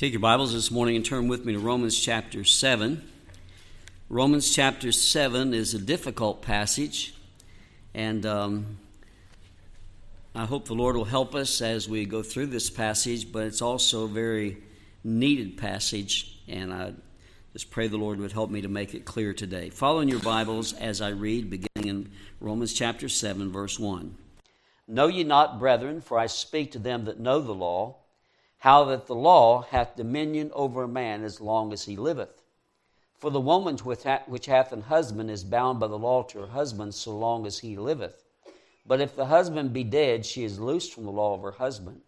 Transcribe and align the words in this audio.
Take 0.00 0.14
your 0.14 0.20
Bibles 0.20 0.54
this 0.54 0.70
morning 0.70 0.96
and 0.96 1.04
turn 1.04 1.28
with 1.28 1.44
me 1.44 1.52
to 1.52 1.58
Romans 1.58 2.00
chapter 2.00 2.42
7. 2.42 3.06
Romans 4.08 4.50
chapter 4.50 4.92
7 4.92 5.52
is 5.52 5.74
a 5.74 5.78
difficult 5.78 6.40
passage, 6.40 7.12
and 7.92 8.24
um, 8.24 8.78
I 10.34 10.46
hope 10.46 10.64
the 10.64 10.74
Lord 10.74 10.96
will 10.96 11.04
help 11.04 11.34
us 11.34 11.60
as 11.60 11.86
we 11.86 12.06
go 12.06 12.22
through 12.22 12.46
this 12.46 12.70
passage, 12.70 13.30
but 13.30 13.42
it's 13.42 13.60
also 13.60 14.04
a 14.04 14.08
very 14.08 14.56
needed 15.04 15.58
passage, 15.58 16.40
and 16.48 16.72
I 16.72 16.94
just 17.52 17.70
pray 17.70 17.86
the 17.86 17.98
Lord 17.98 18.20
would 18.20 18.32
help 18.32 18.48
me 18.48 18.62
to 18.62 18.68
make 18.68 18.94
it 18.94 19.04
clear 19.04 19.34
today. 19.34 19.68
Follow 19.68 20.00
in 20.00 20.08
your 20.08 20.20
Bibles 20.20 20.72
as 20.72 21.02
I 21.02 21.10
read, 21.10 21.50
beginning 21.50 21.90
in 21.90 22.10
Romans 22.40 22.72
chapter 22.72 23.10
7, 23.10 23.52
verse 23.52 23.78
1. 23.78 24.16
Know 24.88 25.08
ye 25.08 25.24
not, 25.24 25.58
brethren, 25.58 26.00
for 26.00 26.18
I 26.18 26.24
speak 26.24 26.72
to 26.72 26.78
them 26.78 27.04
that 27.04 27.20
know 27.20 27.42
the 27.42 27.52
law, 27.52 27.99
how 28.60 28.84
that 28.84 29.06
the 29.06 29.14
law 29.14 29.62
hath 29.62 29.96
dominion 29.96 30.50
over 30.54 30.82
a 30.82 30.88
man 30.88 31.24
as 31.24 31.40
long 31.40 31.72
as 31.72 31.84
he 31.84 31.96
liveth. 31.96 32.42
For 33.14 33.30
the 33.30 33.40
woman 33.40 33.76
which 33.78 34.46
hath 34.46 34.72
an 34.72 34.82
husband 34.82 35.30
is 35.30 35.44
bound 35.44 35.80
by 35.80 35.86
the 35.86 35.98
law 35.98 36.22
to 36.24 36.40
her 36.40 36.46
husband 36.46 36.94
so 36.94 37.16
long 37.16 37.46
as 37.46 37.58
he 37.58 37.76
liveth. 37.76 38.22
But 38.86 39.00
if 39.00 39.16
the 39.16 39.26
husband 39.26 39.72
be 39.72 39.84
dead, 39.84 40.26
she 40.26 40.44
is 40.44 40.60
loosed 40.60 40.92
from 40.92 41.04
the 41.04 41.10
law 41.10 41.34
of 41.34 41.42
her 41.42 41.52
husband. 41.52 42.02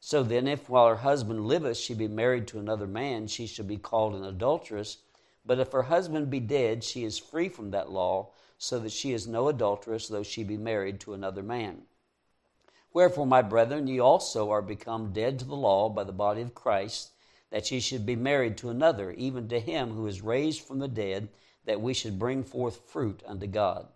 So 0.00 0.22
then, 0.22 0.46
if 0.46 0.68
while 0.68 0.88
her 0.88 0.96
husband 0.96 1.46
liveth 1.46 1.76
she 1.76 1.94
be 1.94 2.06
married 2.06 2.46
to 2.48 2.60
another 2.60 2.86
man, 2.86 3.26
she 3.26 3.48
shall 3.48 3.66
be 3.66 3.76
called 3.76 4.14
an 4.14 4.24
adulteress. 4.24 4.98
But 5.44 5.58
if 5.58 5.72
her 5.72 5.82
husband 5.82 6.30
be 6.30 6.40
dead, 6.40 6.84
she 6.84 7.02
is 7.02 7.18
free 7.18 7.48
from 7.48 7.72
that 7.72 7.90
law, 7.90 8.30
so 8.56 8.78
that 8.78 8.92
she 8.92 9.12
is 9.12 9.26
no 9.26 9.48
adulteress, 9.48 10.06
though 10.06 10.22
she 10.22 10.44
be 10.44 10.56
married 10.56 11.00
to 11.00 11.14
another 11.14 11.42
man. 11.42 11.82
Wherefore, 12.92 13.26
my 13.26 13.42
brethren, 13.42 13.86
ye 13.86 13.98
also 13.98 14.50
are 14.50 14.62
become 14.62 15.12
dead 15.12 15.38
to 15.38 15.44
the 15.44 15.54
law 15.54 15.88
by 15.88 16.04
the 16.04 16.12
body 16.12 16.40
of 16.40 16.54
Christ, 16.54 17.10
that 17.50 17.70
ye 17.70 17.80
should 17.80 18.06
be 18.06 18.16
married 18.16 18.56
to 18.58 18.70
another, 18.70 19.10
even 19.12 19.48
to 19.48 19.60
him 19.60 19.90
who 19.90 20.06
is 20.06 20.22
raised 20.22 20.62
from 20.62 20.78
the 20.78 20.88
dead, 20.88 21.28
that 21.64 21.80
we 21.80 21.92
should 21.92 22.18
bring 22.18 22.42
forth 22.42 22.88
fruit 22.88 23.22
unto 23.26 23.46
God. 23.46 23.88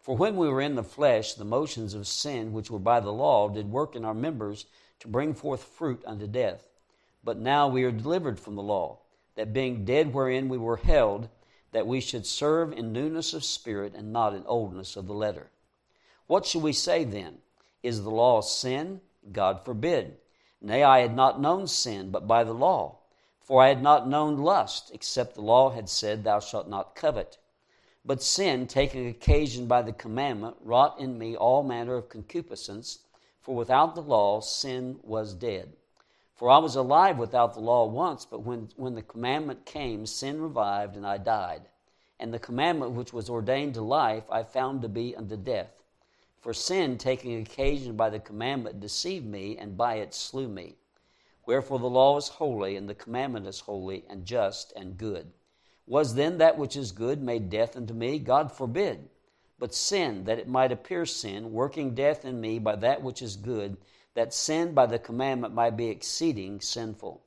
For 0.00 0.16
when 0.16 0.36
we 0.36 0.48
were 0.48 0.60
in 0.60 0.74
the 0.74 0.82
flesh, 0.82 1.34
the 1.34 1.44
motions 1.44 1.94
of 1.94 2.06
sin 2.06 2.52
which 2.52 2.70
were 2.70 2.78
by 2.78 3.00
the 3.00 3.12
law 3.12 3.48
did 3.48 3.70
work 3.70 3.96
in 3.96 4.04
our 4.04 4.14
members 4.14 4.66
to 5.00 5.08
bring 5.08 5.32
forth 5.32 5.62
fruit 5.62 6.02
unto 6.04 6.26
death. 6.26 6.68
But 7.22 7.38
now 7.38 7.68
we 7.68 7.84
are 7.84 7.92
delivered 7.92 8.38
from 8.38 8.54
the 8.56 8.62
law, 8.62 8.98
that 9.34 9.52
being 9.52 9.84
dead 9.84 10.12
wherein 10.12 10.48
we 10.48 10.58
were 10.58 10.76
held, 10.76 11.28
that 11.72 11.86
we 11.86 12.00
should 12.00 12.26
serve 12.26 12.72
in 12.72 12.92
newness 12.92 13.32
of 13.32 13.44
spirit 13.44 13.94
and 13.94 14.12
not 14.12 14.34
in 14.34 14.44
oldness 14.46 14.96
of 14.96 15.06
the 15.06 15.14
letter. 15.14 15.50
What 16.26 16.46
shall 16.46 16.60
we 16.60 16.72
say 16.72 17.04
then? 17.04 17.38
Is 17.84 18.02
the 18.02 18.10
law 18.10 18.40
sin? 18.40 19.02
God 19.30 19.62
forbid. 19.62 20.16
Nay, 20.62 20.82
I 20.82 21.00
had 21.00 21.14
not 21.14 21.38
known 21.38 21.66
sin, 21.66 22.10
but 22.10 22.26
by 22.26 22.42
the 22.42 22.54
law. 22.54 23.00
For 23.42 23.62
I 23.62 23.68
had 23.68 23.82
not 23.82 24.08
known 24.08 24.38
lust, 24.38 24.90
except 24.94 25.34
the 25.34 25.42
law 25.42 25.68
had 25.68 25.90
said, 25.90 26.24
Thou 26.24 26.40
shalt 26.40 26.66
not 26.66 26.94
covet. 26.94 27.36
But 28.02 28.22
sin, 28.22 28.66
taking 28.66 29.06
occasion 29.06 29.66
by 29.66 29.82
the 29.82 29.92
commandment, 29.92 30.56
wrought 30.62 30.98
in 30.98 31.18
me 31.18 31.36
all 31.36 31.62
manner 31.62 31.96
of 31.96 32.08
concupiscence, 32.08 33.00
for 33.42 33.54
without 33.54 33.94
the 33.94 34.00
law 34.00 34.40
sin 34.40 34.98
was 35.02 35.34
dead. 35.34 35.76
For 36.34 36.48
I 36.48 36.56
was 36.56 36.76
alive 36.76 37.18
without 37.18 37.52
the 37.52 37.60
law 37.60 37.84
once, 37.84 38.24
but 38.24 38.40
when, 38.40 38.70
when 38.76 38.94
the 38.94 39.02
commandment 39.02 39.66
came, 39.66 40.06
sin 40.06 40.40
revived, 40.40 40.96
and 40.96 41.06
I 41.06 41.18
died. 41.18 41.68
And 42.18 42.32
the 42.32 42.38
commandment 42.38 42.92
which 42.92 43.12
was 43.12 43.28
ordained 43.28 43.74
to 43.74 43.82
life 43.82 44.24
I 44.30 44.42
found 44.42 44.80
to 44.80 44.88
be 44.88 45.14
unto 45.14 45.36
death. 45.36 45.83
For 46.44 46.52
sin, 46.52 46.98
taking 46.98 47.40
occasion 47.40 47.96
by 47.96 48.10
the 48.10 48.20
commandment, 48.20 48.78
deceived 48.78 49.24
me, 49.24 49.56
and 49.56 49.78
by 49.78 49.94
it 49.94 50.12
slew 50.12 50.46
me. 50.46 50.74
Wherefore 51.46 51.78
the 51.78 51.88
law 51.88 52.18
is 52.18 52.28
holy, 52.28 52.76
and 52.76 52.86
the 52.86 52.94
commandment 52.94 53.46
is 53.46 53.60
holy, 53.60 54.04
and 54.10 54.26
just, 54.26 54.70
and 54.76 54.98
good. 54.98 55.32
Was 55.86 56.16
then 56.16 56.36
that 56.36 56.58
which 56.58 56.76
is 56.76 56.92
good 56.92 57.22
made 57.22 57.48
death 57.48 57.78
unto 57.78 57.94
me? 57.94 58.18
God 58.18 58.52
forbid. 58.52 59.08
But 59.58 59.74
sin, 59.74 60.24
that 60.24 60.38
it 60.38 60.46
might 60.46 60.70
appear 60.70 61.06
sin, 61.06 61.50
working 61.50 61.94
death 61.94 62.26
in 62.26 62.42
me 62.42 62.58
by 62.58 62.76
that 62.76 63.02
which 63.02 63.22
is 63.22 63.36
good, 63.36 63.78
that 64.12 64.34
sin 64.34 64.74
by 64.74 64.84
the 64.84 64.98
commandment 64.98 65.54
might 65.54 65.78
be 65.78 65.88
exceeding 65.88 66.60
sinful. 66.60 67.22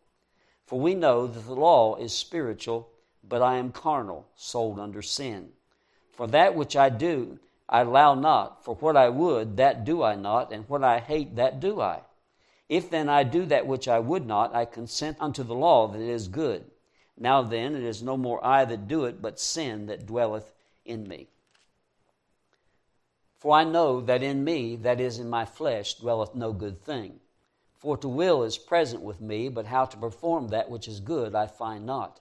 For 0.68 0.80
we 0.80 0.94
know 0.94 1.26
that 1.26 1.40
the 1.40 1.56
law 1.56 1.96
is 1.96 2.14
spiritual, 2.14 2.92
but 3.28 3.42
I 3.42 3.56
am 3.56 3.72
carnal, 3.72 4.28
sold 4.36 4.80
under 4.80 5.02
sin. 5.02 5.54
For 6.12 6.28
that 6.28 6.54
which 6.54 6.76
I 6.76 6.90
do, 6.90 7.40
I 7.70 7.82
allow 7.82 8.16
not, 8.16 8.64
for 8.64 8.76
what 8.76 8.96
I 8.96 9.10
would, 9.10 9.58
that 9.58 9.84
do 9.84 10.02
I 10.02 10.16
not, 10.16 10.54
and 10.54 10.68
what 10.70 10.84
I 10.84 11.00
hate, 11.00 11.36
that 11.36 11.60
do 11.60 11.82
I. 11.82 12.02
If 12.70 12.90
then 12.90 13.10
I 13.10 13.24
do 13.24 13.46
that 13.46 13.68
which 13.68 13.88
I 13.88 14.00
would 14.00 14.26
not, 14.26 14.56
I 14.56 14.66
consent 14.66 15.18
unto 15.20 15.44
the 15.44 15.56
law 15.56 15.88
that 15.88 16.02
it 16.02 16.10
is 16.10 16.28
good. 16.28 16.66
Now 17.18 17.42
then, 17.42 17.76
it 17.76 17.84
is 17.84 18.04
no 18.04 18.16
more 18.16 18.46
I 18.46 18.64
that 18.66 18.88
do 18.88 19.06
it, 19.06 19.22
but 19.22 19.40
sin 19.40 19.88
that 19.88 20.06
dwelleth 20.06 20.54
in 20.86 21.08
me. 21.08 21.28
For 23.38 23.56
I 23.56 23.64
know 23.64 24.02
that 24.02 24.24
in 24.24 24.44
me, 24.44 24.76
that 24.78 25.00
is 25.00 25.20
in 25.20 25.30
my 25.30 25.46
flesh, 25.46 25.96
dwelleth 25.96 26.36
no 26.36 26.54
good 26.54 26.82
thing. 26.82 27.20
For 27.78 27.98
to 27.98 28.08
will 28.08 28.44
is 28.44 28.58
present 28.58 29.04
with 29.04 29.22
me, 29.22 29.50
but 29.50 29.68
how 29.68 29.86
to 29.86 29.98
perform 29.98 30.48
that 30.50 30.70
which 30.70 30.88
is 30.88 31.00
good 31.00 31.36
I 31.36 31.48
find 31.48 31.86
not. 31.86 32.20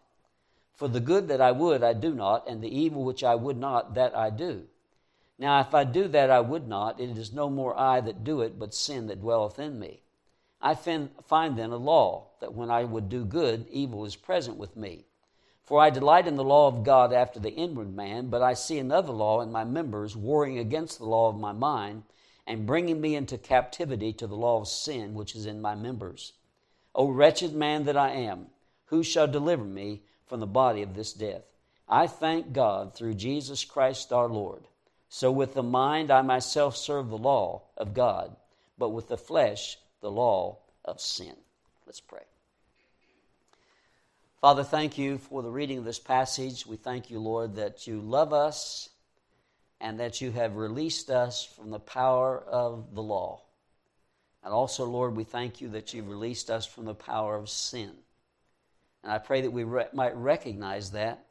For 0.75 0.89
the 0.89 1.01
good 1.01 1.29
that 1.29 1.41
I 1.41 1.53
would 1.53 1.83
I 1.83 1.95
do 1.95 2.13
not, 2.13 2.47
and 2.49 2.63
the 2.63 2.77
evil 2.77 3.05
which 3.05 3.25
I 3.25 3.35
would 3.35 3.57
not, 3.57 3.95
that 3.95 4.17
I 4.17 4.31
do. 4.31 4.67
Now, 5.39 5.61
if 5.61 5.75
I 5.75 5.85
do 5.85 6.09
that 6.09 6.31
I 6.31 6.41
would 6.41 6.67
not, 6.67 6.99
it 6.99 7.17
is 7.19 7.33
no 7.33 7.51
more 7.51 7.79
I 7.79 8.01
that 8.01 8.25
do 8.25 8.41
it, 8.41 8.59
but 8.59 8.73
sin 8.75 9.07
that 9.09 9.21
dwelleth 9.21 9.59
in 9.59 9.79
me. 9.79 10.01
I 10.63 10.75
find 10.75 11.11
then 11.59 11.71
a 11.71 11.77
law, 11.77 12.29
that 12.41 12.55
when 12.55 12.71
I 12.71 12.85
would 12.85 13.09
do 13.09 13.25
good, 13.25 13.67
evil 13.69 14.07
is 14.07 14.17
present 14.17 14.57
with 14.57 14.77
me. 14.77 15.05
For 15.63 15.81
I 15.81 15.91
delight 15.91 16.27
in 16.27 16.37
the 16.37 16.45
law 16.45 16.69
of 16.69 16.85
God 16.85 17.13
after 17.13 17.39
the 17.39 17.53
inward 17.53 17.95
man, 17.95 18.29
but 18.29 18.41
I 18.41 18.55
see 18.55 18.79
another 18.79 19.13
law 19.13 19.41
in 19.43 19.53
my 19.53 19.65
members, 19.65 20.17
warring 20.17 20.59
against 20.59 20.99
the 20.99 21.05
law 21.05 21.29
of 21.29 21.37
my 21.37 21.53
mind, 21.53 22.05
and 22.47 22.67
bringing 22.67 23.01
me 23.01 23.15
into 23.15 23.37
captivity 23.37 24.13
to 24.15 24.27
the 24.27 24.37
law 24.37 24.61
of 24.61 24.69
sin 24.69 25.13
which 25.15 25.35
is 25.35 25.45
in 25.45 25.61
my 25.61 25.75
members. 25.75 26.33
O 26.95 27.09
wretched 27.09 27.53
man 27.53 27.85
that 27.85 27.97
I 27.97 28.13
am, 28.13 28.47
who 28.87 29.03
shall 29.03 29.27
deliver 29.27 29.65
me 29.65 30.03
from 30.25 30.41
the 30.41 30.47
body 30.47 30.81
of 30.83 30.95
this 30.95 31.13
death? 31.13 31.43
I 31.89 32.07
thank 32.07 32.53
God 32.53 32.95
through 32.95 33.15
Jesus 33.15 33.65
Christ 33.65 34.13
our 34.13 34.29
Lord. 34.29 34.69
So 35.09 35.31
with 35.31 35.55
the 35.55 35.63
mind 35.63 36.11
I 36.11 36.23
myself 36.23 36.77
serve 36.77 37.09
the 37.09 37.19
law 37.19 37.63
of 37.77 37.95
God, 37.95 38.37
but 38.79 38.91
with 38.91 39.09
the 39.09 39.17
flesh 39.17 39.79
the 40.01 40.11
law 40.11 40.59
of 40.85 41.01
sin. 41.01 41.35
Let's 41.87 42.01
pray. 42.01 42.23
Father, 44.41 44.65
thank 44.65 44.99
you 44.99 45.19
for 45.19 45.43
the 45.43 45.51
reading 45.51 45.79
of 45.79 45.85
this 45.85 45.99
passage. 45.99 46.67
We 46.67 46.77
thank 46.77 47.11
you, 47.11 47.19
Lord, 47.19 47.57
that 47.57 47.87
you 47.87 48.01
love 48.01 48.33
us 48.33 48.91
and 49.81 49.99
that 50.01 50.21
you 50.21 50.31
have 50.31 50.57
released 50.57 51.11
us 51.11 51.45
from 51.45 51.71
the 51.71 51.81
power 51.81 52.39
of 52.39 52.95
the 52.95 53.03
law. 53.03 53.43
And 54.45 54.53
also, 54.53 54.85
Lord, 54.85 55.17
we 55.17 55.25
thank 55.25 55.61
you 55.61 55.69
that 55.71 55.93
you've 55.93 56.09
released 56.09 56.51
us 56.51 56.65
from 56.67 56.85
the 56.85 56.95
power 56.95 57.35
of 57.35 57.49
sin. 57.49 57.91
And 59.03 59.13
I 59.13 59.19
pray 59.19 59.41
that 59.41 59.51
we 59.51 59.65
re- 59.65 59.89
might 59.93 60.17
recognize 60.17 60.93
that 60.93 61.26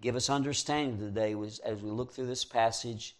Give 0.00 0.16
us 0.16 0.28
understanding 0.28 0.98
today 0.98 1.34
as 1.64 1.82
we 1.82 1.90
look 1.90 2.12
through 2.12 2.26
this 2.26 2.44
passage. 2.44 3.16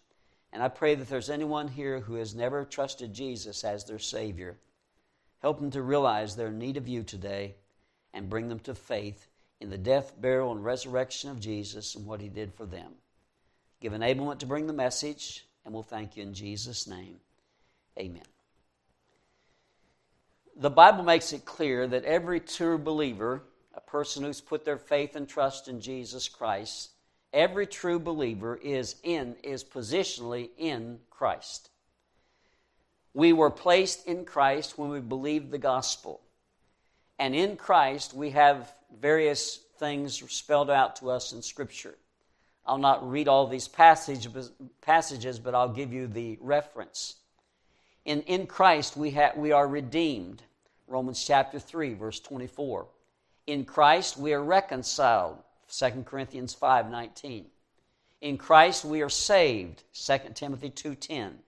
And 0.51 0.61
I 0.61 0.67
pray 0.67 0.95
that 0.95 1.09
there's 1.09 1.29
anyone 1.29 1.67
here 1.67 1.99
who 1.99 2.15
has 2.15 2.35
never 2.35 2.63
trusted 2.63 3.13
Jesus 3.13 3.63
as 3.63 3.85
their 3.85 3.99
Savior. 3.99 4.57
Help 5.39 5.59
them 5.59 5.71
to 5.71 5.81
realize 5.81 6.35
their 6.35 6.51
need 6.51 6.77
of 6.77 6.87
you 6.87 7.03
today 7.03 7.55
and 8.13 8.29
bring 8.29 8.47
them 8.47 8.59
to 8.59 8.73
faith 8.73 9.27
in 9.59 9.69
the 9.69 9.77
death, 9.77 10.13
burial, 10.19 10.51
and 10.51 10.63
resurrection 10.63 11.29
of 11.29 11.39
Jesus 11.39 11.95
and 11.95 12.05
what 12.05 12.21
He 12.21 12.29
did 12.29 12.53
for 12.53 12.65
them. 12.65 12.93
Give 13.81 13.93
enablement 13.93 14.39
to 14.39 14.45
bring 14.45 14.67
the 14.67 14.73
message, 14.73 15.45
and 15.63 15.73
we'll 15.73 15.83
thank 15.83 16.17
you 16.17 16.23
in 16.23 16.33
Jesus' 16.33 16.87
name. 16.87 17.17
Amen. 17.99 18.23
The 20.55 20.69
Bible 20.69 21.03
makes 21.03 21.33
it 21.33 21.45
clear 21.45 21.85
that 21.87 22.05
every 22.05 22.39
true 22.39 22.77
believer 22.77 23.43
a 23.75 23.81
person 23.81 24.23
who's 24.23 24.41
put 24.41 24.65
their 24.65 24.77
faith 24.77 25.15
and 25.15 25.27
trust 25.27 25.67
in 25.67 25.81
Jesus 25.81 26.29
Christ, 26.29 26.91
every 27.33 27.67
true 27.67 27.99
believer 27.99 28.55
is 28.55 28.95
in 29.03 29.35
is 29.43 29.63
positionally 29.63 30.49
in 30.57 30.99
Christ. 31.09 31.69
We 33.13 33.33
were 33.33 33.51
placed 33.51 34.07
in 34.07 34.25
Christ 34.25 34.77
when 34.77 34.89
we 34.89 34.99
believed 34.99 35.51
the 35.51 35.57
gospel. 35.57 36.21
And 37.19 37.35
in 37.35 37.57
Christ 37.57 38.13
we 38.13 38.31
have 38.31 38.73
various 38.99 39.57
things 39.77 40.21
spelled 40.31 40.69
out 40.69 40.97
to 40.97 41.09
us 41.09 41.33
in 41.33 41.41
scripture. 41.41 41.95
I'll 42.65 42.77
not 42.77 43.09
read 43.09 43.27
all 43.27 43.47
these 43.47 43.67
passages, 43.67 44.51
passages 44.81 45.39
but 45.39 45.53
I'll 45.53 45.69
give 45.69 45.93
you 45.93 46.07
the 46.07 46.37
reference. 46.41 47.15
In, 48.05 48.21
in 48.23 48.47
Christ 48.47 48.97
we, 48.97 49.11
ha- 49.11 49.33
we 49.35 49.51
are 49.51 49.67
redeemed. 49.67 50.41
Romans 50.87 51.23
chapter 51.25 51.59
3, 51.59 51.93
verse 51.93 52.19
24. 52.19 52.87
In 53.47 53.63
Christ 53.63 54.17
we 54.17 54.33
are 54.33 54.43
reconciled, 54.43 55.37
2 55.69 56.03
Corinthians 56.05 56.55
5:19. 56.55 57.45
In 58.21 58.37
Christ 58.37 58.83
we 58.83 59.01
are 59.01 59.09
saved, 59.09 59.83
2 59.93 60.35
Timothy 60.35 60.71
2:10. 60.71 61.43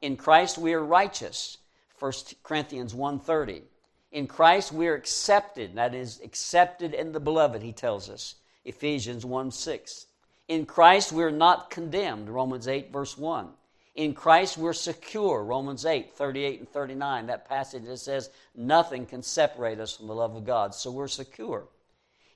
In 0.00 0.16
Christ 0.16 0.58
we 0.58 0.72
are 0.72 0.82
righteous, 0.82 1.58
1 1.98 2.12
Corinthians 2.42 2.94
1:30. 2.94 3.62
In 4.10 4.26
Christ 4.26 4.72
we 4.72 4.88
are 4.88 4.94
accepted, 4.94 5.74
that 5.76 5.94
is, 5.94 6.20
accepted 6.20 6.94
in 6.94 7.12
the 7.12 7.20
beloved, 7.20 7.62
he 7.62 7.72
tells 7.72 8.10
us. 8.10 8.34
Ephesians 8.64 9.24
1 9.24 9.52
6. 9.52 10.06
In 10.48 10.66
Christ 10.66 11.12
we're 11.12 11.30
not 11.30 11.70
condemned, 11.70 12.28
Romans 12.28 12.66
8, 12.66 12.90
verse 12.90 13.16
1. 13.16 13.54
In 13.96 14.12
Christ 14.12 14.58
we're 14.58 14.74
secure, 14.74 15.42
Romans 15.42 15.86
8, 15.86 16.12
38 16.12 16.58
and 16.60 16.68
39. 16.68 17.26
That 17.26 17.48
passage 17.48 17.84
that 17.86 17.96
says, 17.96 18.28
Nothing 18.54 19.06
can 19.06 19.22
separate 19.22 19.80
us 19.80 19.96
from 19.96 20.06
the 20.06 20.14
love 20.14 20.36
of 20.36 20.44
God. 20.44 20.74
So 20.74 20.90
we're 20.90 21.08
secure. 21.08 21.66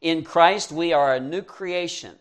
In 0.00 0.24
Christ 0.24 0.72
we 0.72 0.94
are 0.94 1.14
a 1.14 1.20
new 1.20 1.42
creation, 1.42 2.16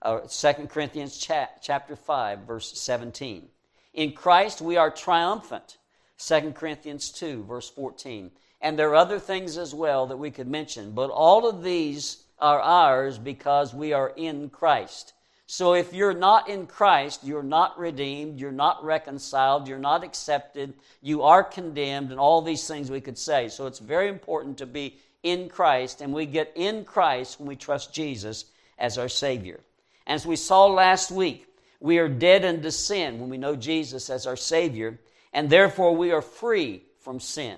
uh, 0.00 0.20
2 0.20 0.68
Corinthians 0.68 1.18
cha- 1.18 1.50
chapter 1.60 1.96
5, 1.96 2.40
verse 2.40 2.78
17. 2.80 3.48
In 3.92 4.12
Christ 4.12 4.62
we 4.62 4.78
are 4.78 4.90
triumphant, 4.90 5.76
2 6.18 6.52
Corinthians 6.52 7.10
2, 7.10 7.44
verse 7.44 7.68
14. 7.68 8.30
And 8.62 8.78
there 8.78 8.88
are 8.88 8.96
other 8.96 9.18
things 9.18 9.58
as 9.58 9.74
well 9.74 10.06
that 10.06 10.16
we 10.16 10.30
could 10.30 10.48
mention, 10.48 10.92
but 10.92 11.10
all 11.10 11.46
of 11.46 11.62
these 11.62 12.24
are 12.38 12.60
ours 12.60 13.18
because 13.18 13.74
we 13.74 13.92
are 13.92 14.14
in 14.16 14.48
Christ. 14.48 15.12
So 15.50 15.72
if 15.72 15.94
you're 15.94 16.12
not 16.12 16.50
in 16.50 16.66
Christ, 16.66 17.24
you're 17.24 17.42
not 17.42 17.78
redeemed, 17.78 18.38
you're 18.38 18.52
not 18.52 18.84
reconciled, 18.84 19.66
you're 19.66 19.78
not 19.78 20.04
accepted, 20.04 20.74
you 21.00 21.22
are 21.22 21.42
condemned, 21.42 22.10
and 22.10 22.20
all 22.20 22.42
these 22.42 22.68
things 22.68 22.90
we 22.90 23.00
could 23.00 23.16
say. 23.16 23.48
So 23.48 23.66
it's 23.66 23.78
very 23.78 24.10
important 24.10 24.58
to 24.58 24.66
be 24.66 24.98
in 25.22 25.48
Christ, 25.48 26.02
and 26.02 26.12
we 26.12 26.26
get 26.26 26.52
in 26.54 26.84
Christ 26.84 27.40
when 27.40 27.48
we 27.48 27.56
trust 27.56 27.94
Jesus 27.94 28.44
as 28.78 28.98
our 28.98 29.08
Savior. 29.08 29.60
As 30.06 30.26
we 30.26 30.36
saw 30.36 30.66
last 30.66 31.10
week, 31.10 31.46
we 31.80 31.96
are 31.96 32.10
dead 32.10 32.44
unto 32.44 32.70
sin 32.70 33.18
when 33.18 33.30
we 33.30 33.38
know 33.38 33.56
Jesus 33.56 34.10
as 34.10 34.26
our 34.26 34.36
Savior, 34.36 35.00
and 35.32 35.48
therefore 35.48 35.96
we 35.96 36.12
are 36.12 36.20
free 36.20 36.82
from 37.00 37.20
sin. 37.20 37.56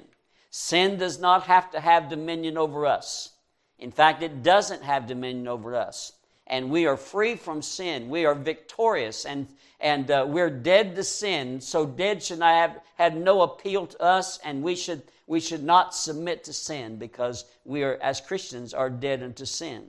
Sin 0.51 0.97
does 0.97 1.19
not 1.19 1.43
have 1.43 1.73
to 1.73 1.81
have 1.81 2.09
dominion 2.09 2.57
over 2.57 2.87
us. 2.87 3.31
In 3.81 3.91
fact, 3.91 4.23
it 4.23 4.45
doesn't 4.45 4.85
have 4.85 5.09
dominion 5.09 5.49
over 5.49 5.75
us. 5.75 6.13
And 6.51 6.69
we 6.69 6.87
are 6.87 6.99
free 6.99 7.37
from 7.37 7.63
sin. 7.63 8.11
We 8.11 8.27
are 8.27 8.35
victorious 8.35 9.25
and, 9.25 9.49
and 9.81 10.11
uh, 10.11 10.27
we're 10.29 10.51
dead 10.51 10.95
to 10.97 11.05
sin. 11.05 11.63
So 11.63 11.87
dead 11.87 12.23
should 12.23 12.41
not 12.41 12.55
have 12.55 12.81
had 12.97 13.17
no 13.17 13.41
appeal 13.41 13.87
to 13.87 14.03
us, 14.03 14.39
and 14.45 14.63
we 14.63 14.77
should, 14.77 15.03
we 15.27 15.41
should 15.41 15.63
not 15.63 15.95
submit 15.95 16.45
to 16.45 16.53
sin 16.53 16.97
because 16.97 17.47
we 17.65 17.83
are, 17.85 17.99
as 18.03 18.21
Christians, 18.21 18.75
are 18.75 18.91
dead 18.91 19.23
unto 19.23 19.47
sin. 19.47 19.89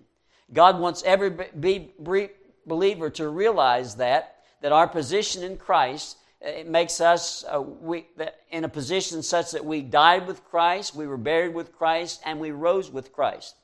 God 0.53 0.79
wants 0.79 1.03
every 1.03 1.31
be, 1.59 1.91
be, 2.01 2.29
believer 2.65 3.09
to 3.09 3.27
realize 3.27 3.95
that, 3.95 4.37
that 4.61 4.71
our 4.71 4.87
position 4.87 5.43
in 5.43 5.57
Christ 5.57 6.17
it 6.41 6.67
makes 6.67 6.99
us 6.99 7.45
uh, 7.47 7.61
we, 7.61 8.07
in 8.49 8.63
a 8.63 8.69
position 8.69 9.21
such 9.21 9.51
that 9.51 9.63
we 9.63 9.81
died 9.81 10.25
with 10.25 10.43
Christ, 10.45 10.95
we 10.95 11.05
were 11.05 11.17
buried 11.17 11.53
with 11.53 11.75
Christ, 11.77 12.21
and 12.25 12.39
we 12.39 12.49
rose 12.49 12.89
with 12.89 13.13
Christ. 13.13 13.55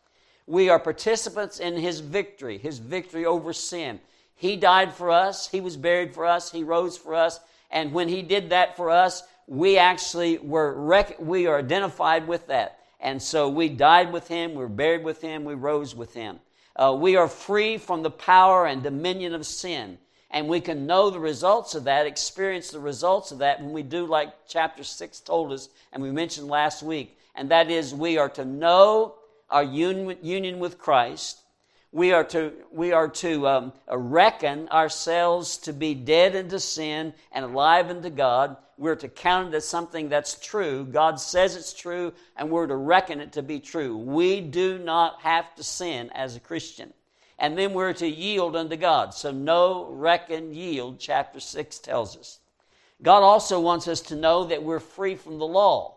We 0.48 0.70
are 0.70 0.80
participants 0.80 1.60
in 1.60 1.76
his 1.76 2.00
victory, 2.00 2.58
his 2.58 2.80
victory 2.80 3.26
over 3.26 3.54
sin. 3.54 4.00
He 4.36 4.56
died 4.56 4.94
for 4.94 5.12
us, 5.12 5.48
he 5.50 5.62
was 5.62 5.78
buried 5.78 6.14
for 6.14 6.26
us, 6.26 6.52
he 6.52 6.64
rose 6.64 6.98
for 6.98 7.14
us, 7.14 7.40
and 7.70 7.92
when 7.92 8.08
he 8.08 8.22
did 8.22 8.50
that 8.50 8.78
for 8.78 8.90
us, 8.90 9.24
we 9.48 9.78
actually 9.78 10.38
were 10.38 10.74
rec- 10.74 11.20
we 11.20 11.48
are 11.48 11.60
identified 11.60 12.28
with 12.28 12.48
that. 12.48 12.80
And 13.00 13.22
so 13.22 13.50
we 13.50 13.70
died 13.70 14.12
with 14.12 14.28
him, 14.28 14.52
we 14.52 14.58
were 14.58 14.70
buried 14.70 15.04
with 15.04 15.22
him, 15.22 15.44
we 15.44 15.54
rose 15.54 15.94
with 15.94 16.14
him. 16.14 16.40
Uh, 16.76 16.96
we 16.98 17.16
are 17.16 17.28
free 17.28 17.78
from 17.78 18.04
the 18.04 18.12
power 18.12 18.68
and 18.68 18.84
dominion 18.84 19.34
of 19.34 19.46
sin. 19.46 19.98
And 20.30 20.48
we 20.48 20.60
can 20.60 20.86
know 20.86 21.10
the 21.10 21.20
results 21.20 21.74
of 21.74 21.86
that, 21.86 22.06
experience 22.06 22.70
the 22.70 22.80
results 22.80 23.32
of 23.32 23.40
that 23.40 23.62
when 23.62 23.72
we 23.72 23.82
do 23.82 24.06
like 24.06 24.34
chapter 24.48 24.84
6 24.84 25.20
told 25.22 25.52
us, 25.52 25.70
and 25.94 26.04
we 26.04 26.12
mentioned 26.12 26.48
last 26.48 26.84
week. 26.84 27.18
And 27.34 27.50
that 27.50 27.72
is, 27.72 27.94
we 27.94 28.18
are 28.18 28.30
to 28.30 28.46
know 28.46 29.16
our 29.50 29.64
union 29.64 30.60
with 30.60 30.78
Christ. 30.78 31.42
We 31.92 32.12
are 32.12 32.24
to, 32.26 32.54
we 32.72 32.92
are 32.92 33.08
to 33.08 33.48
um, 33.48 33.74
reckon 33.90 34.68
ourselves 34.70 35.58
to 35.60 35.74
be 35.74 35.94
dead 35.94 36.36
unto 36.36 36.60
sin 36.60 37.14
and 37.32 37.46
alive 37.46 37.90
unto 37.90 38.10
God. 38.10 38.58
We're 38.78 38.96
to 38.98 39.08
count 39.08 39.54
it 39.54 39.58
as 39.58 39.68
something 39.68 40.10
that's 40.10 40.36
true. 40.36 40.86
God 40.86 41.20
says 41.20 41.56
it's 41.56 41.74
true, 41.74 42.14
and 42.36 42.50
we're 42.50 42.68
to 42.68 42.76
reckon 42.76 43.22
it 43.22 43.32
to 43.34 43.42
be 43.42 43.60
true. 43.60 43.98
We 43.98 44.42
do 44.42 44.78
not 44.78 45.22
have 45.22 45.56
to 45.56 45.64
sin 45.64 46.12
as 46.14 46.36
a 46.36 46.40
Christian 46.40 46.94
and 47.40 47.58
then 47.58 47.74
we're 47.74 47.94
to 47.94 48.08
yield 48.08 48.56
unto 48.56 48.76
God. 48.76 49.14
So, 49.14 49.32
no 49.32 49.92
reckon, 49.92 50.54
yield, 50.54 51.00
chapter 51.00 51.40
6 51.40 51.80
tells 51.80 52.18
us. 52.18 52.40
God 53.02 53.22
also 53.22 53.60
wants 53.60 53.88
us 53.88 54.02
to 54.02 54.16
know 54.16 54.46
that 54.46 54.64
we're 54.64 54.80
free 54.80 55.16
from 55.16 55.38
the 55.38 55.46
law. 55.46 55.97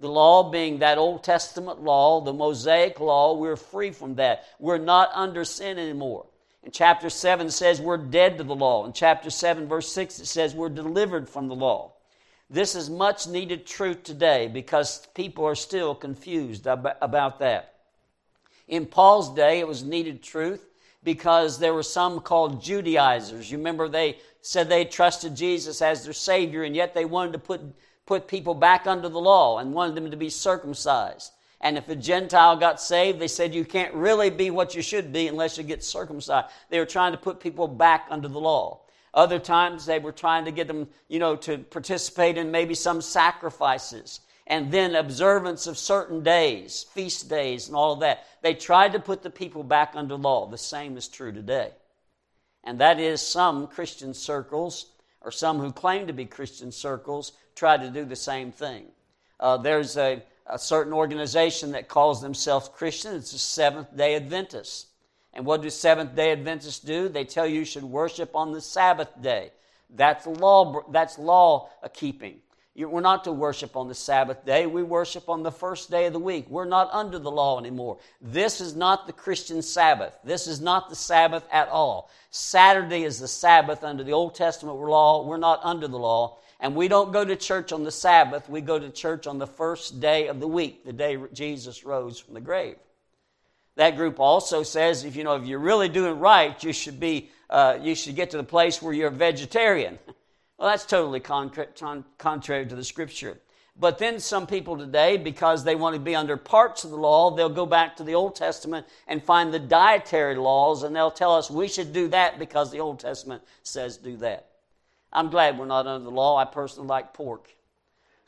The 0.00 0.08
law 0.08 0.50
being 0.50 0.78
that 0.78 0.98
Old 0.98 1.24
Testament 1.24 1.82
law, 1.82 2.20
the 2.20 2.32
Mosaic 2.32 3.00
law, 3.00 3.36
we're 3.36 3.56
free 3.56 3.90
from 3.90 4.14
that. 4.16 4.44
We're 4.58 4.78
not 4.78 5.10
under 5.12 5.44
sin 5.44 5.78
anymore. 5.78 6.26
In 6.62 6.70
chapter 6.70 7.10
7 7.10 7.50
says 7.50 7.80
we're 7.80 7.96
dead 7.96 8.38
to 8.38 8.44
the 8.44 8.54
law. 8.54 8.84
In 8.86 8.92
chapter 8.92 9.30
7, 9.30 9.66
verse 9.68 9.90
6, 9.92 10.20
it 10.20 10.26
says 10.26 10.54
we're 10.54 10.68
delivered 10.68 11.28
from 11.28 11.48
the 11.48 11.54
law. 11.54 11.94
This 12.50 12.74
is 12.74 12.88
much 12.88 13.26
needed 13.26 13.66
truth 13.66 14.04
today 14.04 14.48
because 14.48 15.06
people 15.14 15.44
are 15.44 15.54
still 15.54 15.94
confused 15.94 16.66
about 16.66 17.38
that. 17.40 17.74
In 18.68 18.86
Paul's 18.86 19.34
day, 19.34 19.60
it 19.60 19.66
was 19.66 19.82
needed 19.82 20.22
truth 20.22 20.64
because 21.04 21.58
there 21.58 21.74
were 21.74 21.82
some 21.82 22.20
called 22.20 22.62
Judaizers. 22.62 23.50
You 23.50 23.58
remember 23.58 23.88
they 23.88 24.18
said 24.40 24.68
they 24.68 24.84
trusted 24.84 25.36
Jesus 25.36 25.82
as 25.82 26.04
their 26.04 26.12
Savior, 26.12 26.64
and 26.64 26.76
yet 26.76 26.94
they 26.94 27.04
wanted 27.04 27.32
to 27.32 27.38
put, 27.38 27.60
put 28.08 28.26
people 28.26 28.54
back 28.54 28.86
under 28.86 29.08
the 29.10 29.20
law 29.20 29.58
and 29.58 29.74
wanted 29.74 29.94
them 29.94 30.10
to 30.10 30.16
be 30.16 30.30
circumcised. 30.30 31.30
And 31.60 31.76
if 31.76 31.88
a 31.90 31.94
Gentile 31.94 32.56
got 32.56 32.80
saved, 32.80 33.18
they 33.18 33.28
said 33.28 33.54
you 33.54 33.66
can't 33.66 33.92
really 33.92 34.30
be 34.30 34.50
what 34.50 34.74
you 34.74 34.80
should 34.80 35.12
be 35.12 35.28
unless 35.28 35.58
you 35.58 35.62
get 35.62 35.84
circumcised. 35.84 36.46
They 36.70 36.78
were 36.78 36.86
trying 36.86 37.12
to 37.12 37.18
put 37.18 37.38
people 37.38 37.68
back 37.68 38.06
under 38.08 38.28
the 38.28 38.40
law. 38.40 38.80
Other 39.12 39.38
times 39.38 39.84
they 39.84 39.98
were 39.98 40.12
trying 40.12 40.46
to 40.46 40.50
get 40.50 40.68
them, 40.68 40.88
you 41.08 41.18
know, 41.18 41.36
to 41.36 41.58
participate 41.58 42.38
in 42.38 42.50
maybe 42.50 42.74
some 42.74 43.02
sacrifices 43.02 44.20
and 44.46 44.72
then 44.72 44.94
observance 44.94 45.66
of 45.66 45.76
certain 45.76 46.22
days, 46.22 46.86
feast 46.94 47.28
days, 47.28 47.68
and 47.68 47.76
all 47.76 47.92
of 47.92 48.00
that. 48.00 48.24
They 48.40 48.54
tried 48.54 48.92
to 48.92 49.00
put 49.00 49.22
the 49.22 49.30
people 49.30 49.62
back 49.62 49.92
under 49.94 50.14
law. 50.14 50.46
The 50.46 50.56
same 50.56 50.96
is 50.96 51.08
true 51.08 51.32
today. 51.32 51.72
And 52.64 52.80
that 52.80 52.98
is 52.98 53.20
some 53.20 53.66
Christian 53.66 54.14
circles, 54.14 54.86
or 55.28 55.30
some 55.30 55.58
who 55.58 55.70
claim 55.70 56.06
to 56.06 56.14
be 56.14 56.24
Christian 56.24 56.72
circles, 56.72 57.32
try 57.54 57.76
to 57.76 57.90
do 57.90 58.06
the 58.06 58.16
same 58.16 58.50
thing. 58.50 58.86
Uh, 59.38 59.58
there's 59.58 59.98
a, 59.98 60.22
a 60.46 60.58
certain 60.58 60.94
organization 60.94 61.72
that 61.72 61.86
calls 61.86 62.22
themselves 62.22 62.70
Christian. 62.70 63.14
It's 63.14 63.32
the 63.32 63.38
Seventh 63.38 63.94
day 63.94 64.16
Adventists. 64.16 64.86
And 65.34 65.44
what 65.44 65.60
do 65.60 65.68
Seventh 65.68 66.14
day 66.14 66.32
Adventists 66.32 66.78
do? 66.80 67.10
They 67.10 67.24
tell 67.24 67.46
you 67.46 67.58
you 67.58 67.64
should 67.66 67.84
worship 67.84 68.34
on 68.34 68.52
the 68.52 68.62
Sabbath 68.62 69.10
day. 69.20 69.50
That's 69.94 70.26
law, 70.26 70.80
that's 70.90 71.18
law 71.18 71.68
keeping. 71.92 72.38
We're 72.86 73.00
not 73.00 73.24
to 73.24 73.32
worship 73.32 73.76
on 73.76 73.88
the 73.88 73.94
Sabbath 73.94 74.44
day. 74.44 74.66
We 74.66 74.82
worship 74.82 75.28
on 75.28 75.42
the 75.42 75.50
first 75.50 75.90
day 75.90 76.06
of 76.06 76.12
the 76.12 76.18
week. 76.18 76.48
We're 76.48 76.64
not 76.64 76.88
under 76.92 77.18
the 77.18 77.30
law 77.30 77.58
anymore. 77.58 77.98
This 78.20 78.60
is 78.60 78.76
not 78.76 79.06
the 79.06 79.12
Christian 79.12 79.62
Sabbath. 79.62 80.16
This 80.22 80.46
is 80.46 80.60
not 80.60 80.88
the 80.88 80.96
Sabbath 80.96 81.44
at 81.50 81.68
all. 81.68 82.10
Saturday 82.30 83.02
is 83.02 83.18
the 83.18 83.26
Sabbath 83.26 83.82
under 83.82 84.04
the 84.04 84.12
Old 84.12 84.34
Testament 84.34 84.78
law. 84.78 85.26
We're 85.26 85.38
not 85.38 85.60
under 85.64 85.88
the 85.88 85.98
law. 85.98 86.38
And 86.60 86.74
we 86.74 86.88
don't 86.88 87.12
go 87.12 87.24
to 87.24 87.36
church 87.36 87.72
on 87.72 87.84
the 87.84 87.90
Sabbath. 87.90 88.48
We 88.48 88.60
go 88.60 88.78
to 88.78 88.90
church 88.90 89.26
on 89.26 89.38
the 89.38 89.46
first 89.46 90.00
day 90.00 90.28
of 90.28 90.38
the 90.38 90.48
week, 90.48 90.84
the 90.84 90.92
day 90.92 91.18
Jesus 91.32 91.84
rose 91.84 92.18
from 92.18 92.34
the 92.34 92.40
grave. 92.40 92.76
That 93.76 93.96
group 93.96 94.18
also 94.18 94.64
says 94.64 95.04
if 95.04 95.14
you 95.14 95.22
know 95.22 95.36
if 95.36 95.46
you're 95.46 95.60
really 95.60 95.88
doing 95.88 96.18
right, 96.18 96.62
you 96.64 96.72
should 96.72 96.98
be 96.98 97.30
uh, 97.48 97.78
you 97.80 97.94
should 97.94 98.16
get 98.16 98.30
to 98.30 98.36
the 98.36 98.44
place 98.44 98.82
where 98.82 98.92
you're 98.92 99.08
a 99.08 99.12
vegetarian. 99.12 99.98
Well, 100.58 100.70
that's 100.70 100.84
totally 100.84 101.20
contrary 101.20 102.66
to 102.66 102.74
the 102.74 102.84
scripture. 102.84 103.38
But 103.80 103.98
then 103.98 104.18
some 104.18 104.48
people 104.48 104.76
today, 104.76 105.16
because 105.16 105.62
they 105.62 105.76
want 105.76 105.94
to 105.94 106.00
be 106.00 106.16
under 106.16 106.36
parts 106.36 106.82
of 106.82 106.90
the 106.90 106.96
law, 106.96 107.30
they'll 107.30 107.48
go 107.48 107.64
back 107.64 107.96
to 107.96 108.02
the 108.02 108.16
Old 108.16 108.34
Testament 108.34 108.86
and 109.06 109.22
find 109.22 109.54
the 109.54 109.60
dietary 109.60 110.34
laws, 110.34 110.82
and 110.82 110.94
they'll 110.96 111.12
tell 111.12 111.36
us 111.36 111.48
we 111.48 111.68
should 111.68 111.92
do 111.92 112.08
that 112.08 112.40
because 112.40 112.72
the 112.72 112.80
Old 112.80 112.98
Testament 112.98 113.42
says 113.62 113.96
do 113.96 114.16
that. 114.16 114.48
I'm 115.12 115.30
glad 115.30 115.58
we're 115.58 115.66
not 115.66 115.86
under 115.86 116.04
the 116.04 116.10
law. 116.10 116.36
I 116.36 116.44
personally 116.44 116.88
like 116.88 117.14
pork. 117.14 117.48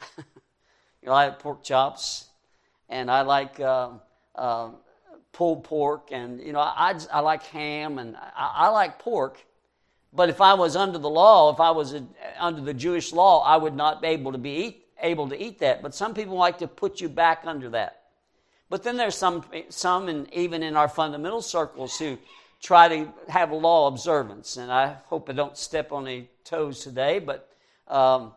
I 0.18 1.10
like 1.10 1.40
pork 1.40 1.64
chops, 1.64 2.26
and 2.88 3.10
I 3.10 3.22
like 3.22 3.58
uh, 3.58 3.90
uh, 4.36 4.70
pulled 5.32 5.64
pork, 5.64 6.10
and 6.12 6.40
you 6.40 6.52
know, 6.52 6.60
I, 6.60 6.94
I 7.12 7.20
like 7.20 7.42
ham, 7.42 7.98
and 7.98 8.16
I, 8.16 8.30
I 8.36 8.68
like 8.68 9.00
pork. 9.00 9.44
But 10.12 10.28
if 10.28 10.40
I 10.40 10.54
was 10.54 10.74
under 10.74 10.98
the 10.98 11.08
law, 11.08 11.52
if 11.52 11.60
I 11.60 11.70
was 11.70 11.94
under 12.38 12.60
the 12.60 12.74
Jewish 12.74 13.12
law, 13.12 13.44
I 13.44 13.56
would 13.56 13.76
not 13.76 14.02
be 14.02 14.08
able 14.08 14.32
to 14.32 14.38
be 14.38 14.50
eat, 14.50 14.86
able 15.00 15.28
to 15.28 15.40
eat 15.40 15.60
that. 15.60 15.82
But 15.82 15.94
some 15.94 16.14
people 16.14 16.36
like 16.36 16.58
to 16.58 16.66
put 16.66 17.00
you 17.00 17.08
back 17.08 17.42
under 17.44 17.70
that. 17.70 18.02
But 18.68 18.82
then 18.82 18.96
there's 18.96 19.14
some, 19.14 19.44
some 19.68 20.08
and 20.08 20.32
even 20.34 20.62
in 20.62 20.76
our 20.76 20.88
fundamental 20.88 21.42
circles 21.42 21.98
who 21.98 22.18
try 22.60 22.88
to 22.88 23.12
have 23.28 23.52
law 23.52 23.86
observance. 23.86 24.56
And 24.56 24.70
I 24.72 24.96
hope 25.06 25.30
I 25.30 25.32
don't 25.32 25.56
step 25.56 25.92
on 25.92 26.06
any 26.06 26.28
toes 26.44 26.82
today, 26.82 27.20
but 27.20 27.48
um, 27.86 28.32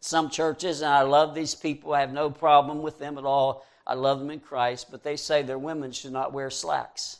Some 0.00 0.30
churches, 0.30 0.80
and 0.80 0.92
I 0.92 1.02
love 1.02 1.34
these 1.34 1.54
people, 1.54 1.92
I 1.92 2.00
have 2.00 2.12
no 2.12 2.30
problem 2.30 2.82
with 2.82 2.98
them 2.98 3.18
at 3.18 3.24
all. 3.24 3.64
I 3.86 3.94
love 3.94 4.20
them 4.20 4.30
in 4.30 4.40
Christ, 4.40 4.90
but 4.90 5.02
they 5.02 5.16
say 5.16 5.42
their 5.42 5.58
women 5.58 5.92
should 5.92 6.12
not 6.12 6.32
wear 6.32 6.50
slacks. 6.50 7.18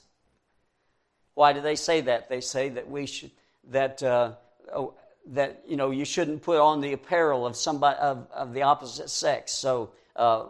Why 1.35 1.53
do 1.53 1.61
they 1.61 1.77
say 1.77 2.03
that? 2.03 2.29
They 2.29 2.41
say 2.41 2.69
that 2.71 2.89
we 2.89 3.07
should 3.07 3.31
that 3.69 4.03
uh, 4.03 4.33
oh, 4.73 4.95
that 5.29 5.63
you 5.67 5.77
know 5.77 5.91
you 5.91 6.05
shouldn't 6.05 6.43
put 6.43 6.59
on 6.59 6.81
the 6.81 6.93
apparel 6.93 7.47
of 7.47 7.57
somebody 7.57 7.99
of, 7.99 8.27
of 8.33 8.55
the 8.55 8.63
opposite 8.63 9.11
sex. 9.11 9.53
So 9.53 9.91
uh, 10.17 10.47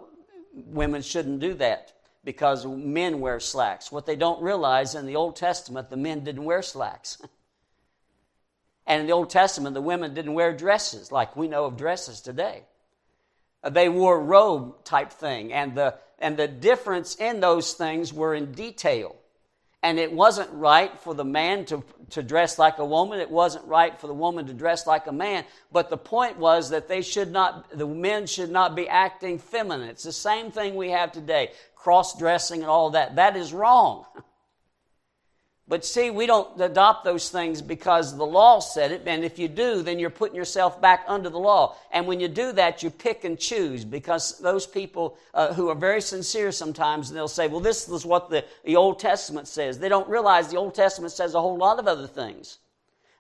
women 0.54 1.02
shouldn't 1.02 1.40
do 1.40 1.54
that 1.54 1.92
because 2.25 2.66
men 2.66 3.20
wear 3.20 3.40
slacks. 3.40 3.90
What 3.90 4.06
they 4.06 4.16
don't 4.16 4.42
realize 4.42 4.94
in 4.94 5.06
the 5.06 5.16
Old 5.16 5.37
Testament, 5.37 5.90
the 5.90 5.96
men 5.96 6.25
didn't 6.25 6.44
wear 6.44 6.62
slacks. 6.62 7.18
and 8.87 9.00
in 9.00 9.06
the 9.06 9.12
Old 9.12 9.30
Testament, 9.30 9.75
the 9.75 9.82
women 9.82 10.14
didn't 10.14 10.34
wear 10.34 10.52
dresses 10.52 11.10
like 11.10 11.37
we 11.37 11.48
know 11.48 11.64
of 11.64 11.76
dresses 11.76 12.20
today. 12.20 12.62
Uh, 13.62 13.70
they 13.70 13.88
wore 13.88 14.20
robe 14.20 14.84
type 14.84 15.12
thing, 15.12 15.52
and 15.52 15.75
the 15.75 15.94
and 16.18 16.37
the 16.37 16.48
difference 16.48 17.14
in 17.16 17.40
those 17.40 17.75
things 17.75 18.12
were 18.12 18.34
in 18.34 18.52
detail. 18.52 19.16
And 19.88 19.99
it 19.99 20.12
wasn't 20.12 20.50
right 20.52 21.00
for 21.00 21.14
the 21.14 21.25
man 21.25 21.64
to, 21.64 21.83
to 22.11 22.23
dress 22.23 22.59
like 22.59 22.76
a 22.76 22.85
woman. 22.85 23.21
It 23.21 23.30
wasn't 23.30 23.64
right 23.64 23.99
for 23.99 24.07
the 24.07 24.12
woman 24.12 24.47
to 24.49 24.52
dress 24.52 24.87
like 24.87 25.07
a 25.07 25.12
man. 25.12 25.47
But 25.73 25.88
the 25.88 25.97
point 25.97 26.37
was 26.37 26.68
that 26.68 26.88
they 26.88 27.00
should 27.00 27.33
not, 27.33 27.71
the 27.71 27.87
men 27.87 28.26
should 28.26 28.50
not 28.50 28.76
be 28.76 28.87
acting 28.87 29.38
feminine. 29.38 29.88
It's 29.88 30.02
the 30.02 30.12
same 30.12 30.50
thing 30.50 30.75
we 30.75 30.90
have 30.90 31.11
today 31.11 31.52
cross 31.75 32.18
dressing 32.18 32.61
and 32.61 32.68
all 32.68 32.90
that. 32.90 33.16
That 33.16 33.35
is 33.35 33.54
wrong. 33.54 34.04
But 35.68 35.84
see, 35.84 36.08
we 36.08 36.25
don't 36.25 36.58
adopt 36.58 37.04
those 37.04 37.28
things 37.28 37.60
because 37.60 38.16
the 38.16 38.25
law 38.25 38.58
said 38.58 38.90
it, 38.90 39.02
and 39.04 39.22
if 39.22 39.38
you 39.38 39.48
do, 39.48 39.82
then 39.82 39.98
you're 39.98 40.08
putting 40.08 40.34
yourself 40.34 40.80
back 40.80 41.04
under 41.06 41.28
the 41.28 41.38
law. 41.38 41.76
And 41.92 42.06
when 42.06 42.20
you 42.20 42.28
do 42.28 42.52
that, 42.52 42.82
you 42.82 42.88
pick 42.88 43.25
and 43.25 43.38
choose 43.38 43.84
because 43.84 44.38
those 44.38 44.66
people 44.66 45.18
uh, 45.34 45.52
who 45.52 45.68
are 45.68 45.75
very 45.75 46.00
sincere 46.00 46.52
sometimes, 46.52 47.10
they'll 47.10 47.28
say, 47.28 47.48
well, 47.48 47.60
this 47.60 47.87
is 47.87 48.06
what 48.06 48.30
the, 48.30 48.46
the 48.64 48.76
Old 48.76 48.98
Testament 48.98 49.46
says. 49.46 49.78
They 49.78 49.90
don't 49.90 50.08
realize 50.08 50.48
the 50.48 50.56
Old 50.56 50.75
Testament 50.75 51.12
says 51.12 51.34
a 51.34 51.40
whole 51.40 51.58
lot 51.58 51.78
of 51.78 51.87
other 51.87 52.06
things 52.06 52.60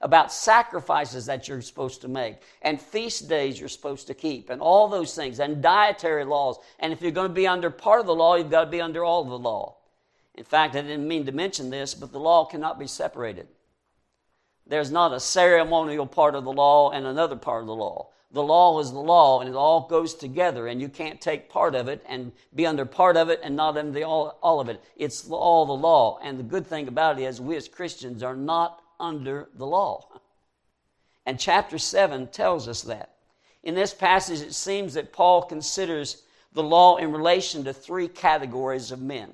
about 0.00 0.32
sacrifices 0.32 1.26
that 1.26 1.48
you're 1.48 1.60
supposed 1.60 2.00
to 2.00 2.08
make 2.08 2.36
and 2.62 2.80
feast 2.80 3.28
days 3.28 3.58
you're 3.58 3.68
supposed 3.68 4.06
to 4.06 4.14
keep 4.14 4.48
and 4.48 4.62
all 4.62 4.88
those 4.88 5.14
things 5.14 5.40
and 5.40 5.60
dietary 5.60 6.24
laws. 6.24 6.56
And 6.78 6.94
if 6.94 7.02
you're 7.02 7.10
going 7.10 7.28
to 7.28 7.34
be 7.34 7.48
under 7.48 7.68
part 7.68 8.00
of 8.00 8.06
the 8.06 8.14
law, 8.14 8.36
you've 8.36 8.50
got 8.50 8.64
to 8.64 8.70
be 8.70 8.80
under 8.80 9.04
all 9.04 9.22
of 9.22 9.28
the 9.28 9.38
law. 9.38 9.77
In 10.38 10.44
fact, 10.44 10.76
I 10.76 10.82
didn't 10.82 11.08
mean 11.08 11.26
to 11.26 11.32
mention 11.32 11.68
this, 11.68 11.94
but 11.94 12.12
the 12.12 12.20
law 12.20 12.44
cannot 12.44 12.78
be 12.78 12.86
separated. 12.86 13.48
There's 14.64 14.92
not 14.92 15.12
a 15.12 15.18
ceremonial 15.18 16.06
part 16.06 16.36
of 16.36 16.44
the 16.44 16.52
law 16.52 16.92
and 16.92 17.04
another 17.04 17.34
part 17.34 17.62
of 17.62 17.66
the 17.66 17.74
law. 17.74 18.10
The 18.30 18.44
law 18.44 18.78
is 18.78 18.92
the 18.92 19.00
law, 19.00 19.40
and 19.40 19.48
it 19.48 19.56
all 19.56 19.88
goes 19.88 20.14
together, 20.14 20.68
and 20.68 20.80
you 20.80 20.88
can't 20.88 21.20
take 21.20 21.50
part 21.50 21.74
of 21.74 21.88
it 21.88 22.04
and 22.08 22.30
be 22.54 22.68
under 22.68 22.84
part 22.84 23.16
of 23.16 23.30
it 23.30 23.40
and 23.42 23.56
not 23.56 23.76
under 23.76 24.04
all, 24.04 24.38
all 24.40 24.60
of 24.60 24.68
it. 24.68 24.80
It's 24.94 25.28
all 25.28 25.66
the 25.66 25.72
law. 25.72 26.20
And 26.22 26.38
the 26.38 26.44
good 26.44 26.68
thing 26.68 26.86
about 26.86 27.18
it 27.18 27.24
is, 27.24 27.40
we 27.40 27.56
as 27.56 27.66
Christians 27.66 28.22
are 28.22 28.36
not 28.36 28.80
under 29.00 29.48
the 29.56 29.66
law. 29.66 30.20
And 31.26 31.40
chapter 31.40 31.78
7 31.78 32.28
tells 32.28 32.68
us 32.68 32.82
that. 32.82 33.16
In 33.64 33.74
this 33.74 33.92
passage, 33.92 34.42
it 34.42 34.54
seems 34.54 34.94
that 34.94 35.12
Paul 35.12 35.42
considers 35.42 36.22
the 36.52 36.62
law 36.62 36.96
in 36.96 37.10
relation 37.10 37.64
to 37.64 37.72
three 37.72 38.06
categories 38.06 38.92
of 38.92 39.02
men. 39.02 39.32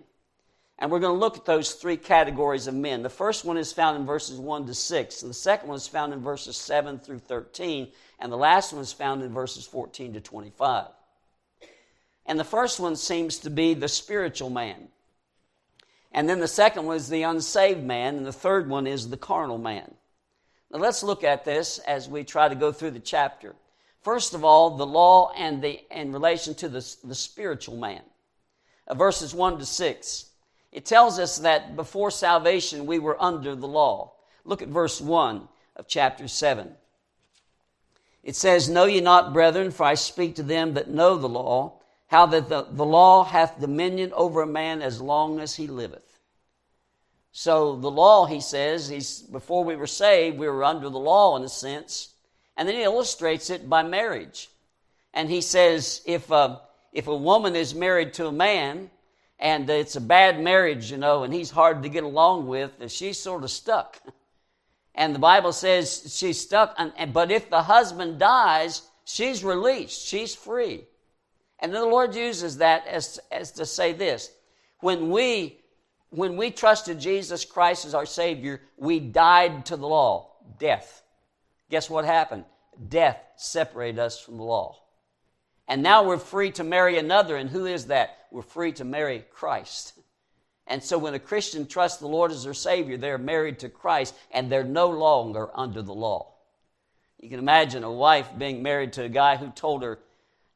And 0.78 0.90
we're 0.90 1.00
going 1.00 1.14
to 1.14 1.20
look 1.20 1.36
at 1.36 1.44
those 1.44 1.72
three 1.72 1.96
categories 1.96 2.66
of 2.66 2.74
men. 2.74 3.02
The 3.02 3.08
first 3.08 3.44
one 3.44 3.56
is 3.56 3.72
found 3.72 3.96
in 3.96 4.06
verses 4.06 4.38
1 4.38 4.66
to 4.66 4.74
6, 4.74 5.22
and 5.22 5.30
the 5.30 5.34
second 5.34 5.68
one 5.68 5.76
is 5.76 5.86
found 5.86 6.12
in 6.12 6.20
verses 6.20 6.56
7 6.56 6.98
through 6.98 7.20
13, 7.20 7.88
and 8.18 8.32
the 8.32 8.36
last 8.36 8.72
one 8.72 8.82
is 8.82 8.92
found 8.92 9.22
in 9.22 9.32
verses 9.32 9.66
14 9.66 10.14
to 10.14 10.20
25. 10.20 10.88
And 12.26 12.40
the 12.40 12.44
first 12.44 12.80
one 12.80 12.96
seems 12.96 13.38
to 13.40 13.50
be 13.50 13.74
the 13.74 13.88
spiritual 13.88 14.50
man. 14.50 14.88
And 16.10 16.28
then 16.28 16.40
the 16.40 16.48
second 16.48 16.86
one 16.86 16.96
is 16.96 17.08
the 17.08 17.22
unsaved 17.22 17.82
man, 17.82 18.16
and 18.16 18.26
the 18.26 18.32
third 18.32 18.68
one 18.68 18.86
is 18.86 19.10
the 19.10 19.16
carnal 19.16 19.58
man. 19.58 19.94
Now 20.70 20.78
let's 20.78 21.02
look 21.02 21.22
at 21.22 21.44
this 21.44 21.78
as 21.78 22.08
we 22.08 22.24
try 22.24 22.48
to 22.48 22.54
go 22.54 22.72
through 22.72 22.92
the 22.92 23.00
chapter. 23.00 23.54
First 24.02 24.34
of 24.34 24.44
all, 24.44 24.76
the 24.76 24.86
law 24.86 25.32
and 25.36 25.62
the 25.62 25.80
in 25.90 26.12
relation 26.12 26.54
to 26.56 26.68
the, 26.68 26.96
the 27.04 27.14
spiritual 27.14 27.76
man. 27.76 28.02
Uh, 28.86 28.94
verses 28.94 29.34
1 29.34 29.58
to 29.58 29.64
6. 29.64 30.26
It 30.74 30.84
tells 30.84 31.20
us 31.20 31.38
that 31.38 31.76
before 31.76 32.10
salvation 32.10 32.84
we 32.84 32.98
were 32.98 33.22
under 33.22 33.54
the 33.54 33.68
law. 33.68 34.14
Look 34.44 34.60
at 34.60 34.68
verse 34.68 35.00
1 35.00 35.48
of 35.76 35.86
chapter 35.86 36.26
7. 36.26 36.74
It 38.24 38.34
says, 38.34 38.68
Know 38.68 38.84
ye 38.84 39.00
not, 39.00 39.32
brethren, 39.32 39.70
for 39.70 39.84
I 39.84 39.94
speak 39.94 40.34
to 40.34 40.42
them 40.42 40.74
that 40.74 40.90
know 40.90 41.16
the 41.16 41.28
law, 41.28 41.74
how 42.08 42.26
that 42.26 42.48
the, 42.48 42.66
the 42.68 42.84
law 42.84 43.22
hath 43.22 43.60
dominion 43.60 44.12
over 44.14 44.42
a 44.42 44.48
man 44.48 44.82
as 44.82 45.00
long 45.00 45.38
as 45.38 45.54
he 45.54 45.68
liveth. 45.68 46.18
So 47.30 47.76
the 47.76 47.90
law, 47.90 48.26
he 48.26 48.40
says, 48.40 48.88
he's, 48.88 49.22
before 49.22 49.62
we 49.62 49.76
were 49.76 49.86
saved, 49.86 50.38
we 50.38 50.48
were 50.48 50.64
under 50.64 50.90
the 50.90 50.98
law 50.98 51.36
in 51.36 51.44
a 51.44 51.48
sense. 51.48 52.14
And 52.56 52.68
then 52.68 52.74
he 52.74 52.82
illustrates 52.82 53.48
it 53.48 53.68
by 53.68 53.84
marriage. 53.84 54.50
And 55.12 55.30
he 55.30 55.40
says, 55.40 56.02
if 56.04 56.32
a, 56.32 56.62
if 56.92 57.06
a 57.06 57.16
woman 57.16 57.54
is 57.54 57.76
married 57.76 58.14
to 58.14 58.26
a 58.26 58.32
man, 58.32 58.90
and 59.38 59.68
it's 59.68 59.96
a 59.96 60.00
bad 60.00 60.40
marriage, 60.40 60.90
you 60.90 60.96
know, 60.96 61.24
and 61.24 61.34
he's 61.34 61.50
hard 61.50 61.82
to 61.82 61.88
get 61.88 62.04
along 62.04 62.46
with, 62.46 62.72
and 62.80 62.90
she's 62.90 63.18
sort 63.18 63.44
of 63.44 63.50
stuck. 63.50 64.00
And 64.94 65.14
the 65.14 65.18
Bible 65.18 65.52
says 65.52 66.14
she's 66.16 66.40
stuck, 66.40 66.74
and, 66.78 67.12
but 67.12 67.30
if 67.30 67.50
the 67.50 67.62
husband 67.62 68.18
dies, 68.18 68.82
she's 69.04 69.42
released, 69.42 70.06
she's 70.06 70.34
free. 70.34 70.84
And 71.58 71.72
then 71.72 71.80
the 71.80 71.88
Lord 71.88 72.14
uses 72.14 72.58
that 72.58 72.86
as, 72.86 73.18
as 73.32 73.52
to 73.52 73.66
say 73.66 73.92
this 73.92 74.30
when 74.80 75.10
we 75.10 75.60
when 76.10 76.36
we 76.36 76.50
trusted 76.50 77.00
Jesus 77.00 77.44
Christ 77.44 77.84
as 77.84 77.94
our 77.94 78.06
Savior, 78.06 78.60
we 78.76 79.00
died 79.00 79.66
to 79.66 79.76
the 79.76 79.86
law, 79.86 80.30
death. 80.60 81.02
Guess 81.70 81.90
what 81.90 82.04
happened? 82.04 82.44
Death 82.88 83.18
separated 83.36 83.98
us 83.98 84.20
from 84.20 84.36
the 84.36 84.44
law. 84.44 84.76
And 85.66 85.82
now 85.82 86.04
we're 86.04 86.18
free 86.18 86.52
to 86.52 86.62
marry 86.62 86.98
another. 86.98 87.36
And 87.36 87.50
who 87.50 87.66
is 87.66 87.86
that? 87.86 88.23
We're 88.34 88.42
free 88.42 88.72
to 88.72 88.84
marry 88.84 89.24
Christ. 89.30 89.92
And 90.66 90.82
so 90.82 90.98
when 90.98 91.14
a 91.14 91.20
Christian 91.20 91.68
trusts 91.68 92.00
the 92.00 92.08
Lord 92.08 92.32
as 92.32 92.42
their 92.42 92.52
Savior, 92.52 92.96
they're 92.96 93.16
married 93.16 93.60
to 93.60 93.68
Christ 93.68 94.12
and 94.32 94.50
they're 94.50 94.64
no 94.64 94.88
longer 94.88 95.50
under 95.54 95.82
the 95.82 95.94
law. 95.94 96.32
You 97.20 97.30
can 97.30 97.38
imagine 97.38 97.84
a 97.84 97.92
wife 97.92 98.28
being 98.36 98.60
married 98.60 98.94
to 98.94 99.04
a 99.04 99.08
guy 99.08 99.36
who 99.36 99.50
told 99.50 99.84
her, 99.84 100.00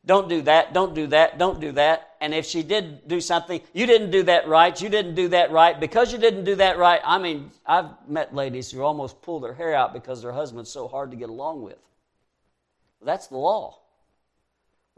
don't 0.04 0.28
do 0.28 0.42
that, 0.42 0.73
don't 0.73 0.92
do 0.92 1.06
that, 1.06 1.38
don't 1.38 1.61
do 1.61 1.70
that. 1.73 2.16
And 2.20 2.35
if 2.35 2.47
she 2.47 2.64
did 2.64 3.06
do 3.06 3.20
something, 3.20 3.61
you 3.73 3.87
didn't 3.87 4.11
do 4.11 4.25
that 4.25 4.49
right, 4.49 4.80
you 4.82 4.88
didn't 4.88 5.14
do 5.14 5.28
that 5.28 5.52
right. 5.52 5.78
Because 5.78 6.12
you 6.12 6.18
didn't 6.18 6.42
do 6.42 6.56
that 6.56 6.78
right, 6.78 7.00
I 7.04 7.18
mean, 7.18 7.52
I've 7.64 8.08
met 8.08 8.35
ladies 8.35 8.73
who 8.73 8.82
almost 8.82 9.23
pull 9.23 9.38
their 9.38 9.54
hair 9.54 9.73
out 9.73 9.92
because 9.92 10.20
their 10.20 10.32
husband's 10.32 10.70
so 10.70 10.88
hard 10.88 11.12
to 11.12 11.16
get 11.16 11.28
along 11.28 11.62
with. 11.62 11.78
That's 13.04 13.28
the 13.28 13.37
law. 13.37 13.77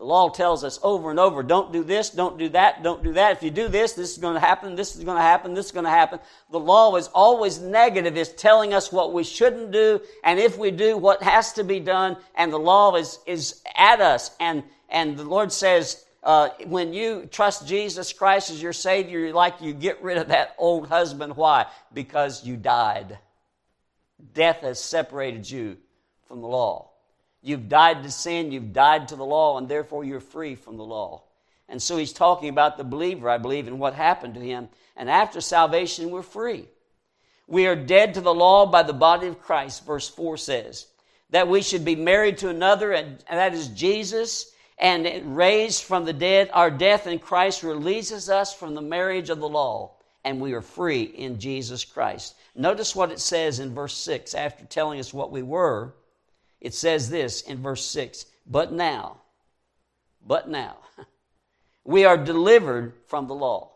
The 0.01 0.07
law 0.07 0.31
tells 0.31 0.65
us 0.65 0.81
over 0.83 1.11
and 1.11 1.21
over 1.21 1.43
don't 1.43 1.75
do 1.75 1.85
this, 1.85 2.09
don't 2.09 2.39
do 2.39 2.49
that, 2.49 2.83
don't 2.83 3.05
do 3.05 3.13
that. 3.13 3.33
If 3.33 3.43
you 3.43 3.51
do 3.51 3.69
this, 3.69 3.93
this 3.93 4.13
is 4.13 4.17
going 4.17 4.33
to 4.33 4.41
happen, 4.41 4.75
this 4.75 4.97
is 4.97 5.05
going 5.05 5.19
to 5.19 5.23
happen, 5.23 5.53
this 5.53 5.67
is 5.67 5.73
going 5.73 5.85
to 5.85 5.91
happen. 5.91 6.21
The 6.51 6.59
law 6.59 6.97
is 6.97 7.09
always 7.09 7.61
negative, 7.61 8.17
it's 8.17 8.33
telling 8.33 8.73
us 8.73 8.91
what 8.91 9.13
we 9.13 9.25
shouldn't 9.25 9.73
do, 9.73 10.01
and 10.25 10.41
if 10.41 10.57
we 10.57 10.71
do, 10.71 10.97
what 10.97 11.23
has 11.23 11.53
to 11.53 11.65
be 11.65 11.81
done, 11.81 12.17
and 12.35 12.51
the 12.51 12.59
law 12.59 12.97
is, 12.97 13.19
is 13.27 13.61
at 13.77 14.01
us. 14.01 14.35
And, 14.41 14.63
and 14.89 15.19
the 15.19 15.25
Lord 15.25 15.53
says, 15.53 16.03
uh, 16.23 16.49
when 16.65 16.95
you 16.95 17.29
trust 17.31 17.69
Jesus 17.69 18.15
Christ 18.15 18.51
as 18.51 18.63
your 18.63 18.73
Savior, 18.73 19.35
like 19.35 19.61
you 19.61 19.75
get 19.75 20.03
rid 20.03 20.17
of 20.17 20.29
that 20.29 20.55
old 20.57 20.89
husband. 20.89 21.37
Why? 21.37 21.67
Because 21.93 22.43
you 22.43 22.57
died. 22.57 23.19
Death 24.33 24.61
has 24.63 24.83
separated 24.83 25.51
you 25.51 25.77
from 26.27 26.41
the 26.41 26.49
law. 26.49 26.90
You've 27.43 27.69
died 27.69 28.03
to 28.03 28.11
sin, 28.11 28.53
you've 28.53 28.73
died 28.73 29.09
to 29.09 29.17
the 29.17 29.25
law, 29.25 29.57
and 29.57 29.69
therefore 29.69 30.05
you're 30.05 30.21
free 30.21 30.55
from 30.55 30.77
the 30.77 30.85
law. 30.85 31.23
And 31.69 31.81
so 31.81 31.97
he's 31.97 32.13
talking 32.13 32.49
about 32.49 32.77
the 32.77 32.85
believer, 32.85 33.31
I 33.31 33.39
believe, 33.39 33.67
and 33.67 33.79
what 33.79 33.95
happened 33.95 34.35
to 34.35 34.41
him. 34.41 34.69
And 34.97 35.09
after 35.09 35.41
salvation, 35.41 36.11
we're 36.11 36.23
free. 36.23 36.67
We 37.47 37.67
are 37.67 37.77
dead 37.77 38.15
to 38.15 38.21
the 38.21 38.35
law 38.35 38.67
by 38.67 38.83
the 38.83 38.93
body 38.93 39.29
of 39.29 39.41
Christ, 39.41 39.87
verse 39.87 40.09
4 40.09 40.37
says. 40.37 40.87
That 41.31 41.49
we 41.49 41.63
should 41.63 41.85
be 41.85 41.97
married 41.97 42.39
to 42.39 42.49
another, 42.49 42.93
and 42.93 43.19
that 43.31 43.55
is 43.55 43.69
Jesus, 43.69 44.53
and 44.79 45.37
raised 45.37 45.85
from 45.85 46.05
the 46.05 46.13
dead. 46.13 46.51
Our 46.53 46.71
death 46.71 47.07
in 47.07 47.19
Christ 47.21 47.63
releases 47.63 48.29
us 48.29 48.53
from 48.53 48.75
the 48.75 48.83
marriage 48.83 49.31
of 49.31 49.39
the 49.39 49.49
law, 49.49 49.93
and 50.25 50.41
we 50.41 50.53
are 50.53 50.63
free 50.63 51.03
in 51.03 51.39
Jesus 51.39 51.85
Christ. 51.85 52.35
Notice 52.55 52.95
what 52.95 53.13
it 53.13 53.21
says 53.21 53.61
in 53.61 53.75
verse 53.75 53.97
6 53.97 54.35
after 54.35 54.65
telling 54.65 54.99
us 54.99 55.15
what 55.15 55.31
we 55.31 55.43
were 55.43 55.95
it 56.61 56.75
says 56.75 57.11
this 57.11 57.43
in 57.43 57.63
verse 57.63 57.85
6 57.85 58.27
But 58.47 58.73
now, 58.73 59.19
but 60.27 60.49
now, 60.49 60.77
we 61.85 62.05
are 62.05 62.17
delivered 62.17 62.95
from 63.07 63.27
the 63.27 63.35
law. 63.35 63.71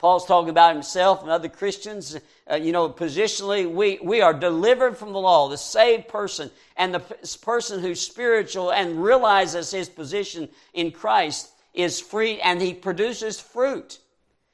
Paul's 0.00 0.24
talking 0.24 0.48
about 0.48 0.72
himself 0.72 1.20
and 1.20 1.30
other 1.30 1.50
Christians. 1.50 2.18
Uh, 2.50 2.54
you 2.54 2.72
know, 2.72 2.88
positionally, 2.88 3.70
we, 3.70 3.98
we 4.02 4.22
are 4.22 4.32
delivered 4.32 4.96
from 4.96 5.12
the 5.12 5.20
law, 5.20 5.50
the 5.50 5.58
saved 5.58 6.08
person, 6.08 6.50
and 6.74 6.94
the 6.94 7.00
person 7.42 7.80
who's 7.80 8.00
spiritual 8.00 8.72
and 8.72 9.02
realizes 9.02 9.70
his 9.70 9.90
position 9.90 10.48
in 10.72 10.90
Christ 10.90 11.50
is 11.74 12.00
free 12.00 12.40
and 12.40 12.62
he 12.62 12.72
produces 12.72 13.38
fruit. 13.38 13.98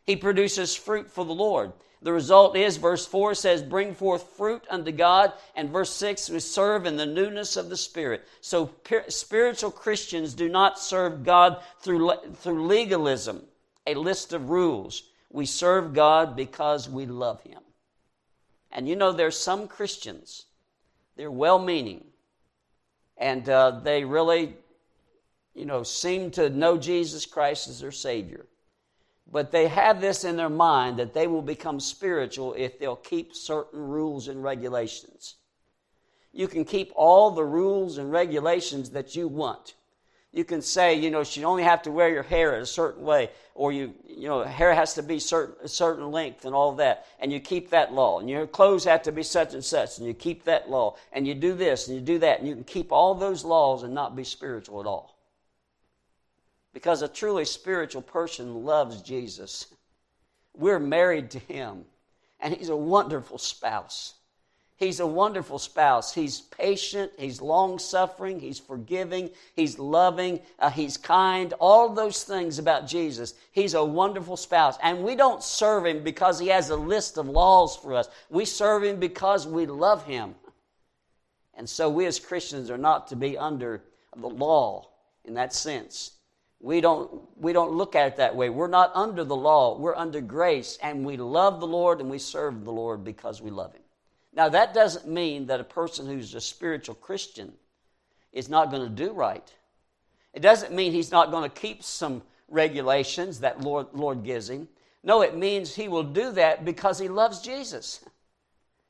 He 0.05 0.17
produces 0.17 0.75
fruit 0.75 1.13
for 1.13 1.25
the 1.25 1.33
Lord. 1.33 1.73
The 2.07 2.13
result 2.13 2.57
is, 2.57 2.77
verse 2.77 3.05
4 3.05 3.35
says, 3.35 3.65
Bring 3.65 3.93
forth 3.93 4.37
fruit 4.37 4.63
unto 4.71 4.93
God. 4.93 5.33
And 5.57 5.71
verse 5.71 5.91
6, 5.91 6.31
we 6.31 6.39
serve 6.39 6.87
in 6.87 6.95
the 6.95 7.05
newness 7.05 7.57
of 7.57 7.69
the 7.69 7.77
Spirit. 7.77 8.29
So 8.41 8.71
spiritual 9.09 9.73
Christians 9.73 10.33
do 10.33 10.49
not 10.49 10.79
serve 10.79 11.25
God 11.25 11.61
through, 11.81 12.13
through 12.37 12.65
legalism, 12.69 13.43
a 13.89 13.97
list 13.97 14.33
of 14.33 14.51
rules. 14.51 15.03
We 15.33 15.47
serve 15.47 15.95
God 15.95 16.37
because 16.37 16.89
we 16.89 17.07
love 17.07 17.43
Him. 17.43 17.63
And 18.71 18.89
you 18.89 18.95
know, 18.95 19.11
there's 19.11 19.37
some 19.37 19.67
Christians, 19.67 20.45
they're 21.17 21.29
well 21.29 21.59
meaning, 21.59 22.05
and 23.19 23.49
uh, 23.49 23.81
they 23.83 24.05
really, 24.05 24.55
you 25.57 25.65
know, 25.65 25.83
seem 25.83 26.31
to 26.31 26.51
know 26.51 26.79
Jesus 26.79 27.27
Christ 27.27 27.67
as 27.67 27.81
their 27.81 27.91
Savior. 27.91 28.47
But 29.31 29.51
they 29.51 29.69
have 29.69 30.01
this 30.01 30.25
in 30.25 30.37
their 30.37 30.49
mind 30.49 30.99
that 30.99 31.13
they 31.13 31.27
will 31.27 31.43
become 31.43 31.81
spiritual 31.81 32.55
if 32.55 32.79
they'll 32.79 32.97
keep 32.97 33.35
certain 33.35 33.81
rules 33.81 34.29
and 34.29 34.43
regulations. 34.43 35.35
You 36.33 36.49
can 36.49 36.65
keep 36.65 36.93
all 36.95 37.31
the 37.31 37.45
rules 37.45 37.99
and 37.99 38.13
regulations 38.13 38.91
that 38.91 39.17
you 39.17 39.27
want. 39.27 39.75
You 40.33 40.45
can 40.45 40.61
say, 40.61 40.95
you 40.95 41.11
know, 41.11 41.25
you 41.27 41.45
only 41.45 41.63
have 41.63 41.81
to 41.83 41.91
wear 41.91 42.11
your 42.11 42.23
hair 42.23 42.59
a 42.59 42.67
certain 42.67 43.05
way, 43.05 43.31
or 43.55 43.73
you, 43.73 43.95
you 44.07 44.29
know, 44.29 44.43
hair 44.45 44.75
has 44.75 44.93
to 44.95 45.03
be 45.03 45.19
certain, 45.19 45.55
a 45.65 45.69
certain 45.69 46.13
length 46.13 46.45
and 46.45 46.55
all 46.55 46.73
that, 46.75 47.07
and 47.21 47.33
you 47.33 47.41
keep 47.41 47.71
that 47.71 47.95
law. 47.95 48.21
And 48.21 48.29
your 48.29 48.47
clothes 48.47 48.85
have 48.85 49.03
to 49.05 49.13
be 49.13 49.23
such 49.23 49.55
and 49.55 49.65
such, 49.65 49.97
and 49.97 50.07
you 50.07 50.13
keep 50.13 50.45
that 50.45 50.69
law. 50.69 50.97
And 51.11 51.27
you 51.27 51.35
do 51.35 51.55
this 51.55 51.89
and 51.89 51.97
you 51.97 52.03
do 52.03 52.19
that, 52.19 52.41
and 52.41 52.47
you 52.47 52.55
can 52.55 52.65
keep 52.65 52.93
all 52.93 53.15
those 53.15 53.47
laws 53.47 53.83
and 53.83 53.95
not 53.95 54.15
be 54.15 54.25
spiritual 54.25 54.81
at 54.81 54.87
all. 54.87 55.16
Because 56.77 57.01
a 57.01 57.09
truly 57.09 57.47
spiritual 57.47 58.03
person 58.03 58.67
loves 58.67 59.01
Jesus. 59.01 59.69
We're 60.55 60.79
married 60.79 61.31
to 61.31 61.39
him, 61.39 61.87
and 62.39 62.53
he's 62.53 62.69
a 62.69 62.77
wonderful 62.77 63.39
spouse. 63.39 64.13
He's 64.77 65.01
a 65.01 65.07
wonderful 65.07 65.59
spouse. 65.59 66.13
He's 66.13 66.43
patient, 66.43 67.13
he's 67.17 67.41
long 67.41 67.79
suffering, 67.79 68.39
he's 68.39 68.59
forgiving, 68.59 69.31
he's 69.55 69.79
loving, 69.79 70.41
uh, 70.59 70.69
he's 70.69 70.99
kind, 70.99 71.55
all 71.61 71.95
those 71.95 72.25
things 72.25 72.59
about 72.59 72.87
Jesus. 72.87 73.33
He's 73.53 73.73
a 73.73 73.83
wonderful 73.83 74.37
spouse. 74.37 74.77
And 74.83 75.03
we 75.03 75.17
don't 75.17 75.43
serve 75.43 75.87
him 75.87 76.05
because 76.05 76.39
he 76.39 76.49
has 76.49 76.69
a 76.69 76.77
list 76.77 77.17
of 77.17 77.27
laws 77.27 77.75
for 77.75 77.95
us. 77.95 78.11
We 78.29 78.45
serve 78.45 78.85
him 78.85 79.01
because 79.01 79.47
we 79.47 79.65
love 79.65 80.05
him. 80.05 80.35
And 81.55 81.67
so 81.67 81.89
we 81.89 82.05
as 82.05 82.21
Christians 82.21 82.71
are 82.71 82.77
not 82.77 83.09
to 83.09 83.17
be 83.17 83.39
under 83.39 83.83
the 84.15 84.29
law 84.29 84.91
in 85.25 85.33
that 85.33 85.55
sense. 85.55 86.11
We 86.61 86.81
don't, 86.81 87.23
we 87.37 87.53
don't 87.53 87.73
look 87.73 87.95
at 87.95 88.09
it 88.09 88.17
that 88.17 88.35
way. 88.35 88.49
We're 88.49 88.67
not 88.67 88.91
under 88.95 89.25
the 89.25 89.37
law, 89.37 89.79
we're 89.79 89.95
under 89.95 90.21
grace, 90.21 90.79
and 90.83 91.05
we 91.05 91.17
love 91.17 91.61
the 91.61 91.67
Lord 91.67 92.01
and 92.01 92.11
we 92.11 92.19
serve 92.19 92.65
the 92.65 92.73
Lord 92.73 93.05
because 93.05 93.43
we 93.43 93.51
love 93.51 93.75
Him. 93.75 93.83
Now, 94.33 94.49
that 94.51 94.75
doesn't 94.75 95.09
mean 95.09 95.47
that 95.47 95.61
a 95.61 95.65
person 95.65 96.07
who's 96.07 96.35
a 96.35 96.41
spiritual 96.41 96.95
Christian 96.95 97.53
is 98.33 98.49
not 98.49 98.71
going 98.71 98.83
to 98.83 98.95
do 98.95 99.13
right. 99.13 99.51
It 100.35 100.41
doesn't 100.41 100.75
mean 100.75 100.93
he's 100.93 101.11
not 101.11 101.31
going 101.31 101.49
to 101.49 101.61
keep 101.61 101.83
some 101.83 102.23
regulations 102.49 103.41
that 103.41 103.63
Lord, 103.63 103.87
Lord 103.95 104.25
gives 104.25 104.51
him. 104.51 104.69
No, 105.03 105.23
it 105.23 105.37
means 105.37 105.75
he 105.75 105.89
will 105.89 106.03
do 106.03 106.33
that 106.33 106.65
because 106.65 106.99
he 106.99 107.09
loves 107.09 107.41
Jesus. 107.41 108.05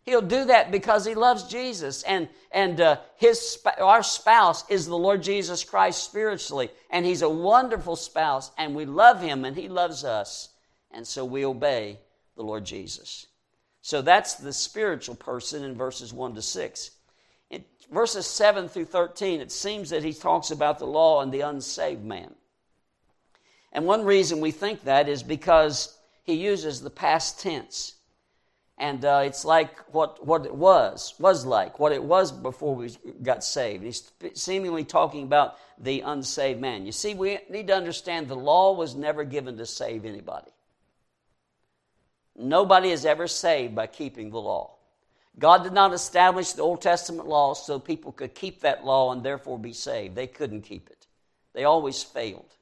He'll 0.07 0.23
do 0.23 0.45
that 0.45 0.71
because 0.71 1.05
he 1.05 1.17
loves 1.17 1.43
Jesus. 1.49 2.05
And, 2.05 2.29
and 2.53 2.81
uh, 2.81 2.99
his, 3.17 3.59
our 3.79 4.05
spouse 4.05 4.65
is 4.71 4.87
the 4.87 4.97
Lord 4.97 5.21
Jesus 5.21 5.65
Christ 5.65 6.05
spiritually. 6.05 6.71
And 6.91 7.05
he's 7.05 7.23
a 7.23 7.29
wonderful 7.29 7.97
spouse, 7.97 8.53
and 8.57 8.77
we 8.77 8.87
love 8.87 9.21
him, 9.21 9.45
and 9.45 9.57
he 9.57 9.69
loves 9.69 10.05
us. 10.05 10.51
And 10.93 11.05
so 11.05 11.25
we 11.25 11.45
obey 11.45 11.99
the 12.37 12.45
Lord 12.45 12.65
Jesus. 12.65 13.27
So 13.83 14.01
that's 14.01 14.35
the 14.35 14.53
spiritual 14.53 15.17
person 15.17 15.65
in 15.65 15.75
verses 15.75 16.13
1 16.13 16.37
to 16.37 16.43
6. 16.43 16.91
In 17.51 17.65
verses 17.91 18.29
7 18.29 18.69
through 18.69 18.85
13, 18.85 19.41
it 19.41 19.51
seems 19.51 19.91
that 19.91 20.05
he 20.05 20.13
talks 20.13 20.53
about 20.53 20.79
the 20.79 20.87
law 20.87 21.21
and 21.21 21.33
the 21.33 21.41
unsaved 21.41 22.05
man. 22.05 22.33
And 23.73 23.87
one 23.87 24.05
reason 24.05 24.41
we 24.41 24.53
think 24.53 24.85
that 24.85 25.09
is 25.09 25.25
because 25.25 25.99
he 26.23 26.35
uses 26.35 26.81
the 26.81 26.91
past 26.91 27.41
tense 27.41 27.96
and 28.79 29.05
uh, 29.05 29.23
it's 29.25 29.45
like 29.45 29.79
what, 29.95 30.25
what 30.27 30.45
it 30.45 30.55
was, 30.55 31.15
was 31.19 31.47
like, 31.47 31.79
what 31.79 31.93
it 31.93 32.03
was 32.03 32.31
before 32.31 32.75
we 32.75 32.91
got 33.23 33.43
saved. 33.43 33.85
He's 33.85 34.13
seemingly 34.35 34.85
talking 34.85 35.23
about 35.23 35.57
the 35.79 36.03
unsaved 36.03 36.61
man. 36.61 36.85
You 36.85 36.93
see, 36.93 37.15
we 37.15 37.39
need 37.49 37.69
to 37.69 37.77
understand 37.77 38.29
the 38.29 38.37
law 38.37 38.75
was 38.75 38.95
never 38.95 39.25
given 39.25 39.57
to 39.57 39.67
save 39.67 40.05
anybody. 40.05 40.51
Nobody 42.39 42.91
is 42.91 43.07
ever 43.07 43.27
saved 43.27 43.75
by 43.75 43.87
keeping 43.87 44.31
the 44.31 44.41
law. 44.41 44.77
God 45.39 45.63
did 45.63 45.73
not 45.73 45.95
establish 45.95 46.53
the 46.53 46.63
Old 46.63 46.83
Testament 46.83 47.29
law 47.29 47.55
so 47.55 47.79
people 47.79 48.13
could 48.13 48.35
keep 48.35 48.61
that 48.61 48.85
law 48.85 49.13
and 49.13 49.23
therefore 49.23 49.59
be 49.59 49.73
saved. 49.73 50.15
They 50.15 50.27
couldn't 50.27 50.63
keep 50.63 50.91
it, 50.91 51.07
they 51.55 51.65
always 51.65 52.03
failed. 52.03 52.53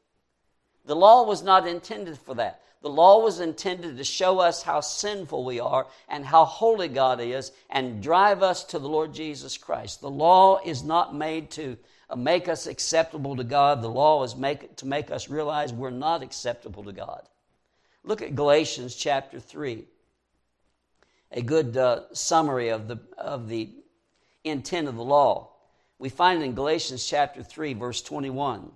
The 0.87 0.95
law 0.95 1.25
was 1.25 1.43
not 1.43 1.67
intended 1.67 2.19
for 2.19 2.35
that. 2.35 2.61
The 2.85 2.91
law 2.91 3.25
was 3.25 3.41
intended 3.41 3.97
to 3.97 4.05
show 4.05 4.41
us 4.41 4.63
how 4.63 4.83
sinful 4.83 5.43
we 5.43 5.59
are 5.59 5.87
and 6.07 6.23
how 6.23 6.45
holy 6.45 6.89
God 6.89 7.19
is 7.19 7.51
and 7.71 8.03
drive 8.03 8.43
us 8.43 8.63
to 8.65 8.79
the 8.79 8.91
Lord 8.91 9.15
Jesus 9.15 9.57
Christ. 9.57 10.03
The 10.03 10.11
law 10.11 10.61
is 10.63 10.83
not 10.83 11.15
made 11.15 11.51
to 11.53 11.79
uh, 12.11 12.17
make 12.17 12.47
us 12.47 12.67
acceptable 12.67 13.37
to 13.37 13.43
God. 13.45 13.81
The 13.81 13.89
law 13.89 14.23
is 14.23 14.37
make, 14.37 14.77
to 14.77 14.87
make 14.87 15.11
us 15.11 15.31
realize 15.31 15.73
we're 15.73 15.89
not 15.89 16.23
acceptable 16.23 16.85
to 16.85 16.93
God. 16.93 17.23
Look 18.05 18.21
at 18.21 18.35
Galatians 18.35 18.95
chapter 18.95 19.41
3. 19.41 19.87
A 21.33 21.41
good 21.41 21.79
uh, 21.79 22.03
summary 22.13 22.69
of 22.69 22.87
the, 22.87 22.99
of 23.17 23.49
the 23.49 23.71
intent 24.45 24.89
of 24.89 24.97
the 24.97 25.03
law. 25.03 25.49
We 25.99 26.11
find 26.11 26.43
it 26.43 26.45
in 26.45 26.55
Galatians 26.55 27.07
chapter 27.07 27.43
3, 27.43 27.73
verse 27.73 28.03
21. 28.03 28.71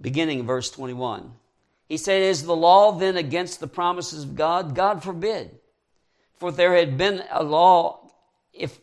Beginning 0.00 0.40
in 0.40 0.46
verse 0.46 0.68
21. 0.72 1.32
He 1.88 1.96
said, 1.96 2.22
Is 2.22 2.44
the 2.44 2.56
law 2.56 2.92
then 2.92 3.16
against 3.16 3.60
the 3.60 3.66
promises 3.66 4.24
of 4.24 4.34
God? 4.34 4.74
God 4.74 5.02
forbid. 5.02 5.58
For 6.36 6.48
if 6.48 6.56
there 6.56 6.74
had 6.74 6.96
been 6.96 7.22
a 7.30 7.42
law, 7.42 8.10
if 8.52 8.78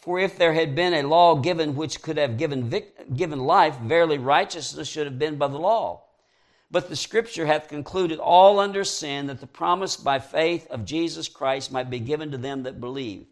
for 0.00 0.18
if 0.18 0.38
there 0.38 0.54
had 0.54 0.74
been 0.74 0.94
a 0.94 1.06
law 1.06 1.36
given 1.36 1.76
which 1.76 2.00
could 2.00 2.16
have 2.16 2.38
given, 2.38 2.70
vic, 2.70 3.14
given 3.14 3.40
life, 3.40 3.76
verily 3.76 4.16
righteousness 4.16 4.88
should 4.88 5.06
have 5.06 5.18
been 5.18 5.36
by 5.36 5.48
the 5.48 5.58
law. 5.58 6.04
But 6.70 6.88
the 6.88 6.96
scripture 6.96 7.44
hath 7.44 7.68
concluded 7.68 8.18
all 8.18 8.60
under 8.60 8.82
sin 8.82 9.26
that 9.26 9.40
the 9.40 9.46
promise 9.46 9.96
by 9.96 10.18
faith 10.18 10.66
of 10.70 10.86
Jesus 10.86 11.28
Christ 11.28 11.70
might 11.70 11.90
be 11.90 12.00
given 12.00 12.30
to 12.30 12.38
them 12.38 12.62
that 12.62 12.80
believe. 12.80 13.26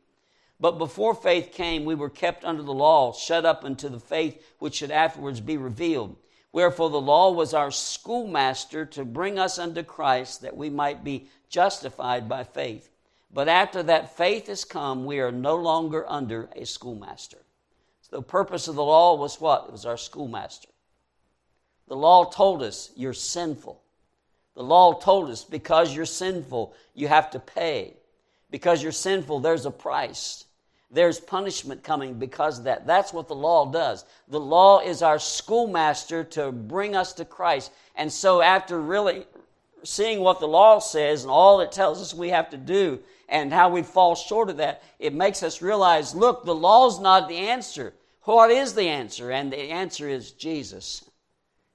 But 0.60 0.72
before 0.72 1.14
faith 1.14 1.52
came, 1.52 1.84
we 1.84 1.94
were 1.94 2.10
kept 2.10 2.44
under 2.44 2.62
the 2.62 2.74
law, 2.74 3.12
shut 3.12 3.46
up 3.46 3.64
unto 3.64 3.88
the 3.88 4.00
faith 4.00 4.42
which 4.58 4.74
should 4.74 4.90
afterwards 4.90 5.40
be 5.40 5.56
revealed. 5.56 6.16
Wherefore 6.52 6.90
the 6.90 7.00
law 7.00 7.30
was 7.30 7.52
our 7.54 7.70
schoolmaster 7.70 8.86
to 8.86 9.04
bring 9.04 9.38
us 9.38 9.58
unto 9.58 9.82
Christ 9.82 10.42
that 10.42 10.56
we 10.56 10.70
might 10.70 11.04
be 11.04 11.28
justified 11.48 12.28
by 12.28 12.44
faith. 12.44 12.90
But 13.32 13.48
after 13.48 13.82
that 13.82 14.16
faith 14.16 14.46
has 14.46 14.64
come, 14.64 15.04
we 15.04 15.20
are 15.20 15.32
no 15.32 15.56
longer 15.56 16.08
under 16.08 16.48
a 16.56 16.64
schoolmaster. 16.64 17.38
So 18.02 18.16
the 18.16 18.22
purpose 18.22 18.68
of 18.68 18.74
the 18.74 18.84
law 18.84 19.16
was 19.16 19.40
what? 19.40 19.66
It 19.68 19.72
was 19.72 19.84
our 19.84 19.98
schoolmaster. 19.98 20.68
The 21.88 21.96
law 21.96 22.24
told 22.24 22.62
us 22.62 22.90
you're 22.96 23.12
sinful. 23.12 23.82
The 24.54 24.62
law 24.62 24.94
told 24.94 25.30
us 25.30 25.44
because 25.44 25.94
you're 25.94 26.06
sinful, 26.06 26.74
you 26.94 27.08
have 27.08 27.30
to 27.30 27.38
pay. 27.38 27.94
Because 28.50 28.82
you're 28.82 28.92
sinful, 28.92 29.40
there's 29.40 29.66
a 29.66 29.70
price. 29.70 30.44
There's 30.90 31.20
punishment 31.20 31.82
coming 31.82 32.14
because 32.14 32.58
of 32.58 32.64
that. 32.64 32.86
That's 32.86 33.12
what 33.12 33.28
the 33.28 33.34
law 33.34 33.70
does. 33.70 34.06
The 34.28 34.40
law 34.40 34.80
is 34.80 35.02
our 35.02 35.18
schoolmaster 35.18 36.24
to 36.24 36.50
bring 36.50 36.96
us 36.96 37.12
to 37.14 37.26
Christ. 37.26 37.72
And 37.94 38.10
so, 38.10 38.40
after 38.40 38.80
really 38.80 39.26
seeing 39.84 40.20
what 40.20 40.40
the 40.40 40.48
law 40.48 40.78
says 40.78 41.22
and 41.22 41.30
all 41.30 41.60
it 41.60 41.72
tells 41.72 42.00
us 42.00 42.14
we 42.14 42.30
have 42.30 42.50
to 42.50 42.56
do 42.56 43.00
and 43.28 43.52
how 43.52 43.68
we 43.68 43.82
fall 43.82 44.14
short 44.14 44.48
of 44.48 44.56
that, 44.56 44.82
it 44.98 45.12
makes 45.12 45.42
us 45.42 45.60
realize 45.60 46.14
look, 46.14 46.44
the 46.44 46.54
law's 46.54 46.98
not 46.98 47.28
the 47.28 47.36
answer. 47.36 47.92
What 48.22 48.50
is 48.50 48.74
the 48.74 48.88
answer? 48.88 49.30
And 49.30 49.52
the 49.52 49.58
answer 49.58 50.08
is 50.08 50.32
Jesus. 50.32 51.04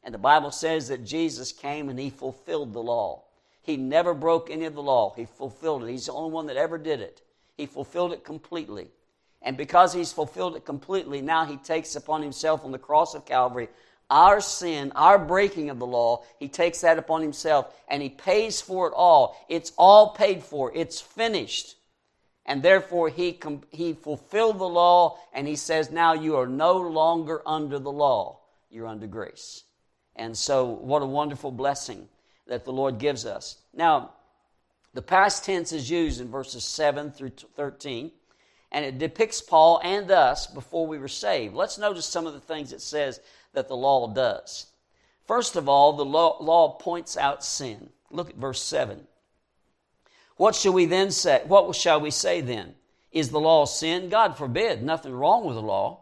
And 0.04 0.13
the 0.13 0.19
Bible 0.19 0.52
says 0.52 0.88
that 0.88 1.06
Jesus 1.06 1.52
came 1.52 1.89
and 1.89 1.99
he 1.99 2.10
fulfilled 2.10 2.73
the 2.73 2.84
law. 2.84 3.23
He 3.62 3.78
never 3.78 4.13
broke 4.13 4.49
any 4.49 4.65
of 4.65 4.76
the 4.76 4.82
law, 4.82 5.13
he 5.15 5.26
fulfilled 5.26 5.84
it. 5.84 5.89
He's 5.89 6.08
the 6.08 6.13
only 6.13 6.32
one 6.32 6.47
that 6.47 6.58
ever 6.58 6.78
did 6.78 6.99
it. 6.99 7.21
He 7.56 7.65
fulfilled 7.65 8.12
it 8.12 8.23
completely. 8.23 8.89
And 9.43 9.58
because 9.58 9.93
he's 9.93 10.13
fulfilled 10.13 10.56
it 10.56 10.65
completely, 10.65 11.21
now 11.21 11.45
he 11.45 11.58
takes 11.58 11.95
upon 11.95 12.21
himself 12.21 12.63
on 12.63 12.71
the 12.71 12.79
cross 12.79 13.13
of 13.13 13.25
Calvary 13.25 13.67
our 14.13 14.41
sin, 14.41 14.91
our 14.95 15.17
breaking 15.17 15.71
of 15.71 15.79
the 15.79 15.88
law, 15.88 16.23
he 16.38 16.47
takes 16.47 16.82
that 16.82 16.99
upon 16.99 17.21
himself 17.21 17.73
and 17.88 18.01
he 18.01 18.10
pays 18.10 18.62
for 18.62 18.88
it 18.88 18.93
all. 18.95 19.36
It's 19.49 19.71
all 19.75 20.12
paid 20.12 20.43
for. 20.43 20.71
It's 20.75 21.01
finished. 21.01 21.75
And 22.45 22.62
therefore 22.62 23.10
he, 23.10 23.39
he 23.71 23.93
fulfilled 23.93 24.60
the 24.60 24.65
law 24.65 25.17
and 25.34 25.47
he 25.47 25.56
says, 25.56 25.89
now 25.89 26.13
you 26.13 26.36
are 26.36 26.45
no 26.45 26.73
longer 26.73 27.41
under 27.45 27.79
the 27.79 27.91
law. 27.91 28.39
You're 28.69 28.88
under 28.88 29.08
grace. 29.08 29.63
And 30.15 30.38
so 30.38 30.65
what 30.65 31.01
a 31.01 31.08
wonderful 31.08 31.51
blessing 31.51 32.08
that 32.45 32.65
the 32.65 32.73
Lord 32.73 32.99
gives 32.99 33.25
us. 33.25 33.58
Now, 33.73 34.12
the 34.93 35.01
past 35.01 35.43
tense 35.43 35.71
is 35.71 35.89
used 35.89 36.21
in 36.21 36.29
verses 36.29 36.63
7 36.65 37.12
through 37.12 37.32
13 37.56 38.12
and 38.74 38.84
it 38.84 38.98
depicts 38.98 39.40
Paul 39.40 39.80
and 39.84 40.10
us 40.10 40.48
before 40.48 40.88
we 40.88 40.98
were 40.98 41.08
saved. 41.08 41.54
Let's 41.54 41.78
notice 41.78 42.06
some 42.06 42.26
of 42.26 42.34
the 42.34 42.40
things 42.40 42.74
it 42.74 42.82
says 42.82 43.22
that 43.54 43.68
the 43.68 43.78
law 43.78 44.08
does. 44.08 44.66
First 45.26 45.56
of 45.56 45.70
all, 45.70 45.94
the 45.94 46.04
law, 46.04 46.42
law 46.42 46.70
points 46.78 47.16
out 47.16 47.46
sin. 47.46 47.90
Look 48.10 48.32
at 48.32 48.36
verse 48.36 48.62
7. 48.62 49.08
What 50.38 50.56
shall 50.56 50.74
we 50.74 50.86
then 50.86 51.12
say? 51.12 51.44
What 51.46 51.74
shall 51.76 52.02
we 52.02 52.10
say 52.10 52.42
then? 52.42 52.74
Is 53.12 53.30
the 53.30 53.40
law 53.40 53.66
sin? 53.66 54.10
God 54.10 54.38
forbid. 54.38 54.82
Nothing 54.82 55.14
wrong 55.14 55.46
with 55.46 55.56
the 55.56 55.62
law. 55.62 56.00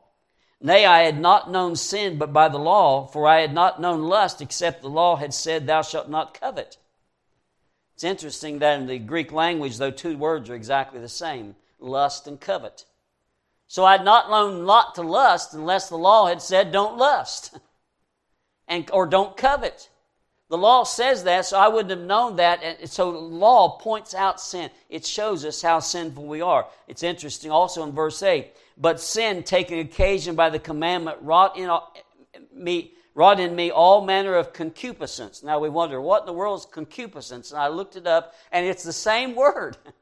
Nay, 0.61 0.85
I 0.85 1.01
had 1.01 1.19
not 1.19 1.51
known 1.51 1.75
sin 1.75 2.17
but 2.17 2.31
by 2.31 2.47
the 2.47 2.59
law, 2.59 3.05
for 3.07 3.27
I 3.27 3.41
had 3.41 3.53
not 3.53 3.81
known 3.81 4.03
lust 4.03 4.41
except 4.41 4.81
the 4.81 4.89
law 4.89 5.17
had 5.17 5.33
said, 5.33 5.67
Thou 5.67 5.81
shalt 5.81 6.09
not 6.09 6.39
covet. 6.39 6.77
It's 7.95 8.03
interesting 8.03 8.59
that 8.59 8.79
in 8.79 8.87
the 8.87 8.99
Greek 8.99 9.31
language, 9.31 9.77
though 9.77 9.91
two 9.91 10.17
words 10.17 10.49
are 10.49 10.55
exactly 10.55 10.99
the 10.99 11.09
same 11.09 11.55
lust 11.81 12.27
and 12.27 12.39
covet. 12.39 12.85
So 13.67 13.85
I 13.85 13.93
had 13.93 14.05
not 14.05 14.29
known 14.29 14.65
not 14.65 14.95
to 14.95 15.01
lust 15.01 15.53
unless 15.53 15.89
the 15.89 15.97
law 15.97 16.27
had 16.27 16.41
said, 16.41 16.71
Don't 16.71 16.97
lust 16.97 17.57
and, 18.67 18.89
or 18.91 19.05
don't 19.05 19.35
covet. 19.35 19.89
The 20.49 20.57
law 20.57 20.83
says 20.83 21.23
that, 21.23 21.45
so 21.45 21.57
I 21.57 21.69
wouldn't 21.69 21.91
have 21.97 22.05
known 22.05 22.35
that. 22.35 22.61
And 22.61 22.89
so 22.89 23.09
law 23.09 23.77
points 23.77 24.13
out 24.13 24.41
sin. 24.41 24.69
It 24.89 25.05
shows 25.05 25.45
us 25.45 25.61
how 25.61 25.79
sinful 25.79 26.25
we 26.25 26.41
are. 26.41 26.67
It's 26.89 27.03
interesting 27.03 27.51
also 27.51 27.83
in 27.83 27.93
verse 27.93 28.21
8. 28.21 28.51
But 28.77 28.99
sin, 28.99 29.43
taking 29.43 29.79
occasion 29.79 30.35
by 30.35 30.49
the 30.49 30.59
commandment, 30.59 31.19
wrought 31.21 31.57
in 31.57 31.71
me, 32.53 32.95
wrought 33.15 33.39
in 33.39 33.55
me 33.55 33.71
all 33.71 34.03
manner 34.03 34.35
of 34.35 34.51
concupiscence. 34.51 35.41
Now 35.41 35.59
we 35.59 35.69
wonder, 35.69 36.01
what 36.01 36.23
in 36.23 36.25
the 36.25 36.33
world 36.33 36.59
is 36.59 36.65
concupiscence? 36.65 37.51
And 37.51 37.61
I 37.61 37.69
looked 37.69 37.95
it 37.95 38.05
up, 38.05 38.33
and 38.51 38.65
it's 38.65 38.83
the 38.83 38.91
same 38.91 39.35
word. 39.35 39.77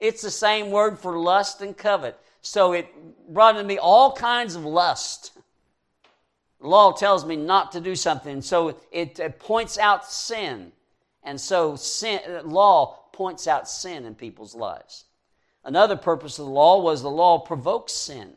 It's 0.00 0.22
the 0.22 0.30
same 0.30 0.70
word 0.70 0.98
for 0.98 1.18
lust 1.18 1.60
and 1.60 1.76
covet. 1.76 2.18
So 2.42 2.72
it 2.72 2.88
brought 3.32 3.56
in 3.56 3.66
me 3.66 3.78
all 3.78 4.12
kinds 4.12 4.54
of 4.54 4.64
lust. 4.64 5.32
Law 6.58 6.92
tells 6.92 7.24
me 7.24 7.36
not 7.36 7.72
to 7.72 7.80
do 7.80 7.94
something. 7.94 8.40
So 8.42 8.76
it, 8.90 9.18
it 9.18 9.38
points 9.38 9.78
out 9.78 10.10
sin. 10.10 10.72
And 11.22 11.38
so 11.38 11.76
sin, 11.76 12.20
law 12.44 12.98
points 13.12 13.46
out 13.46 13.68
sin 13.68 14.06
in 14.06 14.14
people's 14.14 14.54
lives. 14.54 15.04
Another 15.64 15.96
purpose 15.96 16.38
of 16.38 16.46
the 16.46 16.50
law 16.50 16.80
was 16.80 17.02
the 17.02 17.10
law 17.10 17.38
provokes 17.38 17.92
sin. 17.92 18.32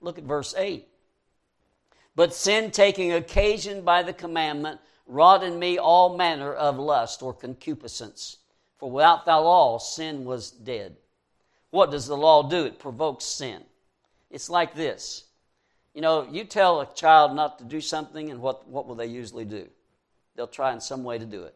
Look 0.00 0.18
at 0.18 0.24
verse 0.24 0.54
8. 0.56 0.86
But 2.14 2.34
sin 2.34 2.70
taking 2.70 3.12
occasion 3.12 3.82
by 3.82 4.02
the 4.02 4.12
commandment 4.12 4.80
wrought 5.06 5.42
in 5.42 5.58
me 5.58 5.78
all 5.78 6.16
manner 6.16 6.52
of 6.52 6.78
lust 6.78 7.22
or 7.22 7.32
concupiscence. 7.32 8.38
For 8.78 8.90
without 8.90 9.24
the 9.24 9.38
law, 9.38 9.78
sin 9.78 10.24
was 10.24 10.50
dead. 10.50 10.96
What 11.70 11.90
does 11.90 12.06
the 12.06 12.16
law 12.16 12.48
do? 12.48 12.64
It 12.64 12.78
provokes 12.78 13.24
sin. 13.24 13.62
It's 14.30 14.50
like 14.50 14.74
this 14.74 15.26
you 15.96 16.02
know, 16.02 16.28
you 16.30 16.44
tell 16.44 16.82
a 16.82 16.94
child 16.94 17.34
not 17.34 17.58
to 17.58 17.64
do 17.64 17.80
something, 17.80 18.30
and 18.30 18.42
what, 18.42 18.68
what 18.68 18.86
will 18.86 18.96
they 18.96 19.06
usually 19.06 19.46
do? 19.46 19.66
They'll 20.36 20.46
try 20.46 20.74
in 20.74 20.80
some 20.82 21.04
way 21.04 21.18
to 21.18 21.24
do 21.24 21.44
it. 21.44 21.54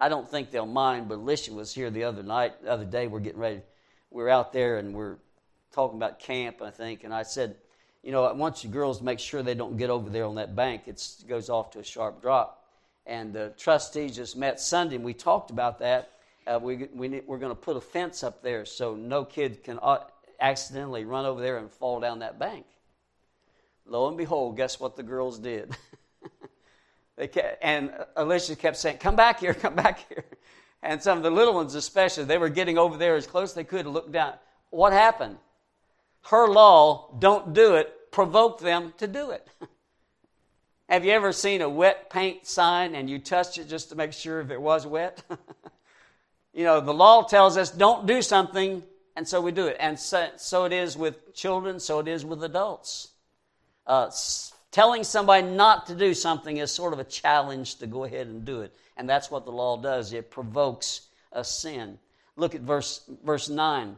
I 0.00 0.08
don't 0.08 0.28
think 0.28 0.50
they'll 0.50 0.66
mind, 0.66 1.08
but 1.08 1.18
Alicia 1.18 1.52
was 1.52 1.72
here 1.72 1.88
the 1.88 2.02
other 2.02 2.24
night, 2.24 2.60
the 2.64 2.72
other 2.72 2.84
day, 2.84 3.06
we're 3.06 3.20
getting 3.20 3.38
ready. 3.38 3.60
We're 4.10 4.28
out 4.28 4.52
there 4.52 4.78
and 4.78 4.92
we're 4.92 5.18
talking 5.72 5.96
about 5.96 6.18
camp, 6.18 6.60
I 6.60 6.70
think, 6.70 7.04
and 7.04 7.14
I 7.14 7.22
said, 7.22 7.54
you 8.02 8.10
know, 8.10 8.24
I 8.24 8.32
want 8.32 8.64
you 8.64 8.70
girls 8.70 8.98
to 8.98 9.04
make 9.04 9.20
sure 9.20 9.44
they 9.44 9.54
don't 9.54 9.76
get 9.76 9.90
over 9.90 10.10
there 10.10 10.24
on 10.24 10.34
that 10.34 10.56
bank. 10.56 10.82
It 10.86 11.00
goes 11.28 11.48
off 11.48 11.70
to 11.70 11.78
a 11.78 11.84
sharp 11.84 12.20
drop. 12.20 12.64
And 13.06 13.32
the 13.32 13.52
trustees 13.56 14.16
just 14.16 14.36
met 14.36 14.58
Sunday, 14.58 14.96
and 14.96 15.04
we 15.04 15.14
talked 15.14 15.52
about 15.52 15.78
that. 15.78 16.10
Uh, 16.46 16.60
we, 16.62 16.88
we, 16.94 17.20
we're 17.26 17.38
going 17.38 17.50
to 17.50 17.60
put 17.60 17.76
a 17.76 17.80
fence 17.80 18.22
up 18.22 18.42
there 18.42 18.64
so 18.64 18.94
no 18.94 19.24
kid 19.24 19.64
can 19.64 19.78
uh, 19.82 19.98
accidentally 20.40 21.04
run 21.04 21.26
over 21.26 21.40
there 21.40 21.58
and 21.58 21.70
fall 21.70 21.98
down 22.00 22.20
that 22.20 22.38
bank. 22.38 22.66
Lo 23.84 24.08
and 24.08 24.16
behold, 24.16 24.56
guess 24.56 24.78
what 24.78 24.96
the 24.96 25.02
girls 25.02 25.38
did? 25.38 25.76
they 27.16 27.28
kept, 27.28 27.62
and 27.62 27.92
Alicia 28.16 28.56
kept 28.56 28.76
saying, 28.76 28.98
Come 28.98 29.16
back 29.16 29.40
here, 29.40 29.54
come 29.54 29.74
back 29.74 30.08
here. 30.08 30.24
And 30.82 31.02
some 31.02 31.18
of 31.18 31.24
the 31.24 31.30
little 31.30 31.54
ones, 31.54 31.74
especially, 31.74 32.24
they 32.24 32.38
were 32.38 32.48
getting 32.48 32.78
over 32.78 32.96
there 32.96 33.16
as 33.16 33.26
close 33.26 33.50
as 33.50 33.54
they 33.54 33.64
could 33.64 33.84
to 33.84 33.90
look 33.90 34.12
down. 34.12 34.34
What 34.70 34.92
happened? 34.92 35.38
Her 36.22 36.48
law, 36.48 37.14
don't 37.18 37.52
do 37.52 37.76
it, 37.76 38.12
provoked 38.12 38.60
them 38.60 38.92
to 38.98 39.06
do 39.06 39.30
it. 39.30 39.48
Have 40.88 41.04
you 41.04 41.12
ever 41.12 41.32
seen 41.32 41.62
a 41.62 41.68
wet 41.68 42.10
paint 42.10 42.46
sign 42.46 42.94
and 42.94 43.10
you 43.10 43.18
touched 43.18 43.58
it 43.58 43.68
just 43.68 43.88
to 43.88 43.96
make 43.96 44.12
sure 44.12 44.40
if 44.40 44.50
it 44.50 44.60
was 44.60 44.86
wet? 44.86 45.22
You 46.56 46.64
know, 46.64 46.80
the 46.80 46.92
law 46.92 47.22
tells 47.22 47.56
us 47.56 47.70
don't 47.70 48.06
do 48.06 48.20
something, 48.20 48.82
and 49.14 49.28
so 49.28 49.40
we 49.40 49.52
do 49.52 49.68
it. 49.68 49.76
And 49.78 49.96
so, 49.96 50.28
so 50.36 50.64
it 50.64 50.72
is 50.72 50.96
with 50.96 51.32
children, 51.34 51.78
so 51.78 52.00
it 52.00 52.08
is 52.08 52.24
with 52.24 52.42
adults 52.42 53.10
uh, 53.86 54.10
telling 54.70 55.04
somebody 55.04 55.46
not 55.46 55.86
to 55.86 55.94
do 55.94 56.14
something 56.14 56.56
is 56.56 56.72
sort 56.72 56.92
of 56.92 56.98
a 56.98 57.04
challenge 57.04 57.76
to 57.76 57.86
go 57.86 58.04
ahead 58.04 58.26
and 58.26 58.44
do 58.44 58.62
it. 58.62 58.74
And 58.96 59.08
that's 59.08 59.30
what 59.30 59.44
the 59.44 59.52
law 59.52 59.76
does 59.76 60.12
it 60.12 60.30
provokes 60.30 61.02
a 61.32 61.44
sin. 61.44 61.98
Look 62.36 62.54
at 62.54 62.62
verse, 62.62 63.02
verse 63.24 63.48
9. 63.48 63.96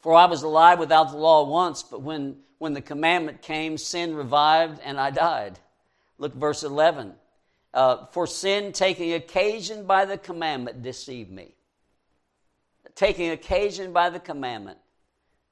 For 0.00 0.14
I 0.14 0.26
was 0.26 0.42
alive 0.42 0.78
without 0.78 1.10
the 1.10 1.16
law 1.16 1.48
once, 1.48 1.82
but 1.82 2.02
when, 2.02 2.36
when 2.58 2.74
the 2.74 2.80
commandment 2.80 3.42
came, 3.42 3.78
sin 3.78 4.14
revived 4.14 4.80
and 4.84 5.00
I 5.00 5.10
died. 5.10 5.58
Look 6.18 6.34
verse 6.34 6.62
11. 6.62 7.14
Uh, 7.76 8.06
for 8.06 8.26
sin 8.26 8.72
taking 8.72 9.12
occasion 9.12 9.84
by 9.84 10.06
the 10.06 10.16
commandment 10.16 10.80
deceived 10.82 11.30
me. 11.30 11.54
Taking 12.94 13.32
occasion 13.32 13.92
by 13.92 14.08
the 14.08 14.18
commandment. 14.18 14.78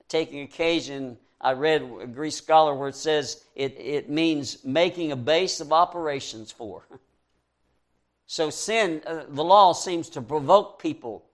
Taking 0.09 0.41
occasion 0.41 1.19
I 1.39 1.53
read 1.53 1.83
a 2.01 2.07
Greek 2.07 2.33
scholar 2.33 2.75
where 2.75 2.89
it 2.89 2.95
says 2.95 3.45
it, 3.55 3.79
it 3.79 4.09
means 4.09 4.65
making 4.65 5.13
a 5.13 5.17
base 5.17 5.61
of 5.61 5.73
operations 5.73 6.51
for. 6.51 6.89
So 8.27 8.49
sin, 8.49 9.03
uh, 9.07 9.25
the 9.29 9.45
law 9.45 9.75
seems 9.75 10.09
to 10.09 10.23
provoke 10.23 10.81
people 10.81 11.27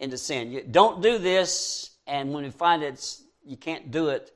into 0.00 0.18
sin. 0.18 0.50
You 0.50 0.62
don't 0.68 1.00
do 1.00 1.16
this, 1.16 1.92
and 2.08 2.34
when 2.34 2.42
you 2.44 2.50
find 2.50 2.82
it's 2.82 3.22
you 3.44 3.56
can't 3.56 3.92
do 3.92 4.08
it, 4.08 4.32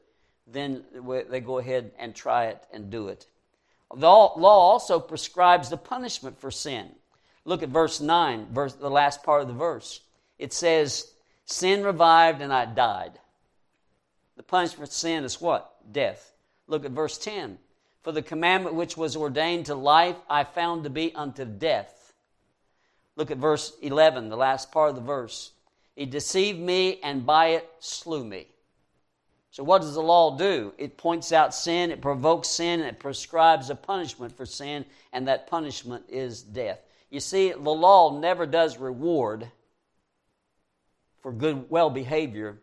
then 0.47 0.85
they 1.29 1.41
go 1.41 1.59
ahead 1.59 1.91
and 1.99 2.15
try 2.15 2.45
it 2.47 2.63
and 2.73 2.89
do 2.89 3.09
it. 3.09 3.27
The 3.91 4.07
law 4.07 4.37
also 4.39 5.01
prescribes 5.01 5.71
the 5.71 5.77
punishment 5.77 6.39
for 6.39 6.51
sin. 6.51 6.91
Look 7.45 7.63
at 7.63 7.71
verse 7.71 8.01
9, 8.01 8.49
verse, 8.53 8.75
the 8.75 8.91
last 8.91 9.23
part 9.23 9.41
of 9.41 9.49
the 9.49 9.55
verse. 9.55 10.01
It 10.39 10.53
says, 10.53 11.11
Sin 11.47 11.83
revived 11.83 12.43
and 12.43 12.53
I 12.53 12.67
died. 12.67 13.19
The 14.37 14.43
punishment 14.43 14.91
for 14.91 14.95
sin 14.95 15.25
is 15.25 15.41
what? 15.41 15.75
Death. 15.91 16.33
Look 16.67 16.85
at 16.85 16.91
verse 16.91 17.17
10. 17.17 17.59
For 18.03 18.13
the 18.13 18.23
commandment 18.23 18.77
which 18.77 18.97
was 18.97 19.17
ordained 19.17 19.67
to 19.67 19.75
life 19.75 20.17
I 20.29 20.45
found 20.45 20.85
to 20.85 20.91
be 20.91 21.15
unto 21.15 21.45
death. 21.47 22.13
Look 23.17 23.31
at 23.31 23.39
verse 23.39 23.73
11, 23.83 24.29
the 24.29 24.37
last 24.37 24.71
part 24.71 24.91
of 24.91 24.95
the 24.95 25.01
verse. 25.01 25.53
He 25.97 26.07
deceived 26.07 26.61
me 26.61 27.01
and 27.03 27.27
by 27.27 27.49
it 27.49 27.69
slew 27.81 28.25
me. 28.25 28.47
So, 29.51 29.65
what 29.65 29.81
does 29.81 29.95
the 29.95 30.03
law 30.03 30.37
do? 30.37 30.75
It 30.79 30.97
points 30.97 31.33
out 31.33 31.55
sin, 31.55 31.91
it 31.91 32.01
provokes 32.01 32.49
sin, 32.49 32.81
and 32.81 32.89
it 32.89 33.01
prescribes 33.01 33.71
a 33.71 33.75
punishment 33.75 34.37
for 34.37 34.47
sin, 34.47 34.85
and 35.13 35.27
that 35.27 35.47
punishment 35.47 36.05
is 36.09 36.43
death. 36.43 36.81
You 37.11 37.21
see, 37.21 37.53
the 37.53 37.59
law 37.59 38.19
never 38.19 38.47
does 38.47 38.79
reward 38.79 39.51
for 41.23 41.33
good 41.33 41.69
well 41.71 41.91
behavior 41.91 42.59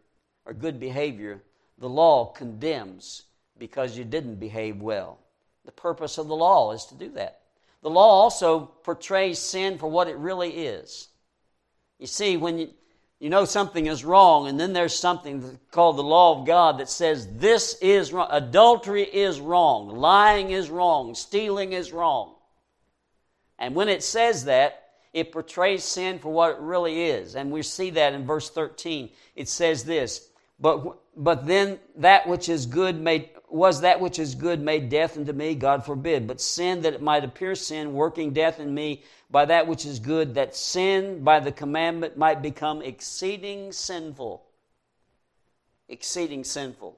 or 0.46 0.54
good 0.54 0.80
behavior 0.80 1.42
the 1.78 1.90
law 1.90 2.26
condemns 2.26 3.24
because 3.58 3.98
you 3.98 4.04
didn't 4.04 4.36
behave 4.36 4.82
well. 4.82 5.20
The 5.66 5.72
purpose 5.72 6.18
of 6.18 6.28
the 6.28 6.36
law 6.36 6.72
is 6.72 6.86
to 6.86 6.96
do 6.96 7.10
that. 7.10 7.42
The 7.82 7.90
law 7.90 8.22
also 8.22 8.62
portrays 8.84 9.40
sin 9.40 9.78
for 9.78 9.88
what 9.88 10.08
it 10.08 10.18
really 10.18 10.52
is. 10.52 11.10
You 12.00 12.08
see, 12.08 12.38
when 12.38 12.60
you, 12.60 12.70
you 13.20 13.30
know 13.30 13.46
something 13.46 13.88
is 13.88 14.04
wrong, 14.04 14.48
and 14.48 14.60
then 14.60 14.74
there's 14.74 14.94
something 14.94 15.58
called 15.72 15.98
the 15.98 16.04
law 16.04 16.40
of 16.40 16.46
God 16.46 16.80
that 16.80 16.90
says 16.90 17.28
this 17.38 17.78
is 17.82 18.12
wrong. 18.12 18.28
Adultery 18.30 19.04
is 19.04 19.40
wrong. 19.40 19.90
Lying 19.90 20.52
is 20.52 20.70
wrong. 20.70 21.16
Stealing 21.16 21.74
is 21.74 21.94
wrong. 21.94 22.36
And 23.58 23.74
when 23.74 23.88
it 23.88 24.04
says 24.04 24.46
that, 24.46 24.82
it 25.14 25.32
portrays 25.32 25.86
sin 25.86 26.20
for 26.20 26.32
what 26.32 26.52
it 26.52 26.60
really 26.60 27.04
is. 27.04 27.36
And 27.36 27.52
we 27.52 27.62
see 27.62 27.92
that 27.92 28.14
in 28.14 28.26
verse 28.26 28.50
13. 28.50 29.10
It 29.36 29.48
says 29.48 29.86
this 29.86 30.30
But, 30.60 31.00
but 31.16 31.46
then 31.46 31.80
that 31.98 32.28
which 32.28 32.50
is 32.50 32.66
good 32.66 33.00
made, 33.00 33.30
was 33.50 33.82
that 33.82 34.00
which 34.00 34.20
is 34.20 34.36
good 34.36 34.62
made 34.62 34.90
death 34.90 35.18
unto 35.18 35.34
me? 35.34 35.56
God 35.56 35.86
forbid. 35.86 36.28
But 36.28 36.42
sin 36.42 36.82
that 36.82 36.94
it 36.94 37.02
might 37.02 37.24
appear 37.24 37.56
sin, 37.56 37.94
working 37.94 38.32
death 38.32 38.60
in 38.60 38.74
me 38.74 39.04
by 39.30 39.46
that 39.46 39.68
which 39.68 39.86
is 39.86 40.00
good, 40.00 40.36
that 40.36 40.56
sin 40.56 41.24
by 41.24 41.40
the 41.40 41.52
commandment 41.52 42.18
might 42.18 42.42
become 42.42 42.82
exceeding 42.82 43.72
sinful. 43.72 44.44
Exceeding 45.90 46.44
sinful. 46.44 46.98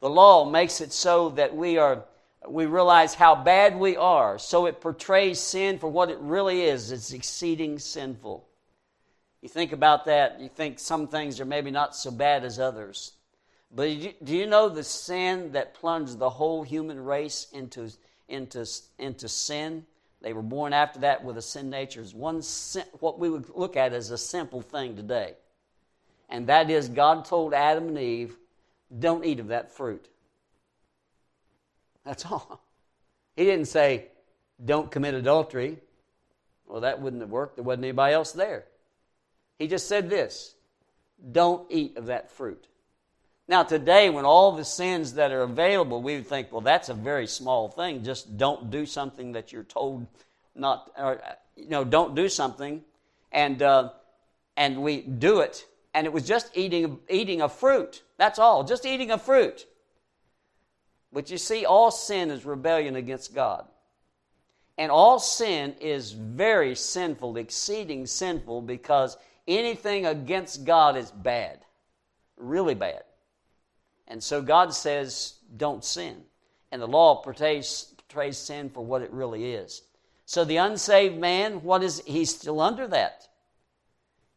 The 0.00 0.10
law 0.10 0.48
makes 0.48 0.80
it 0.80 0.92
so 0.92 1.30
that 1.30 1.54
we 1.54 1.76
are 1.76 2.04
we 2.48 2.66
realize 2.66 3.14
how 3.14 3.34
bad 3.34 3.76
we 3.76 3.96
are. 3.96 4.38
So 4.38 4.66
it 4.66 4.80
portrays 4.80 5.40
sin 5.40 5.78
for 5.78 5.88
what 5.88 6.10
it 6.10 6.18
really 6.20 6.62
is. 6.62 6.92
It's 6.92 7.12
exceeding 7.12 7.78
sinful. 7.78 8.47
You 9.42 9.48
think 9.48 9.72
about 9.72 10.06
that, 10.06 10.40
you 10.40 10.48
think 10.48 10.78
some 10.78 11.06
things 11.06 11.40
are 11.40 11.44
maybe 11.44 11.70
not 11.70 11.94
so 11.94 12.10
bad 12.10 12.44
as 12.44 12.58
others. 12.58 13.12
But 13.74 13.88
do 14.24 14.36
you 14.36 14.46
know 14.46 14.68
the 14.68 14.82
sin 14.82 15.52
that 15.52 15.74
plunged 15.74 16.18
the 16.18 16.30
whole 16.30 16.62
human 16.62 16.98
race 17.04 17.46
into, 17.52 17.90
into, 18.28 18.66
into 18.98 19.28
sin? 19.28 19.84
They 20.20 20.32
were 20.32 20.42
born 20.42 20.72
after 20.72 21.00
that 21.00 21.22
with 21.22 21.36
a 21.36 21.42
sin 21.42 21.70
nature. 21.70 22.00
Is 22.00 22.14
one 22.14 22.42
sin, 22.42 22.84
what 23.00 23.18
we 23.18 23.30
would 23.30 23.48
look 23.54 23.76
at 23.76 23.92
as 23.92 24.10
a 24.10 24.18
simple 24.18 24.62
thing 24.62 24.96
today. 24.96 25.34
And 26.28 26.48
that 26.48 26.70
is 26.70 26.88
God 26.88 27.24
told 27.24 27.54
Adam 27.54 27.88
and 27.88 27.98
Eve, 27.98 28.36
don't 28.98 29.24
eat 29.24 29.38
of 29.38 29.48
that 29.48 29.70
fruit. 29.70 30.08
That's 32.04 32.24
all. 32.26 32.64
He 33.36 33.44
didn't 33.44 33.66
say, 33.66 34.06
don't 34.64 34.90
commit 34.90 35.14
adultery. 35.14 35.78
Well, 36.66 36.80
that 36.80 37.00
wouldn't 37.00 37.22
have 37.22 37.30
worked. 37.30 37.56
There 37.56 37.64
wasn't 37.64 37.84
anybody 37.84 38.14
else 38.14 38.32
there. 38.32 38.64
He 39.58 39.66
just 39.66 39.88
said 39.88 40.08
this 40.08 40.54
don't 41.32 41.70
eat 41.70 41.96
of 41.96 42.06
that 42.06 42.30
fruit. 42.30 42.68
Now, 43.48 43.62
today, 43.62 44.10
when 44.10 44.26
all 44.26 44.52
the 44.52 44.64
sins 44.64 45.14
that 45.14 45.32
are 45.32 45.40
available, 45.40 46.02
we 46.02 46.16
would 46.16 46.26
think, 46.26 46.52
well, 46.52 46.60
that's 46.60 46.90
a 46.90 46.94
very 46.94 47.26
small 47.26 47.68
thing. 47.68 48.04
Just 48.04 48.36
don't 48.36 48.70
do 48.70 48.84
something 48.84 49.32
that 49.32 49.52
you're 49.52 49.64
told 49.64 50.06
not, 50.54 50.90
or, 50.98 51.20
you 51.56 51.70
know, 51.70 51.82
don't 51.82 52.14
do 52.14 52.28
something. 52.28 52.82
And, 53.32 53.62
uh, 53.62 53.90
and 54.56 54.82
we 54.82 55.00
do 55.00 55.40
it. 55.40 55.64
And 55.94 56.06
it 56.06 56.12
was 56.12 56.26
just 56.26 56.50
eating, 56.54 56.98
eating 57.08 57.40
a 57.40 57.48
fruit. 57.48 58.02
That's 58.18 58.38
all, 58.38 58.64
just 58.64 58.84
eating 58.84 59.10
a 59.10 59.18
fruit. 59.18 59.66
But 61.10 61.30
you 61.30 61.38
see, 61.38 61.64
all 61.64 61.90
sin 61.90 62.30
is 62.30 62.44
rebellion 62.44 62.96
against 62.96 63.34
God. 63.34 63.66
And 64.76 64.92
all 64.92 65.18
sin 65.18 65.74
is 65.80 66.12
very 66.12 66.74
sinful, 66.74 67.36
exceeding 67.38 68.06
sinful, 68.06 68.62
because 68.62 69.16
anything 69.48 70.06
against 70.06 70.64
God 70.64 70.96
is 70.96 71.10
bad, 71.10 71.58
really 72.36 72.74
bad. 72.74 73.02
And 74.06 74.22
so 74.22 74.40
God 74.40 74.72
says, 74.72 75.34
don't 75.56 75.84
sin. 75.84 76.22
And 76.70 76.80
the 76.80 76.86
law 76.86 77.22
portrays, 77.22 77.94
portrays 77.96 78.38
sin 78.38 78.70
for 78.70 78.84
what 78.84 79.02
it 79.02 79.12
really 79.12 79.52
is. 79.52 79.82
So 80.26 80.44
the 80.44 80.58
unsaved 80.58 81.18
man, 81.18 81.62
what 81.62 81.82
is 81.82 82.02
he's 82.06 82.34
still 82.34 82.60
under 82.60 82.86
that? 82.88 83.26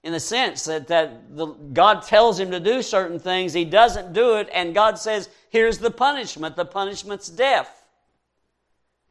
In 0.04 0.13
the 0.13 0.19
sense 0.19 0.63
that, 0.65 0.88
that 0.88 1.36
the, 1.36 1.47
God 1.47 2.04
tells 2.04 2.39
him 2.39 2.52
to 2.52 2.60
do 2.60 2.82
certain 2.82 3.19
things, 3.19 3.54
he 3.54 3.65
doesn't 3.65 4.13
do 4.13 4.38
it, 4.38 4.50
and 4.52 4.74
God 4.74 4.97
says, 4.97 5.30
here's 5.50 5.78
the 5.78 5.91
punishment. 5.91 6.56
The 6.56 6.65
punishment's 6.65 7.30
death. 7.30 7.86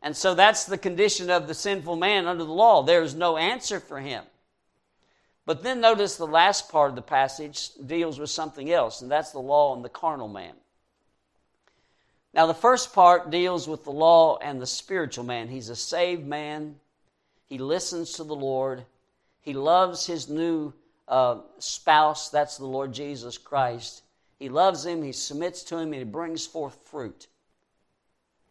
And 0.03 0.17
so 0.17 0.35
that's 0.35 0.65
the 0.65 0.79
condition 0.79 1.31
of 1.31 1.47
the 1.47 1.55
sinful 1.55 1.97
man 1.97 2.27
under 2.27 2.45
the 2.45 2.53
law. 2.53 2.83
There's 2.83 3.15
no 3.15 3.37
answer 3.37 3.79
for 3.79 4.01
him. 4.01 4.25
But 5.47 5.63
then 5.63 5.81
notice 5.81 6.17
the 6.17 6.27
last 6.27 6.69
part 6.69 6.91
of 6.91 6.97
the 6.97 7.03
passage 7.03 7.71
deals 7.87 8.19
with 8.19 8.31
something 8.31 8.71
else, 8.71 9.03
and 9.03 9.11
that's 9.11 9.33
the 9.33 9.41
law 9.41 9.75
and 9.75 9.85
the 9.85 9.89
carnal 9.89 10.29
man. 10.29 10.55
Now, 12.33 12.47
the 12.47 12.55
first 12.55 12.93
part 12.93 13.31
deals 13.31 13.67
with 13.67 13.85
the 13.85 13.91
law 13.91 14.39
and 14.39 14.61
the 14.61 14.67
spiritual 14.67 15.25
man. 15.25 15.49
He's 15.49 15.69
a 15.69 15.77
saved 15.77 16.25
man. 16.25 16.77
He 17.47 17.59
listens 17.59 18.13
to 18.13 18.25
the 18.25 18.37
Lord. 18.37 18.85
He 19.41 19.53
loves 19.53 20.07
his 20.07 20.29
new 20.29 20.73
uh, 21.09 21.39
spouse. 21.59 22.29
That's 22.31 22.57
the 22.57 22.67
Lord 22.67 22.93
Jesus 22.93 23.37
Christ. 23.37 24.03
He 24.39 24.49
loves 24.49 24.87
him. 24.87 25.03
He 25.03 25.13
submits 25.13 25.65
to 25.65 25.79
him, 25.79 25.93
and 25.93 25.97
he 25.97 26.05
brings 26.05 26.47
forth 26.47 26.79
fruit. 26.87 27.27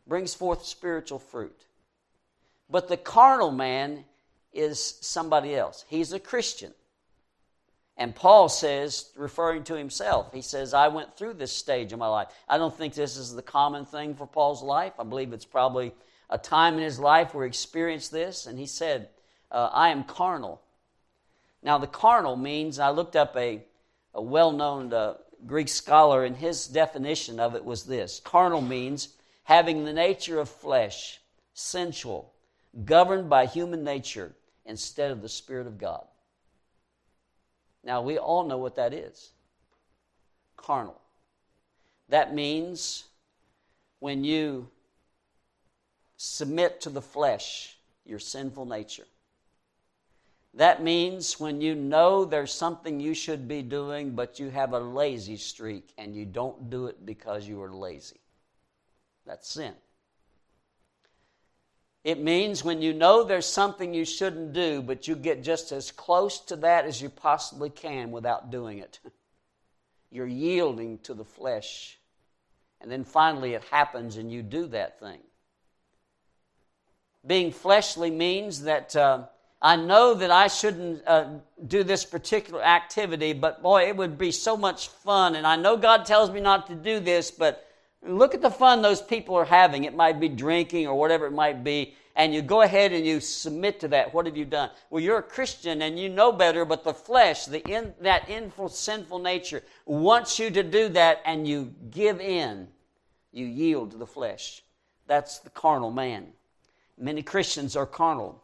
Brings 0.06 0.34
forth 0.34 0.65
spiritual 0.65 1.19
fruit. 1.19 1.65
But 2.69 2.89
the 2.89 2.97
carnal 2.97 3.52
man 3.52 4.04
is 4.52 4.97
somebody 5.02 5.56
else. 5.56 5.86
He's 5.88 6.12
a 6.12 6.19
Christian. 6.19 6.73
And 8.00 8.16
Paul 8.16 8.48
says, 8.48 9.10
referring 9.18 9.66
to 9.66 9.76
himself, 9.76 10.34
he 10.34 10.42
says, 10.42 10.74
I 10.74 10.88
went 10.88 11.18
through 11.18 11.34
this 11.34 11.52
stage 11.52 11.92
of 11.92 12.00
my 12.00 12.08
life. 12.08 12.30
I 12.48 12.58
don't 12.58 12.74
think 12.74 12.94
this 12.94 13.18
is 13.18 13.36
the 13.36 13.42
common 13.42 13.84
thing 13.84 14.16
for 14.16 14.26
Paul's 14.26 14.64
life. 14.64 14.94
I 14.98 15.04
believe 15.04 15.34
it's 15.34 15.44
probably 15.44 15.94
a 16.30 16.38
time 16.38 16.76
in 16.76 16.80
his 16.80 16.98
life 16.98 17.34
where 17.34 17.44
he 17.44 17.50
experienced 17.50 18.10
this. 18.10 18.46
And 18.46 18.58
he 18.58 18.68
said, 18.68 19.10
uh, 19.52 19.70
I 19.74 19.90
am 19.90 20.06
carnal. 20.06 20.62
Now, 21.62 21.78
the 21.78 21.88
carnal 21.88 22.38
means, 22.38 22.80
I 22.80 22.92
looked 22.92 23.18
up 23.18 23.36
a, 23.36 23.66
a 24.14 24.22
well 24.22 24.54
known 24.54 24.94
uh, 24.94 25.16
Greek 25.46 25.68
scholar, 25.68 26.24
and 26.24 26.38
his 26.38 26.68
definition 26.68 27.38
of 27.38 27.54
it 27.54 27.66
was 27.66 27.84
this 27.84 28.22
carnal 28.24 28.62
means 28.62 29.10
having 29.44 29.84
the 29.84 29.92
nature 29.92 30.40
of 30.40 30.48
flesh, 30.48 31.20
sensual, 31.54 32.32
governed 32.86 33.30
by 33.30 33.46
human 33.46 33.84
nature 33.84 34.34
instead 34.66 35.12
of 35.12 35.22
the 35.22 35.28
Spirit 35.28 35.68
of 35.68 35.78
God. 35.78 36.06
Now, 37.84 38.02
we 38.02 38.18
all 38.18 38.44
know 38.44 38.58
what 38.58 38.76
that 38.76 38.94
is 38.94 39.32
carnal. 40.58 41.00
That 42.10 42.34
means 42.34 43.06
when 44.00 44.24
you 44.24 44.70
submit 46.18 46.82
to 46.82 46.89
the 46.89 47.02
flesh, 47.02 47.78
your 48.06 48.20
sinful 48.20 48.65
nature. 48.65 49.08
That 50.56 50.84
means 50.84 51.39
when 51.39 51.62
you 51.62 51.76
know 51.76 52.26
there's 52.26 52.52
something 52.52 53.00
you 53.00 53.13
should 53.13 53.48
be 53.48 53.62
doing, 53.62 54.12
but 54.12 54.39
you 54.39 54.50
have 54.50 54.74
a 54.74 54.80
lazy 54.80 55.38
streak 55.38 55.94
and 55.98 56.15
you 56.15 56.26
don't 56.26 56.70
do 56.70 56.88
it 56.88 57.06
because 57.06 57.48
you 57.48 57.62
are 57.62 57.74
lazy. 57.74 58.20
That's 59.26 59.48
sin. 59.48 59.74
It 62.04 62.22
means 62.22 62.64
when 62.64 62.82
you 62.82 62.94
know 62.94 63.24
there's 63.24 63.46
something 63.46 63.94
you 63.94 64.06
shouldn't 64.06 64.54
do, 64.54 64.82
but 64.82 65.08
you 65.08 65.16
get 65.16 65.44
just 65.44 65.72
as 65.72 65.92
close 65.92 66.40
to 66.42 66.56
that 66.58 66.86
as 66.86 67.02
you 67.02 67.10
possibly 67.10 67.70
can 67.70 68.12
without 68.12 68.52
doing 68.52 68.80
it. 68.80 69.00
You're 70.12 70.28
yielding 70.28 71.00
to 71.00 71.14
the 71.14 71.26
flesh. 71.26 72.00
And 72.82 72.90
then 72.90 73.04
finally 73.04 73.54
it 73.54 73.64
happens 73.66 74.16
and 74.18 74.32
you 74.32 74.42
do 74.42 74.68
that 74.68 75.00
thing. 75.00 75.20
Being 77.28 77.52
fleshly 77.52 78.10
means 78.10 78.62
that 78.62 78.96
uh, 78.96 79.26
I 79.62 79.76
know 79.76 80.14
that 80.14 80.32
I 80.32 80.48
shouldn't 80.48 81.06
uh, 81.06 81.26
do 81.68 81.84
this 81.84 82.06
particular 82.06 82.64
activity, 82.64 83.34
but 83.34 83.62
boy, 83.62 83.90
it 83.90 83.98
would 83.98 84.18
be 84.18 84.32
so 84.32 84.56
much 84.56 84.88
fun. 84.88 85.36
And 85.36 85.46
I 85.46 85.58
know 85.58 85.76
God 85.76 86.06
tells 86.06 86.32
me 86.32 86.40
not 86.40 86.68
to 86.68 86.76
do 86.76 87.02
this, 87.02 87.30
but 87.30 87.69
Look 88.02 88.34
at 88.34 88.42
the 88.42 88.50
fun 88.50 88.82
those 88.82 89.02
people 89.02 89.36
are 89.36 89.46
having. 89.46 89.84
It 89.84 89.96
might 89.96 90.20
be 90.20 90.30
drinking 90.30 90.88
or 90.88 90.96
whatever 90.96 91.26
it 91.26 91.34
might 91.34 91.64
be. 91.64 91.96
And 92.16 92.34
you 92.34 92.42
go 92.42 92.62
ahead 92.62 92.92
and 92.92 93.06
you 93.06 93.20
submit 93.20 93.80
to 93.82 93.88
that. 93.90 94.14
What 94.14 94.26
have 94.26 94.36
you 94.36 94.46
done? 94.46 94.72
Well, 94.90 95.02
you're 95.02 95.20
a 95.20 95.24
Christian 95.24 95.82
and 95.82 96.00
you 96.00 96.10
know 96.10 96.32
better, 96.32 96.66
but 96.66 96.84
the 96.84 96.94
flesh, 96.94 97.46
the 97.46 97.62
in, 97.68 97.94
that 98.02 98.30
inful, 98.30 98.70
sinful 98.70 99.20
nature, 99.20 99.64
wants 99.86 100.40
you 100.40 100.50
to 100.52 100.64
do 100.64 100.90
that 100.90 101.22
and 101.26 101.48
you 101.48 101.74
give 101.92 102.20
in. 102.20 102.68
You 103.32 103.46
yield 103.46 103.92
to 103.92 103.98
the 103.98 104.08
flesh. 104.08 104.64
That's 105.08 105.40
the 105.40 105.50
carnal 105.50 105.92
man. 105.92 106.28
Many 106.98 107.22
Christians 107.22 107.76
are 107.76 107.86
carnal. 107.86 108.44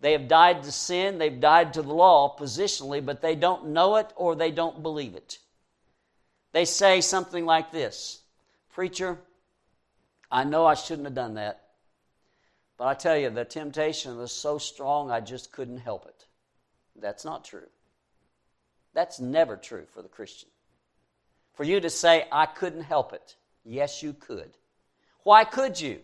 They 0.00 0.12
have 0.12 0.28
died 0.28 0.62
to 0.62 0.72
sin, 0.72 1.18
they've 1.18 1.40
died 1.40 1.74
to 1.74 1.82
the 1.82 1.92
law 1.92 2.34
positionally, 2.38 3.04
but 3.04 3.20
they 3.20 3.34
don't 3.34 3.68
know 3.68 3.96
it 3.96 4.12
or 4.16 4.34
they 4.34 4.50
don't 4.50 4.82
believe 4.82 5.14
it. 5.14 5.38
They 6.52 6.64
say 6.64 7.02
something 7.02 7.44
like 7.44 7.70
this 7.70 8.19
Preacher, 8.72 9.18
I 10.30 10.44
know 10.44 10.64
I 10.66 10.74
shouldn't 10.74 11.06
have 11.06 11.14
done 11.14 11.34
that. 11.34 11.62
But 12.76 12.86
I 12.86 12.94
tell 12.94 13.16
you, 13.16 13.30
the 13.30 13.44
temptation 13.44 14.16
was 14.16 14.32
so 14.32 14.58
strong, 14.58 15.10
I 15.10 15.20
just 15.20 15.52
couldn't 15.52 15.78
help 15.78 16.06
it. 16.06 16.26
That's 16.98 17.24
not 17.24 17.44
true. 17.44 17.68
That's 18.94 19.20
never 19.20 19.56
true 19.56 19.86
for 19.92 20.02
the 20.02 20.08
Christian. 20.08 20.48
For 21.54 21.64
you 21.64 21.80
to 21.80 21.90
say, 21.90 22.26
I 22.32 22.46
couldn't 22.46 22.84
help 22.84 23.12
it. 23.12 23.36
Yes, 23.64 24.02
you 24.02 24.12
could. 24.14 24.56
Why 25.24 25.44
could 25.44 25.80
you? 25.80 26.00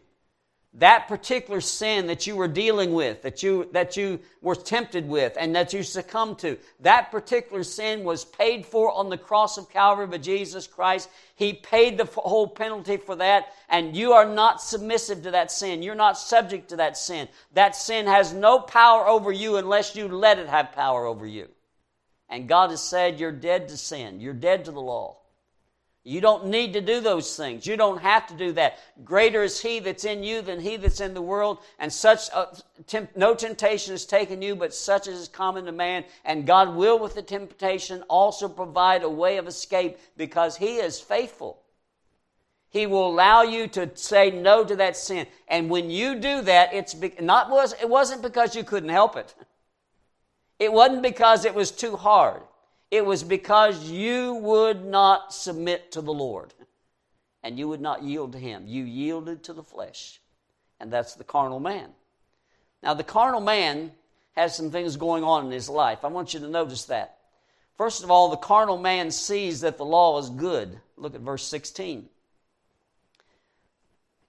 That 0.79 1.09
particular 1.09 1.63
sin 1.63 2.07
that 2.09 2.27
you 2.27 2.37
were 2.37 2.49
dealing 2.49 2.93
with, 2.93 3.23
that 3.23 3.43
you, 3.43 3.69
that 3.73 3.97
you 3.97 4.21
were 4.43 4.55
tempted 4.55 5.09
with, 5.09 5.35
and 5.39 5.57
that 5.57 5.73
you 5.73 5.83
succumbed 5.83 6.39
to, 6.41 6.59
that 6.81 7.11
particular 7.11 7.63
sin 7.63 8.05
was 8.05 8.27
paid 8.27 8.67
for 8.67 8.93
on 8.93 9.09
the 9.09 9.17
cross 9.17 9.57
of 9.57 9.71
Calvary 9.71 10.07
by 10.07 10.19
Jesus 10.19 10.67
Christ. 10.67 11.09
He 11.35 11.55
paid 11.55 11.97
the 11.97 12.05
whole 12.05 12.47
penalty 12.47 12.99
for 12.99 13.17
that, 13.17 13.55
and 13.71 13.97
you 13.97 14.13
are 14.13 14.27
not 14.27 14.61
submissive 14.61 15.23
to 15.23 15.31
that 15.31 15.51
sin. 15.51 15.83
You're 15.83 15.95
not 15.95 16.19
subject 16.19 16.69
to 16.69 16.77
that 16.77 16.99
sin. 16.99 17.27
That 17.55 17.75
sin 17.75 18.07
has 18.07 18.35
no 18.35 18.59
power 18.59 19.07
over 19.07 19.33
you 19.33 19.57
unless 19.57 19.97
you 19.97 20.09
let 20.09 20.39
it 20.39 20.49
have 20.49 20.73
power 20.73 21.07
over 21.07 21.27
you. 21.27 21.49
And 22.29 22.49
God 22.49 22.71
has 22.71 22.83
said, 22.83 23.19
You're 23.19 23.33
dead 23.33 23.69
to 23.69 23.79
sin, 23.79 24.21
you're 24.21 24.35
dead 24.35 24.67
to 24.67 24.73
the 24.73 24.81
law. 24.81 25.17
You 26.09 26.21
don't 26.21 26.47
need 26.47 26.73
to 26.75 26.81
do 26.81 27.01
those 27.01 27.37
things. 27.37 27.67
You 27.67 27.77
don't 27.77 28.01
have 28.01 28.29
to 28.29 28.35
do 28.35 28.53
that. 28.53 28.79
Greater 29.05 29.43
is 29.43 29.61
He 29.61 29.81
that's 29.81 30.05
in 30.05 30.23
you 30.23 30.41
than 30.41 30.61
He 30.61 30.77
that's 30.77 31.01
in 31.01 31.15
the 31.15 31.21
world. 31.21 31.59
And 31.81 31.93
such 31.93 32.31
uh, 32.33 32.47
temp- 32.87 33.17
no 33.17 33.35
temptation 33.35 33.93
has 33.93 34.07
taken 34.07 34.41
you, 34.41 34.55
but 34.55 34.73
such 34.73 35.09
as 35.09 35.19
is 35.19 35.27
common 35.27 35.65
to 35.65 35.73
man. 35.73 36.05
And 36.25 36.47
God 36.47 36.77
will, 36.77 37.01
with 37.01 37.17
the 37.17 37.23
temptation, 37.23 38.03
also 38.03 38.49
provide 38.49 39.03
a 39.03 39.09
way 39.09 39.37
of 39.37 39.49
escape 39.49 39.99
because 40.17 40.57
He 40.57 40.77
is 40.77 41.01
faithful. 41.01 41.61
He 42.71 42.87
will 42.87 43.09
allow 43.09 43.43
you 43.43 43.67
to 43.67 43.91
say 43.97 44.31
no 44.31 44.65
to 44.65 44.77
that 44.77 44.97
sin. 44.97 45.27
And 45.49 45.69
when 45.69 45.91
you 45.91 46.15
do 46.15 46.41
that, 46.43 46.73
it's 46.73 46.95
not 47.21 47.51
was 47.51 47.73
it 47.83 47.89
wasn't 47.89 48.23
because 48.23 48.55
you 48.55 48.63
couldn't 48.63 48.91
help 48.91 49.17
it. 49.17 49.35
It 50.61 50.73
wasn't 50.73 51.03
because 51.03 51.45
it 51.45 51.55
was 51.55 51.73
too 51.73 51.97
hard. 51.97 52.43
It 52.91 53.05
was 53.05 53.23
because 53.23 53.91
you 53.91 54.35
would 54.35 54.85
not 54.85 55.33
submit 55.33 55.93
to 55.93 56.01
the 56.01 56.13
Lord 56.13 56.55
and 57.43 57.59
you 57.59 57.69
would 57.69 57.81
not 57.81 58.03
yield 58.03 58.33
to 58.33 58.39
Him. 58.39 58.67
You 58.67 58.85
yielded 58.85 59.45
to 59.45 59.53
the 59.53 59.63
flesh, 59.63 60.21
and 60.81 60.93
that's 60.93 61.15
the 61.15 61.25
carnal 61.25 61.61
man. 61.61 61.91
Now, 62.83 62.95
the 62.95 63.05
carnal 63.05 63.41
man 63.41 63.93
has 64.37 64.57
some 64.57 64.71
things 64.71 64.97
going 64.97 65.25
on 65.25 65.47
in 65.47 65.51
his 65.51 65.69
life. 65.69 66.05
I 66.05 66.09
want 66.09 66.35
you 66.35 66.41
to 66.41 66.49
notice 66.49 66.85
that. 66.87 67.19
First 67.77 68.03
of 68.03 68.11
all, 68.11 68.31
the 68.31 68.37
carnal 68.37 68.79
man 68.79 69.11
sees 69.11 69.61
that 69.61 69.79
the 69.79 69.85
law 69.85 70.19
is 70.19 70.29
good. 70.29 70.81
Look 70.97 71.15
at 71.15 71.21
verse 71.21 71.45
16. 71.45 72.09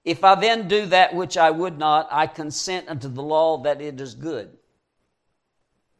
If 0.04 0.24
I 0.24 0.34
then 0.34 0.68
do 0.68 0.86
that 0.86 1.14
which 1.14 1.36
I 1.36 1.50
would 1.50 1.78
not, 1.78 2.08
I 2.10 2.26
consent 2.26 2.88
unto 2.88 3.08
the 3.08 3.22
law 3.22 3.58
that 3.58 3.80
it 3.80 4.00
is 4.00 4.14
good. 4.14 4.56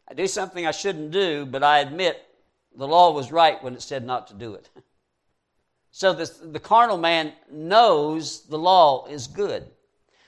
I 0.06 0.14
do 0.14 0.26
something 0.26 0.66
I 0.66 0.70
shouldn't 0.70 1.10
do, 1.10 1.44
but 1.44 1.62
I 1.62 1.80
admit 1.80 2.24
the 2.78 2.88
law 2.88 3.12
was 3.12 3.30
right 3.30 3.62
when 3.62 3.74
it 3.74 3.82
said 3.82 4.06
not 4.06 4.28
to 4.28 4.34
do 4.34 4.54
it. 4.54 4.70
So 5.90 6.12
the 6.12 6.60
carnal 6.60 6.98
man 6.98 7.32
knows 7.50 8.42
the 8.42 8.58
law 8.58 9.06
is 9.06 9.26
good. 9.26 9.66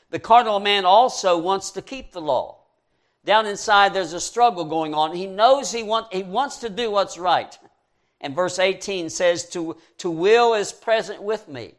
The 0.08 0.18
carnal 0.18 0.58
man 0.58 0.84
also 0.84 1.38
wants 1.38 1.70
to 1.72 1.82
keep 1.82 2.10
the 2.10 2.20
law. 2.20 2.60
Down 3.24 3.46
inside, 3.46 3.92
there's 3.92 4.14
a 4.14 4.20
struggle 4.20 4.64
going 4.64 4.94
on. 4.94 5.14
He 5.14 5.26
knows 5.26 5.70
he, 5.70 5.82
want, 5.82 6.12
he 6.12 6.22
wants 6.22 6.56
to 6.58 6.70
do 6.70 6.90
what's 6.90 7.18
right. 7.18 7.56
And 8.20 8.34
verse 8.34 8.58
18 8.58 9.10
says, 9.10 9.48
to, 9.50 9.76
to 9.98 10.10
will 10.10 10.54
is 10.54 10.72
present 10.72 11.22
with 11.22 11.46
me. 11.46 11.74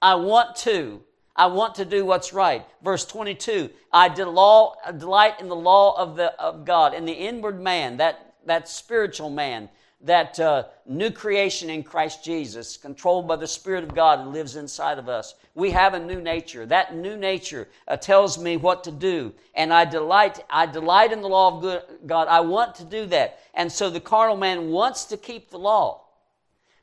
I 0.00 0.16
want 0.16 0.56
to. 0.56 1.02
I 1.36 1.46
want 1.46 1.76
to 1.76 1.84
do 1.84 2.04
what's 2.04 2.32
right. 2.32 2.66
Verse 2.82 3.04
22, 3.04 3.70
I 3.92 4.08
delight 4.08 5.40
in 5.40 5.48
the 5.48 5.54
law 5.54 5.96
of, 5.96 6.16
the, 6.16 6.38
of 6.40 6.64
God, 6.64 6.92
in 6.92 7.04
the 7.04 7.12
inward 7.12 7.60
man, 7.60 7.98
that, 7.98 8.34
that 8.46 8.68
spiritual 8.68 9.30
man 9.30 9.68
that 10.04 10.40
uh, 10.40 10.64
new 10.84 11.10
creation 11.10 11.70
in 11.70 11.84
Christ 11.84 12.24
Jesus, 12.24 12.76
controlled 12.76 13.28
by 13.28 13.36
the 13.36 13.46
Spirit 13.46 13.84
of 13.84 13.94
God 13.94 14.18
who 14.18 14.30
lives 14.30 14.56
inside 14.56 14.98
of 14.98 15.08
us. 15.08 15.34
We 15.54 15.70
have 15.70 15.94
a 15.94 16.00
new 16.00 16.20
nature. 16.20 16.66
That 16.66 16.96
new 16.96 17.16
nature 17.16 17.68
uh, 17.86 17.96
tells 17.96 18.36
me 18.36 18.56
what 18.56 18.82
to 18.84 18.90
do, 18.90 19.32
and 19.54 19.72
I 19.72 19.84
delight. 19.84 20.44
I 20.50 20.66
delight 20.66 21.12
in 21.12 21.20
the 21.20 21.28
law 21.28 21.54
of 21.54 21.62
good, 21.62 21.82
God. 22.06 22.26
I 22.28 22.40
want 22.40 22.74
to 22.76 22.84
do 22.84 23.06
that, 23.06 23.38
and 23.54 23.70
so 23.70 23.90
the 23.90 24.00
carnal 24.00 24.36
man 24.36 24.70
wants 24.70 25.04
to 25.06 25.16
keep 25.16 25.50
the 25.50 25.58
law, 25.58 26.04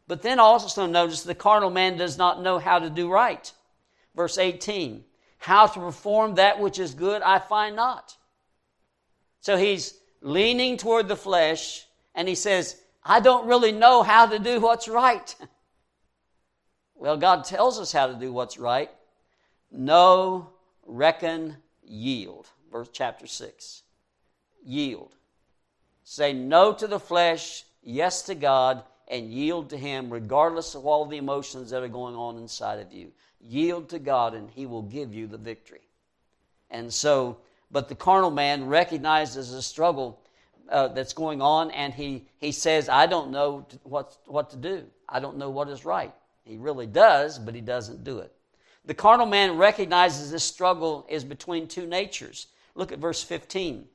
but 0.07 0.21
then 0.21 0.39
also 0.39 0.85
notice 0.85 1.23
the 1.23 1.35
carnal 1.35 1.71
man 1.71 1.97
does 1.97 2.17
not 2.17 2.41
know 2.41 2.57
how 2.57 2.79
to 2.79 2.89
do 2.89 3.11
right. 3.11 3.51
Verse 4.15 4.37
eighteen: 4.37 5.03
How 5.39 5.67
to 5.67 5.79
perform 5.79 6.35
that 6.35 6.59
which 6.59 6.79
is 6.79 6.93
good, 6.93 7.21
I 7.21 7.39
find 7.39 7.75
not. 7.75 8.15
So 9.41 9.57
he's 9.57 9.95
leaning 10.21 10.77
toward 10.77 11.07
the 11.07 11.15
flesh, 11.15 11.85
and 12.15 12.27
he 12.27 12.35
says 12.35 12.79
I 13.03 13.19
don't 13.19 13.47
really 13.47 13.71
know 13.71 14.03
how 14.03 14.25
to 14.25 14.39
do 14.39 14.59
what's 14.59 14.87
right. 14.87 15.35
well, 16.95 17.17
God 17.17 17.43
tells 17.43 17.79
us 17.79 17.91
how 17.91 18.07
to 18.07 18.13
do 18.13 18.31
what's 18.31 18.57
right. 18.57 18.91
Know, 19.71 20.49
reckon, 20.85 21.57
yield. 21.83 22.47
Verse 22.71 22.89
chapter 22.91 23.27
6. 23.27 23.83
Yield. 24.63 25.15
Say 26.03 26.33
no 26.33 26.73
to 26.73 26.87
the 26.87 26.99
flesh, 26.99 27.65
yes 27.83 28.23
to 28.23 28.35
God, 28.35 28.83
and 29.07 29.31
yield 29.31 29.69
to 29.69 29.77
Him 29.77 30.11
regardless 30.11 30.75
of 30.75 30.85
all 30.85 31.05
the 31.05 31.17
emotions 31.17 31.69
that 31.71 31.83
are 31.83 31.87
going 31.87 32.15
on 32.15 32.37
inside 32.37 32.79
of 32.79 32.91
you. 32.93 33.11
Yield 33.41 33.89
to 33.89 33.99
God, 33.99 34.33
and 34.33 34.49
He 34.49 34.65
will 34.65 34.81
give 34.81 35.13
you 35.13 35.27
the 35.27 35.37
victory. 35.37 35.87
And 36.69 36.93
so, 36.93 37.37
but 37.71 37.89
the 37.89 37.95
carnal 37.95 38.31
man 38.31 38.67
recognizes 38.67 39.53
a 39.53 39.61
struggle 39.61 40.19
uh, 40.71 40.89
that's 40.89 41.13
going 41.13 41.41
on, 41.41 41.71
and 41.71 41.93
he, 41.93 42.25
he 42.37 42.51
says, 42.51 42.89
I 42.89 43.05
don't 43.05 43.31
know 43.31 43.67
what, 43.83 44.17
what 44.25 44.49
to 44.51 44.57
do. 44.57 44.85
I 45.07 45.19
don't 45.19 45.37
know 45.37 45.49
what 45.49 45.69
is 45.69 45.85
right. 45.85 46.13
He 46.43 46.57
really 46.57 46.87
does, 46.87 47.39
but 47.39 47.55
he 47.55 47.61
doesn't 47.61 48.03
do 48.03 48.19
it. 48.19 48.33
The 48.85 48.93
carnal 48.93 49.25
man 49.25 49.57
recognizes 49.57 50.31
this 50.31 50.43
struggle 50.43 51.05
is 51.09 51.23
between 51.23 51.67
two 51.67 51.85
natures. 51.85 52.47
Look 52.75 52.91
at 52.91 52.99
verse 52.99 53.21
15. 53.21 53.85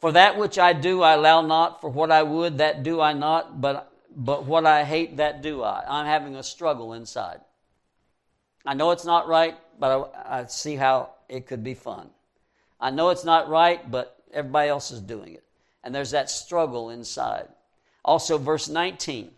For 0.00 0.12
that 0.12 0.36
which 0.36 0.58
I 0.58 0.72
do, 0.72 1.02
I 1.02 1.14
allow 1.14 1.42
not. 1.42 1.80
For 1.80 1.88
what 1.88 2.10
I 2.10 2.22
would, 2.22 2.58
that 2.58 2.82
do 2.82 3.00
I 3.00 3.12
not. 3.12 3.60
But, 3.60 3.92
but 4.14 4.44
what 4.44 4.66
I 4.66 4.84
hate, 4.84 5.18
that 5.18 5.42
do 5.42 5.62
I. 5.62 5.84
I'm 5.86 6.06
having 6.06 6.36
a 6.36 6.42
struggle 6.42 6.92
inside. 6.92 7.40
I 8.64 8.74
know 8.74 8.90
it's 8.90 9.04
not 9.04 9.28
right, 9.28 9.56
but 9.78 10.12
I, 10.26 10.40
I 10.40 10.46
see 10.46 10.74
how 10.74 11.10
it 11.28 11.46
could 11.46 11.62
be 11.62 11.74
fun. 11.74 12.10
I 12.80 12.90
know 12.90 13.10
it's 13.10 13.24
not 13.24 13.48
right, 13.48 13.88
but 13.90 14.15
everybody 14.32 14.68
else 14.68 14.90
is 14.90 15.00
doing 15.00 15.34
it. 15.34 15.44
And 15.82 15.94
there's 15.94 16.10
that 16.10 16.30
struggle 16.30 16.90
inside. 16.90 17.48
Also, 18.04 18.38
verse 18.38 18.68
19, 18.68 19.30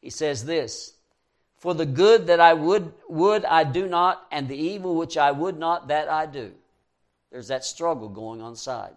he 0.00 0.10
says 0.10 0.44
this 0.44 0.94
For 1.58 1.74
the 1.74 1.86
good 1.86 2.26
that 2.28 2.40
I 2.40 2.54
would, 2.54 2.92
would 3.08 3.44
I 3.44 3.64
do 3.64 3.86
not, 3.86 4.26
and 4.30 4.48
the 4.48 4.56
evil 4.56 4.96
which 4.96 5.16
I 5.16 5.30
would 5.30 5.58
not, 5.58 5.88
that 5.88 6.08
I 6.08 6.26
do. 6.26 6.52
There's 7.30 7.48
that 7.48 7.64
struggle 7.64 8.08
going 8.08 8.42
on 8.42 8.50
inside. 8.50 8.92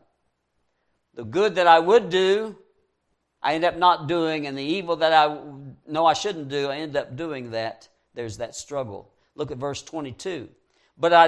The 1.16 1.24
good 1.24 1.56
that 1.56 1.68
I 1.68 1.80
would 1.80 2.10
do, 2.10 2.56
I 3.42 3.54
end 3.54 3.64
up 3.64 3.78
not 3.78 4.08
doing, 4.08 4.48
and 4.48 4.58
the 4.58 4.64
evil 4.64 4.98
that 4.98 5.14
I 5.14 5.40
know 5.88 6.06
I 6.06 6.14
shouldn't 6.14 6.50
do, 6.50 6.68
I 6.68 6.78
end 6.78 6.98
up 6.98 7.16
doing 7.16 7.52
that. 7.52 7.88
There's 8.14 8.38
that 8.38 8.56
struggle. 8.56 9.12
Look 9.36 9.52
at 9.52 9.58
verse 9.58 9.82
22. 9.82 10.50
But 10.98 11.14
I, 11.14 11.26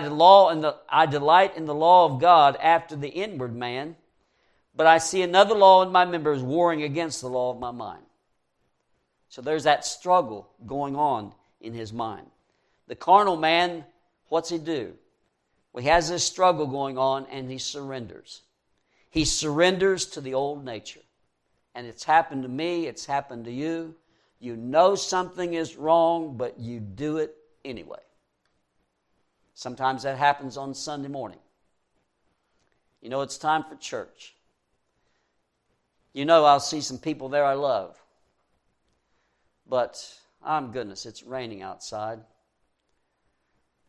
I 0.90 1.06
delight 1.06 1.58
in 1.58 1.66
the 1.66 1.76
law 1.76 2.06
of 2.06 2.20
God 2.20 2.58
after 2.58 2.96
the 2.96 3.10
inward 3.10 3.56
man 3.56 3.96
but 4.78 4.86
I 4.86 5.00
see 5.00 5.24
another 5.24 5.56
law 5.56 5.82
in 5.82 5.92
my 5.92 6.06
members 6.06 6.44
warring 6.44 6.84
against 6.84 7.22
the 7.22 7.28
law 7.28 7.52
of 7.52 7.60
my 7.60 7.72
mind. 7.72 8.04
So 9.28 9.42
there's 9.42 9.64
that 9.64 9.84
struggle 9.84 10.48
going 10.68 10.96
on 10.96 11.34
in 11.60 11.74
his 11.74 11.92
mind. 11.92 12.28
The 12.88 12.96
carnal 12.96 13.36
man, 13.36 13.84
what's 14.30 14.50
he 14.50 14.60
do? 14.60 14.94
Well, 15.74 15.84
he 15.84 15.90
has 15.90 16.10
this 16.10 16.24
struggle 16.24 16.68
going 16.68 16.98
on 16.98 17.26
and 17.32 17.50
he 17.50 17.58
surrenders. 17.58 18.44
He 19.10 19.26
surrenders 19.26 20.06
to 20.12 20.22
the 20.22 20.36
old 20.36 20.64
nature. 20.64 21.02
And 21.74 21.88
it's 21.88 22.04
happened 22.04 22.44
to 22.44 22.50
me, 22.50 22.86
it's 22.86 23.06
happened 23.06 23.46
to 23.46 23.52
you. 23.52 23.96
You 24.40 24.56
know 24.56 24.94
something 24.94 25.56
is 25.56 25.76
wrong, 25.76 26.38
but 26.38 26.60
you 26.60 26.80
do 26.80 27.18
it 27.18 27.36
anyway. 27.66 27.98
Sometimes 29.56 30.04
that 30.04 30.20
happens 30.20 30.56
on 30.56 30.76
Sunday 30.76 31.10
morning. 31.10 31.40
You 33.02 33.10
know, 33.10 33.22
it's 33.22 33.40
time 33.40 33.64
for 33.64 33.76
church 33.76 34.36
you 36.18 36.26
know 36.26 36.46
I'll 36.46 36.60
see 36.60 36.82
some 36.82 36.98
people 36.98 37.30
there 37.30 37.46
I 37.46 37.54
love. 37.54 37.96
But 39.70 40.04
I'm 40.44 40.72
goodness, 40.72 41.06
it's 41.06 41.22
raining 41.22 41.62
outside. 41.62 42.22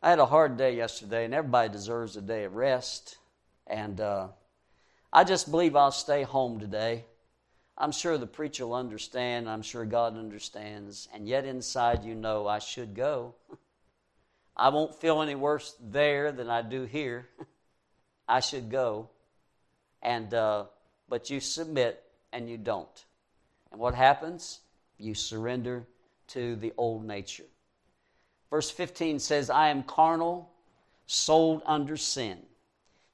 I 0.03 0.11
had 0.11 0.19
a 0.19 0.27
hard 0.27 0.59
day 0.59 0.77
yesterday, 0.77 1.25
and 1.25 1.33
everybody 1.33 1.71
deserves 1.71 2.19
a 2.19 2.21
day 2.21 2.45
of 2.45 2.55
rest. 2.55 3.17
And 3.67 3.99
uh, 3.99 4.29
I 5.11 5.25
just 5.25 5.51
believe 5.51 5.75
I'll 5.75 5.91
stay 5.91 6.23
home 6.23 6.61
today. 6.61 7.07
I'm 7.79 7.93
sure 7.93 8.19
the 8.19 8.27
preacher 8.27 8.67
will 8.67 8.75
understand. 8.75 9.49
I'm 9.49 9.63
sure 9.63 9.87
God 9.87 10.19
understands. 10.19 11.09
And 11.15 11.27
yet, 11.27 11.47
inside, 11.47 12.05
you 12.05 12.15
know 12.15 12.47
I 12.47 12.59
should 12.59 12.95
go. 12.95 13.37
I 14.57 14.69
won't 14.69 15.01
feel 15.01 15.23
any 15.23 15.35
worse 15.35 15.75
there 15.81 16.31
than 16.31 16.51
I 16.51 16.61
do 16.61 16.83
here. 16.83 17.27
I 18.29 18.41
should 18.41 18.71
go. 18.71 19.09
And, 20.03 20.35
uh, 20.35 20.65
but 21.09 21.31
you 21.31 21.41
submit 21.41 22.05
and 22.33 22.49
you 22.49 22.57
don't. 22.57 23.05
And 23.71 23.81
what 23.81 23.95
happens? 23.95 24.61
You 24.99 25.15
surrender 25.15 25.87
to 26.29 26.57
the 26.57 26.73
old 26.77 27.05
nature. 27.05 27.45
Verse 28.51 28.71
15 28.71 29.19
says, 29.19 29.51
I 29.51 29.69
am 29.69 29.83
carnal, 29.83 30.51
sold 31.07 31.63
under 31.67 31.97
sin. 31.97 32.39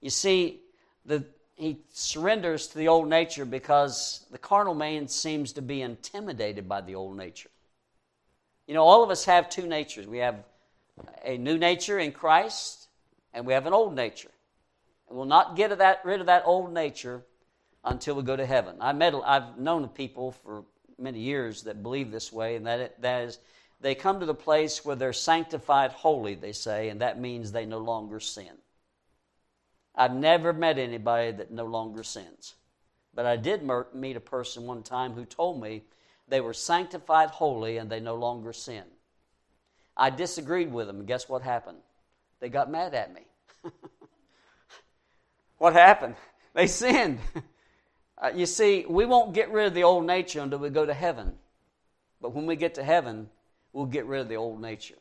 You 0.00 0.10
see, 0.10 0.60
the, 1.04 1.24
he 1.56 1.78
surrenders 1.92 2.68
to 2.68 2.78
the 2.78 2.88
old 2.88 3.08
nature 3.08 3.44
because 3.44 4.24
the 4.30 4.38
carnal 4.38 4.74
man 4.74 5.08
seems 5.08 5.52
to 5.54 5.62
be 5.62 5.82
intimidated 5.82 6.68
by 6.68 6.80
the 6.80 6.94
old 6.94 7.16
nature. 7.16 7.50
You 8.66 8.74
know, 8.74 8.84
all 8.84 9.02
of 9.02 9.10
us 9.10 9.24
have 9.24 9.48
two 9.48 9.66
natures. 9.66 10.06
We 10.06 10.18
have 10.18 10.44
a 11.24 11.36
new 11.36 11.58
nature 11.58 11.98
in 11.98 12.12
Christ, 12.12 12.88
and 13.32 13.46
we 13.46 13.52
have 13.52 13.66
an 13.66 13.72
old 13.72 13.94
nature. 13.94 14.30
And 15.08 15.18
we'll 15.18 15.26
not 15.26 15.56
get 15.56 15.76
that, 15.76 16.00
rid 16.04 16.20
of 16.20 16.26
that 16.26 16.44
old 16.46 16.72
nature 16.72 17.22
until 17.84 18.14
we 18.14 18.22
go 18.22 18.36
to 18.36 18.46
heaven. 18.46 18.76
I 18.80 18.92
met, 18.92 19.14
I've 19.24 19.58
known 19.58 19.88
people 19.88 20.32
for 20.32 20.64
many 20.98 21.20
years 21.20 21.62
that 21.64 21.82
believe 21.82 22.10
this 22.10 22.32
way, 22.32 22.56
and 22.56 22.66
that, 22.66 22.80
it, 22.80 23.02
that 23.02 23.24
is, 23.24 23.38
they 23.80 23.94
come 23.94 24.20
to 24.20 24.26
the 24.26 24.34
place 24.34 24.84
where 24.84 24.96
they're 24.96 25.12
sanctified 25.12 25.92
holy, 25.92 26.34
they 26.34 26.52
say, 26.52 26.88
and 26.88 27.00
that 27.00 27.20
means 27.20 27.52
they 27.52 27.66
no 27.66 27.78
longer 27.78 28.20
sin. 28.20 28.52
I've 29.94 30.14
never 30.14 30.52
met 30.52 30.78
anybody 30.78 31.32
that 31.32 31.50
no 31.50 31.66
longer 31.66 32.02
sins. 32.02 32.54
But 33.14 33.26
I 33.26 33.36
did 33.36 33.68
meet 33.94 34.16
a 34.16 34.20
person 34.20 34.64
one 34.64 34.82
time 34.82 35.12
who 35.12 35.24
told 35.24 35.60
me 35.62 35.82
they 36.26 36.40
were 36.40 36.54
sanctified 36.54 37.30
holy 37.30 37.76
and 37.76 37.88
they 37.88 38.00
no 38.00 38.16
longer 38.16 38.52
sin. 38.52 38.84
I 39.96 40.10
disagreed 40.10 40.72
with 40.72 40.88
them, 40.88 40.98
and 40.98 41.06
guess 41.06 41.28
what 41.28 41.42
happened? 41.42 41.78
They 42.40 42.48
got 42.48 42.70
mad 42.70 42.94
at 42.94 43.14
me. 43.14 43.20
what 45.58 45.74
happened? 45.74 46.16
They 46.54 46.66
sinned. 46.66 47.20
Uh, 48.16 48.30
you 48.34 48.46
see, 48.46 48.84
we 48.88 49.04
won't 49.04 49.34
get 49.34 49.50
rid 49.50 49.66
of 49.66 49.74
the 49.74 49.82
old 49.82 50.06
nature 50.06 50.40
until 50.40 50.58
we 50.58 50.70
go 50.70 50.86
to 50.86 50.94
heaven. 50.94 51.34
But 52.20 52.32
when 52.32 52.46
we 52.46 52.56
get 52.56 52.74
to 52.76 52.84
heaven, 52.84 53.28
we'll 53.72 53.86
get 53.86 54.06
rid 54.06 54.20
of 54.20 54.28
the 54.28 54.36
old 54.36 54.60
nature. 54.60 54.94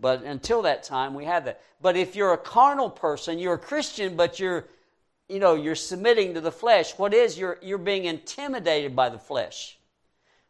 But 0.00 0.22
until 0.22 0.62
that 0.62 0.82
time, 0.82 1.14
we 1.14 1.24
have 1.24 1.44
that. 1.44 1.60
But 1.80 1.96
if 1.96 2.16
you're 2.16 2.32
a 2.32 2.38
carnal 2.38 2.90
person, 2.90 3.38
you're 3.38 3.54
a 3.54 3.58
Christian, 3.58 4.16
but 4.16 4.40
you're, 4.40 4.66
you 5.28 5.38
know, 5.38 5.54
you're 5.54 5.74
submitting 5.74 6.34
to 6.34 6.40
the 6.40 6.52
flesh. 6.52 6.92
What 6.98 7.14
is 7.14 7.38
you're 7.38 7.58
you're 7.62 7.78
being 7.78 8.06
intimidated 8.06 8.96
by 8.96 9.08
the 9.08 9.18
flesh. 9.18 9.78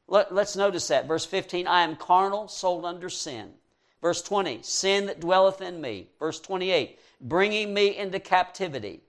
Let, 0.09 0.35
let's 0.35 0.57
notice 0.57 0.89
that 0.89 1.07
verse 1.07 1.25
15. 1.25 1.67
I 1.67 1.83
am 1.83 1.97
carnal, 1.97 2.49
sold 2.49 2.85
under 2.85 3.09
sin. 3.09 3.53
Verse 4.01 4.23
20. 4.23 4.61
Sin 4.63 5.07
that 5.07 5.21
dwelleth 5.21 5.61
in 5.61 5.81
me. 5.81 6.09
Verse 6.19 6.41
28. 6.41 6.99
Bringing 7.21 7.73
me 7.73 7.97
into 7.97 8.19
captivity. 8.19 9.01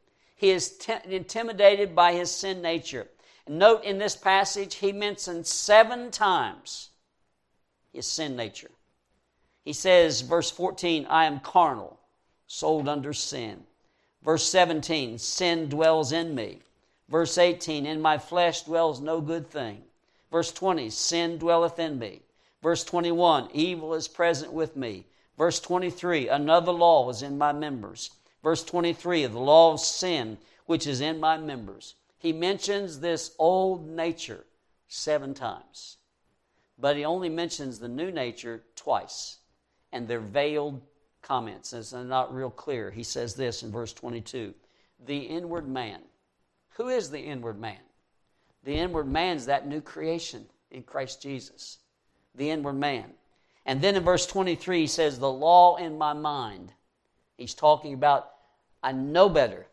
He 0.43 0.49
is 0.49 0.71
t- 0.77 0.93
intimidated 1.05 1.95
by 1.95 2.11
his 2.11 2.29
sin 2.29 2.61
nature. 2.61 3.07
Note 3.47 3.85
in 3.85 3.97
this 3.97 4.17
passage, 4.17 4.75
he 4.75 4.91
mentions 4.91 5.47
seven 5.47 6.11
times 6.11 6.89
his 7.93 8.07
sin 8.07 8.35
nature. 8.35 8.71
He 9.63 9.71
says, 9.71 10.19
verse 10.19 10.51
14, 10.51 11.05
I 11.05 11.27
am 11.27 11.39
carnal, 11.39 11.97
sold 12.45 12.89
under 12.89 13.13
sin. 13.13 13.63
Verse 14.21 14.43
17, 14.43 15.17
sin 15.17 15.69
dwells 15.69 16.11
in 16.11 16.35
me. 16.35 16.59
Verse 17.07 17.37
18, 17.37 17.85
in 17.85 18.01
my 18.01 18.17
flesh 18.17 18.63
dwells 18.63 18.99
no 18.99 19.21
good 19.21 19.49
thing. 19.49 19.81
Verse 20.29 20.51
20, 20.51 20.89
sin 20.89 21.37
dwelleth 21.37 21.79
in 21.79 21.97
me. 21.97 22.21
Verse 22.61 22.83
21, 22.83 23.47
evil 23.53 23.93
is 23.93 24.09
present 24.09 24.51
with 24.51 24.75
me. 24.75 25.05
Verse 25.37 25.61
23, 25.61 26.27
another 26.27 26.73
law 26.73 27.07
was 27.07 27.21
in 27.21 27.37
my 27.37 27.53
members. 27.53 28.11
Verse 28.43 28.63
23, 28.63 29.23
of 29.23 29.33
the 29.33 29.39
law 29.39 29.73
of 29.73 29.79
sin 29.79 30.37
which 30.65 30.85
is 30.85 31.01
in 31.01 31.19
my 31.19 31.37
members. 31.37 31.95
He 32.17 32.31
mentions 32.31 32.99
this 32.99 33.33
old 33.39 33.87
nature 33.87 34.45
seven 34.87 35.33
times, 35.33 35.97
but 36.77 36.95
he 36.95 37.05
only 37.05 37.29
mentions 37.29 37.79
the 37.79 37.87
new 37.87 38.11
nature 38.11 38.63
twice 38.75 39.37
and 39.93 40.07
they're 40.07 40.19
veiled 40.19 40.81
comments. 41.21 41.71
It's 41.71 41.93
not 41.93 42.33
real 42.33 42.49
clear. 42.49 42.91
He 42.91 43.03
says 43.03 43.35
this 43.35 43.63
in 43.63 43.71
verse 43.71 43.93
22 43.93 44.53
The 45.05 45.17
inward 45.17 45.69
man. 45.69 46.01
Who 46.75 46.89
is 46.89 47.09
the 47.09 47.21
inward 47.21 47.59
man? 47.59 47.79
The 48.63 48.75
inward 48.75 49.07
man 49.07 49.37
is 49.37 49.45
that 49.45 49.67
new 49.67 49.79
creation 49.79 50.45
in 50.71 50.83
Christ 50.83 51.21
Jesus. 51.21 51.77
The 52.35 52.49
inward 52.49 52.73
man. 52.73 53.13
And 53.65 53.81
then 53.81 53.95
in 53.95 54.03
verse 54.03 54.25
23, 54.25 54.81
he 54.81 54.87
says, 54.87 55.19
The 55.19 55.31
law 55.31 55.77
in 55.77 55.97
my 55.97 56.13
mind. 56.13 56.73
He's 57.37 57.53
talking 57.53 57.93
about, 57.93 58.31
I 58.83 58.91
know 58.91 59.29
better. 59.29 59.65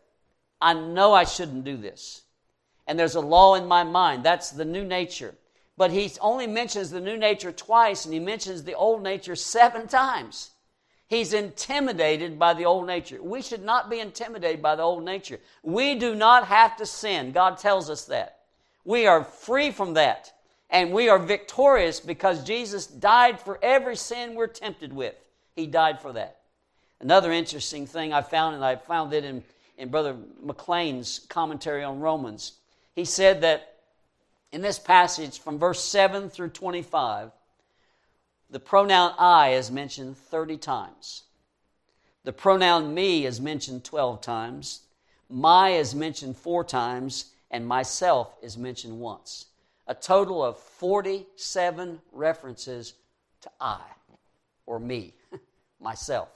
I 0.59 0.73
know 0.73 1.13
I 1.13 1.25
shouldn't 1.25 1.65
do 1.65 1.77
this. 1.77 2.23
And 2.87 2.97
there's 2.97 3.15
a 3.15 3.21
law 3.21 3.55
in 3.55 3.67
my 3.67 3.83
mind. 3.83 4.23
That's 4.23 4.49
the 4.49 4.65
new 4.65 4.83
nature. 4.83 5.35
But 5.77 5.91
he 5.91 6.11
only 6.21 6.47
mentions 6.47 6.89
the 6.89 7.01
new 7.01 7.17
nature 7.17 7.51
twice, 7.51 8.05
and 8.05 8.13
he 8.13 8.19
mentions 8.19 8.63
the 8.63 8.73
old 8.73 9.03
nature 9.03 9.35
seven 9.35 9.87
times. 9.87 10.51
He's 11.07 11.33
intimidated 11.33 12.39
by 12.39 12.53
the 12.53 12.65
old 12.65 12.87
nature. 12.87 13.21
We 13.21 13.41
should 13.41 13.63
not 13.63 13.89
be 13.89 13.99
intimidated 13.99 14.61
by 14.61 14.75
the 14.75 14.83
old 14.83 15.03
nature. 15.03 15.39
We 15.61 15.95
do 15.95 16.15
not 16.15 16.47
have 16.47 16.77
to 16.77 16.85
sin. 16.85 17.33
God 17.33 17.57
tells 17.57 17.89
us 17.89 18.05
that. 18.05 18.39
We 18.85 19.07
are 19.07 19.23
free 19.23 19.71
from 19.71 19.95
that. 19.95 20.31
And 20.69 20.93
we 20.93 21.09
are 21.09 21.19
victorious 21.19 21.99
because 21.99 22.45
Jesus 22.45 22.87
died 22.87 23.41
for 23.41 23.59
every 23.61 23.97
sin 23.97 24.35
we're 24.35 24.47
tempted 24.47 24.93
with. 24.93 25.15
He 25.53 25.67
died 25.67 26.01
for 26.01 26.13
that. 26.13 26.37
Another 27.01 27.31
interesting 27.31 27.87
thing 27.87 28.13
I 28.13 28.21
found, 28.21 28.55
and 28.55 28.63
I 28.63 28.75
found 28.75 29.11
it 29.13 29.25
in, 29.25 29.43
in 29.77 29.89
Brother 29.89 30.15
McLean's 30.41 31.25
commentary 31.29 31.83
on 31.83 31.99
Romans, 31.99 32.53
he 32.93 33.05
said 33.05 33.41
that 33.41 33.79
in 34.51 34.61
this 34.61 34.77
passage 34.77 35.39
from 35.39 35.57
verse 35.57 35.83
7 35.83 36.29
through 36.29 36.49
25, 36.49 37.31
the 38.51 38.59
pronoun 38.59 39.15
I 39.17 39.53
is 39.53 39.71
mentioned 39.71 40.15
30 40.15 40.57
times. 40.57 41.23
The 42.23 42.33
pronoun 42.33 42.93
me 42.93 43.25
is 43.25 43.41
mentioned 43.41 43.83
12 43.83 44.21
times. 44.21 44.81
My 45.27 45.69
is 45.69 45.95
mentioned 45.95 46.37
four 46.37 46.63
times, 46.63 47.31
and 47.49 47.65
myself 47.65 48.35
is 48.43 48.59
mentioned 48.59 48.99
once. 48.99 49.47
A 49.87 49.95
total 49.95 50.43
of 50.43 50.59
47 50.59 51.99
references 52.11 52.93
to 53.41 53.49
I, 53.59 53.81
or 54.67 54.79
me, 54.79 55.15
myself. 55.79 56.29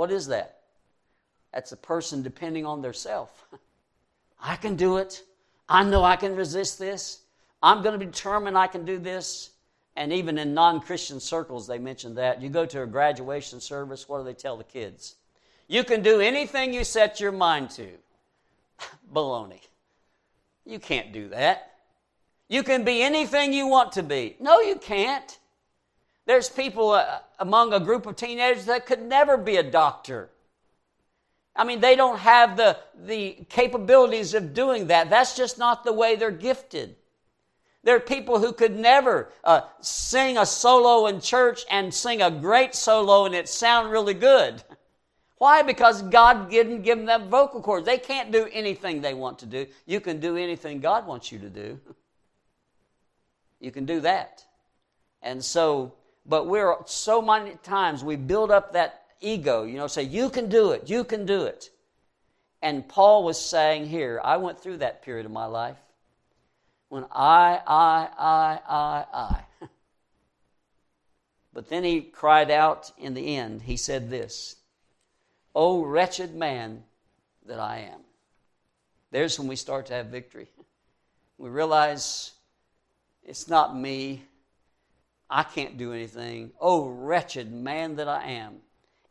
What 0.00 0.10
is 0.10 0.28
that? 0.28 0.60
That's 1.52 1.72
a 1.72 1.76
person 1.76 2.22
depending 2.22 2.64
on 2.64 2.80
their 2.80 2.94
self. 2.94 3.46
I 4.40 4.56
can 4.56 4.74
do 4.74 4.96
it. 4.96 5.22
I 5.68 5.84
know 5.84 6.02
I 6.02 6.16
can 6.16 6.34
resist 6.34 6.78
this. 6.78 7.20
I'm 7.62 7.82
going 7.82 7.92
to 7.92 7.98
be 7.98 8.10
determined 8.10 8.56
I 8.56 8.66
can 8.66 8.86
do 8.86 8.98
this. 8.98 9.50
And 9.96 10.10
even 10.10 10.38
in 10.38 10.54
non 10.54 10.80
Christian 10.80 11.20
circles, 11.20 11.66
they 11.66 11.78
mention 11.78 12.14
that. 12.14 12.40
You 12.40 12.48
go 12.48 12.64
to 12.64 12.80
a 12.80 12.86
graduation 12.86 13.60
service, 13.60 14.08
what 14.08 14.16
do 14.16 14.24
they 14.24 14.32
tell 14.32 14.56
the 14.56 14.64
kids? 14.64 15.16
You 15.68 15.84
can 15.84 16.00
do 16.00 16.18
anything 16.18 16.72
you 16.72 16.84
set 16.84 17.20
your 17.20 17.32
mind 17.32 17.68
to. 17.72 17.90
Baloney. 19.12 19.60
You 20.64 20.78
can't 20.78 21.12
do 21.12 21.28
that. 21.28 21.72
You 22.48 22.62
can 22.62 22.84
be 22.84 23.02
anything 23.02 23.52
you 23.52 23.66
want 23.66 23.92
to 23.92 24.02
be. 24.02 24.36
No, 24.40 24.62
you 24.62 24.76
can't. 24.76 25.38
There's 26.24 26.48
people 26.48 26.92
uh, 26.92 27.18
among 27.40 27.72
a 27.72 27.80
group 27.80 28.06
of 28.06 28.14
teenagers 28.14 28.66
that 28.66 28.86
could 28.86 29.02
never 29.02 29.36
be 29.36 29.56
a 29.56 29.62
doctor 29.62 30.30
I 31.60 31.64
mean, 31.64 31.80
they 31.80 31.96
don't 31.96 32.18
have 32.18 32.56
the, 32.56 32.78
the 33.04 33.44
capabilities 33.48 34.34
of 34.34 34.54
doing 34.54 34.86
that. 34.86 35.10
That's 35.10 35.36
just 35.36 35.58
not 35.58 35.84
the 35.84 35.92
way 35.92 36.16
they're 36.16 36.30
gifted. 36.30 36.96
There 37.82 37.96
are 37.96 38.00
people 38.00 38.38
who 38.38 38.52
could 38.52 38.76
never 38.76 39.32
uh, 39.42 39.62
sing 39.80 40.38
a 40.38 40.46
solo 40.46 41.06
in 41.06 41.20
church 41.20 41.64
and 41.70 41.92
sing 41.92 42.22
a 42.22 42.30
great 42.30 42.74
solo 42.74 43.24
and 43.24 43.34
it 43.34 43.48
sound 43.48 43.90
really 43.90 44.14
good. 44.14 44.62
Why? 45.38 45.62
Because 45.62 46.02
God 46.02 46.50
didn't 46.50 46.82
give 46.82 47.04
them 47.04 47.30
vocal 47.30 47.62
cords. 47.62 47.86
They 47.86 47.98
can't 47.98 48.30
do 48.30 48.46
anything 48.52 49.00
they 49.00 49.14
want 49.14 49.38
to 49.40 49.46
do. 49.46 49.66
You 49.86 50.00
can 50.00 50.20
do 50.20 50.36
anything 50.36 50.80
God 50.80 51.06
wants 51.06 51.32
you 51.32 51.38
to 51.38 51.48
do. 51.48 51.80
You 53.58 53.70
can 53.70 53.86
do 53.86 54.00
that. 54.00 54.44
And 55.22 55.42
so, 55.42 55.94
but 56.30 56.46
we're 56.46 56.76
so 56.86 57.20
many 57.20 57.56
times 57.64 58.04
we 58.04 58.14
build 58.14 58.52
up 58.52 58.72
that 58.72 59.02
ego, 59.20 59.64
you 59.64 59.76
know, 59.76 59.88
say, 59.88 60.04
You 60.04 60.30
can 60.30 60.48
do 60.48 60.70
it, 60.70 60.88
you 60.88 61.02
can 61.02 61.26
do 61.26 61.42
it. 61.42 61.70
And 62.62 62.88
Paul 62.88 63.24
was 63.24 63.38
saying 63.38 63.86
here, 63.86 64.20
I 64.22 64.36
went 64.36 64.60
through 64.60 64.76
that 64.76 65.02
period 65.02 65.26
of 65.26 65.32
my 65.32 65.46
life 65.46 65.76
when 66.88 67.04
I, 67.10 67.60
I, 67.66 68.08
I, 68.16 68.58
I, 68.68 69.04
I. 69.12 69.40
but 71.52 71.68
then 71.68 71.82
he 71.82 72.00
cried 72.00 72.50
out 72.50 72.92
in 72.96 73.14
the 73.14 73.36
end, 73.36 73.62
he 73.62 73.76
said 73.76 74.08
this, 74.08 74.54
O 75.52 75.82
wretched 75.82 76.36
man 76.36 76.84
that 77.46 77.58
I 77.58 77.78
am. 77.78 78.00
There's 79.10 79.36
when 79.36 79.48
we 79.48 79.56
start 79.56 79.86
to 79.86 79.94
have 79.94 80.06
victory. 80.06 80.46
We 81.38 81.48
realize 81.48 82.32
it's 83.24 83.48
not 83.48 83.76
me. 83.76 84.22
I 85.30 85.44
can't 85.44 85.78
do 85.78 85.92
anything. 85.92 86.50
Oh, 86.60 86.88
wretched 86.88 87.52
man 87.52 87.96
that 87.96 88.08
I 88.08 88.24
am. 88.24 88.56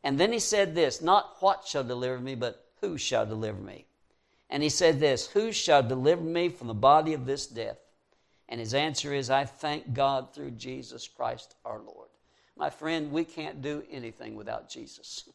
And 0.04 0.20
then 0.20 0.34
he 0.34 0.40
said 0.40 0.76
this 0.76 1.02
not 1.02 1.38
what 1.40 1.66
shall 1.66 1.84
deliver 1.84 2.20
me, 2.20 2.36
but 2.36 2.66
who 2.82 2.98
shall 2.98 3.26
deliver 3.26 3.60
me? 3.60 3.86
And 4.50 4.62
he 4.62 4.70
said 4.70 5.00
this 5.00 5.28
Who 5.28 5.52
shall 5.52 5.82
deliver 5.82 6.22
me 6.22 6.50
from 6.50 6.68
the 6.68 6.74
body 6.74 7.14
of 7.14 7.26
this 7.26 7.48
death? 7.48 7.78
And 8.50 8.60
his 8.60 8.74
answer 8.74 9.14
is, 9.14 9.30
I 9.30 9.46
thank 9.46 9.94
God 9.94 10.34
through 10.34 10.52
Jesus 10.52 11.08
Christ 11.08 11.56
our 11.64 11.80
Lord. 11.80 12.10
My 12.58 12.70
friend, 12.70 13.12
we 13.12 13.24
can't 13.24 13.62
do 13.62 13.84
anything 13.90 14.36
without 14.36 14.70
Jesus. 14.70 15.30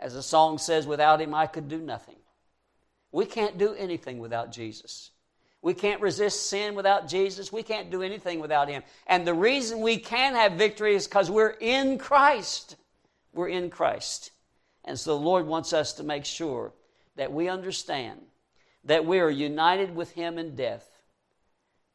As 0.00 0.14
the 0.14 0.22
song 0.22 0.58
says, 0.58 0.86
without 0.86 1.20
him 1.20 1.34
I 1.34 1.46
could 1.46 1.68
do 1.68 1.78
nothing. 1.78 2.16
We 3.12 3.26
can't 3.26 3.58
do 3.58 3.74
anything 3.74 4.18
without 4.18 4.50
Jesus. 4.50 5.10
We 5.60 5.74
can't 5.74 6.00
resist 6.00 6.48
sin 6.48 6.74
without 6.74 7.08
Jesus. 7.08 7.52
We 7.52 7.62
can't 7.62 7.90
do 7.90 8.02
anything 8.02 8.40
without 8.40 8.68
him. 8.68 8.82
And 9.06 9.26
the 9.26 9.34
reason 9.34 9.80
we 9.80 9.98
can 9.98 10.34
have 10.34 10.52
victory 10.52 10.94
is 10.94 11.06
because 11.06 11.30
we're 11.30 11.56
in 11.60 11.98
Christ. 11.98 12.76
We're 13.32 13.48
in 13.48 13.70
Christ. 13.70 14.30
And 14.84 14.98
so 14.98 15.18
the 15.18 15.24
Lord 15.24 15.46
wants 15.46 15.72
us 15.72 15.94
to 15.94 16.04
make 16.04 16.24
sure 16.24 16.72
that 17.16 17.32
we 17.32 17.48
understand 17.48 18.20
that 18.84 19.04
we 19.04 19.20
are 19.20 19.30
united 19.30 19.94
with 19.94 20.12
Him 20.12 20.38
in 20.38 20.54
death. 20.54 20.98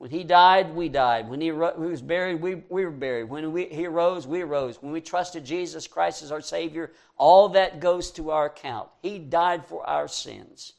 When 0.03 0.11
he 0.11 0.25
died, 0.25 0.75
we 0.75 0.89
died. 0.89 1.29
When 1.29 1.39
he, 1.39 1.53
was 1.53 2.01
buried, 2.01 2.41
we, 2.41 2.55
we 2.67 2.83
were 2.83 2.91
buried. 2.91 3.29
When 3.29 3.53
we, 3.53 3.67
he 3.67 3.85
arose, 3.85 4.27
we 4.27 4.41
arose. 4.41 4.81
When 4.81 4.91
we 4.91 4.99
trusted 4.99 5.45
Jesus 5.45 5.87
Christ 5.87 6.23
as 6.23 6.31
our 6.31 6.41
Savior, 6.41 6.91
all 7.15 7.47
that 7.49 7.79
goes 7.79 8.11
to 8.11 8.31
our 8.31 8.47
account. 8.47 8.89
He 9.01 9.17
died 9.17 9.65
for 9.65 9.87
our 9.87 10.09
sins. 10.09 10.73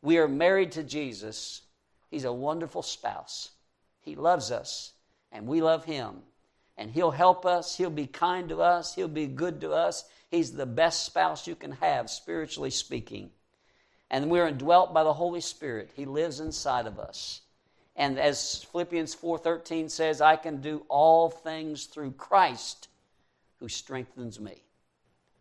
We 0.00 0.18
are 0.18 0.28
married 0.28 0.70
to 0.72 0.84
Jesus. 0.84 1.62
He's 2.12 2.24
a 2.26 2.32
wonderful 2.32 2.82
spouse. 2.82 3.52
He 4.02 4.16
loves 4.16 4.50
us, 4.50 4.92
and 5.32 5.46
we 5.46 5.62
love 5.62 5.86
him. 5.86 6.16
And 6.76 6.90
he'll 6.90 7.10
help 7.10 7.46
us. 7.46 7.74
He'll 7.74 7.88
be 7.88 8.06
kind 8.06 8.50
to 8.50 8.60
us. 8.60 8.94
He'll 8.94 9.08
be 9.08 9.26
good 9.26 9.62
to 9.62 9.72
us. 9.72 10.04
He's 10.30 10.52
the 10.52 10.66
best 10.66 11.06
spouse 11.06 11.46
you 11.46 11.54
can 11.54 11.72
have, 11.72 12.10
spiritually 12.10 12.68
speaking. 12.68 13.30
And 14.10 14.30
we're 14.30 14.46
indwelt 14.46 14.92
by 14.92 15.04
the 15.04 15.14
Holy 15.14 15.40
Spirit. 15.40 15.90
He 15.96 16.04
lives 16.04 16.38
inside 16.38 16.86
of 16.86 16.98
us. 16.98 17.40
And 17.96 18.18
as 18.18 18.64
Philippians 18.64 19.16
4:13 19.16 19.90
says, 19.90 20.20
I 20.20 20.36
can 20.36 20.60
do 20.60 20.84
all 20.90 21.30
things 21.30 21.86
through 21.86 22.12
Christ 22.12 22.88
who 23.58 23.68
strengthens 23.68 24.38
me. 24.38 24.64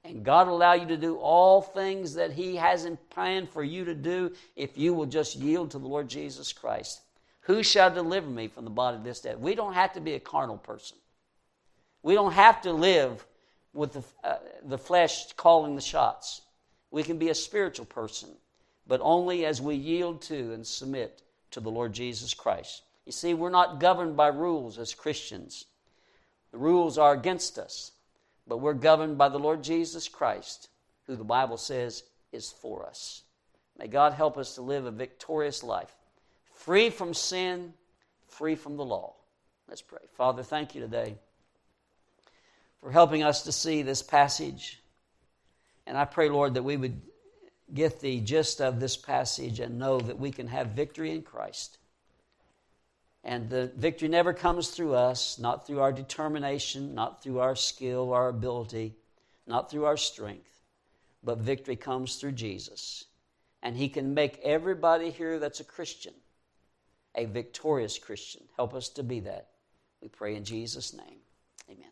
And 0.04 0.24
God 0.24 0.47
will 0.47 0.58
allow 0.58 0.74
you 0.74 0.88
to 0.88 0.97
do 0.97 1.18
all 1.18 1.62
things 1.62 2.16
that 2.16 2.32
He 2.34 2.56
has 2.56 2.86
in 2.86 2.97
plan 3.10 3.45
for 3.45 3.64
you 3.64 3.86
to 3.86 3.93
do 3.93 4.34
if 4.56 4.78
you 4.78 4.93
will 4.93 5.06
just 5.06 5.36
yield 5.36 5.72
to 5.72 5.80
the 5.80 5.88
Lord 5.88 6.08
Jesus 6.08 6.52
Christ. 6.52 7.02
Who 7.41 7.64
shall 7.64 7.93
deliver 7.93 8.30
me 8.30 8.47
from 8.47 8.64
the 8.64 8.72
body 8.72 8.97
of 8.97 9.04
this 9.04 9.22
death? 9.22 9.38
We 9.38 9.56
don't 9.56 9.74
have 9.74 9.93
to 9.93 10.02
be 10.02 10.14
a 10.14 10.20
carnal 10.20 10.58
person. 10.58 10.97
We 12.04 12.14
don't 12.14 12.34
have 12.34 12.62
to 12.62 12.74
live 12.74 13.26
with 13.74 13.93
the, 13.93 14.04
uh, 14.24 14.38
the 14.64 14.78
flesh 14.78 15.32
calling 15.34 15.76
the 15.76 15.82
shots. 15.82 16.41
We 16.89 17.04
can 17.04 17.18
be 17.18 17.30
a 17.30 17.36
spiritual 17.36 17.86
person, 17.86 18.30
but 18.88 18.99
only 19.04 19.45
as 19.45 19.62
we 19.62 19.76
yield 19.76 20.22
to 20.24 20.54
and 20.54 20.66
submit 20.66 21.22
to 21.52 21.60
the 21.60 21.72
Lord 21.72 21.93
Jesus 21.93 22.34
Christ. 22.34 22.84
You 23.06 23.12
see, 23.12 23.34
we're 23.34 23.49
not 23.49 23.80
governed 23.80 24.16
by 24.18 24.28
rules 24.28 24.78
as 24.78 24.93
Christians. 24.93 25.66
The 26.52 26.58
rules 26.58 26.97
are 26.97 27.14
against 27.14 27.58
us, 27.58 27.91
but 28.48 28.58
we're 28.58 28.74
governed 28.74 29.18
by 29.18 29.30
the 29.30 29.39
Lord 29.39 29.64
Jesus 29.64 30.08
Christ, 30.08 30.70
who 31.08 31.16
the 31.16 31.24
Bible 31.24 31.58
says 31.58 32.04
is 32.32 32.52
for 32.52 32.86
us. 32.86 33.24
May 33.78 33.88
God 33.88 34.14
help 34.14 34.38
us 34.38 34.56
to 34.56 34.62
live 34.62 34.86
a 34.86 34.92
victorious 34.92 35.64
life, 35.64 35.94
free 36.54 36.89
from 36.89 37.14
sin, 37.14 37.74
free 38.28 38.56
from 38.56 38.78
the 38.78 38.86
law. 38.86 39.16
Let's 39.68 39.82
pray. 39.82 40.02
Father, 40.16 40.44
thank 40.44 40.76
you 40.76 40.82
today 40.82 41.16
for 42.82 42.92
helping 42.92 43.24
us 43.24 43.44
to 43.44 43.52
see 43.52 43.84
this 43.84 44.02
passage. 44.02 44.82
And 45.86 45.98
I 45.98 46.06
pray, 46.06 46.30
Lord, 46.30 46.56
that 46.56 46.64
we 46.64 46.78
would 46.78 47.02
get 47.74 48.00
the 48.02 48.20
gist 48.20 48.62
of 48.62 48.80
this 48.80 48.98
passage 48.98 49.60
and 49.60 49.80
know 49.80 50.00
that 50.00 50.20
we 50.20 50.32
can 50.32 50.48
have 50.48 50.68
victory 50.68 51.12
in 51.12 51.22
Christ. 51.22 51.78
And 53.24 53.50
the 53.50 53.72
victory 53.76 54.08
never 54.08 54.34
comes 54.34 54.70
through 54.70 54.96
us, 54.96 55.38
not 55.38 55.68
through 55.68 55.80
our 55.80 55.92
determination, 55.92 56.96
not 56.96 57.22
through 57.22 57.40
our 57.40 57.56
skill, 57.56 58.14
our 58.14 58.30
ability, 58.30 58.96
not 59.46 59.70
through 59.70 59.86
our 59.86 59.98
strength, 59.98 60.50
but 61.24 61.38
victory 61.38 61.76
comes 61.76 62.16
through 62.16 62.32
Jesus. 62.32 63.06
And 63.62 63.78
He 63.78 63.90
can 63.90 64.14
make 64.14 64.40
everybody 64.44 65.12
here 65.12 65.38
that's 65.38 65.60
a 65.60 65.64
Christian 65.64 66.14
a 67.16 67.26
victorious 67.26 67.98
Christian. 67.98 68.44
Help 68.56 68.74
us 68.74 68.90
to 68.90 69.04
be 69.04 69.20
that. 69.22 69.50
We 70.02 70.08
pray 70.08 70.36
in 70.36 70.44
Jesus' 70.44 70.94
name. 70.94 71.21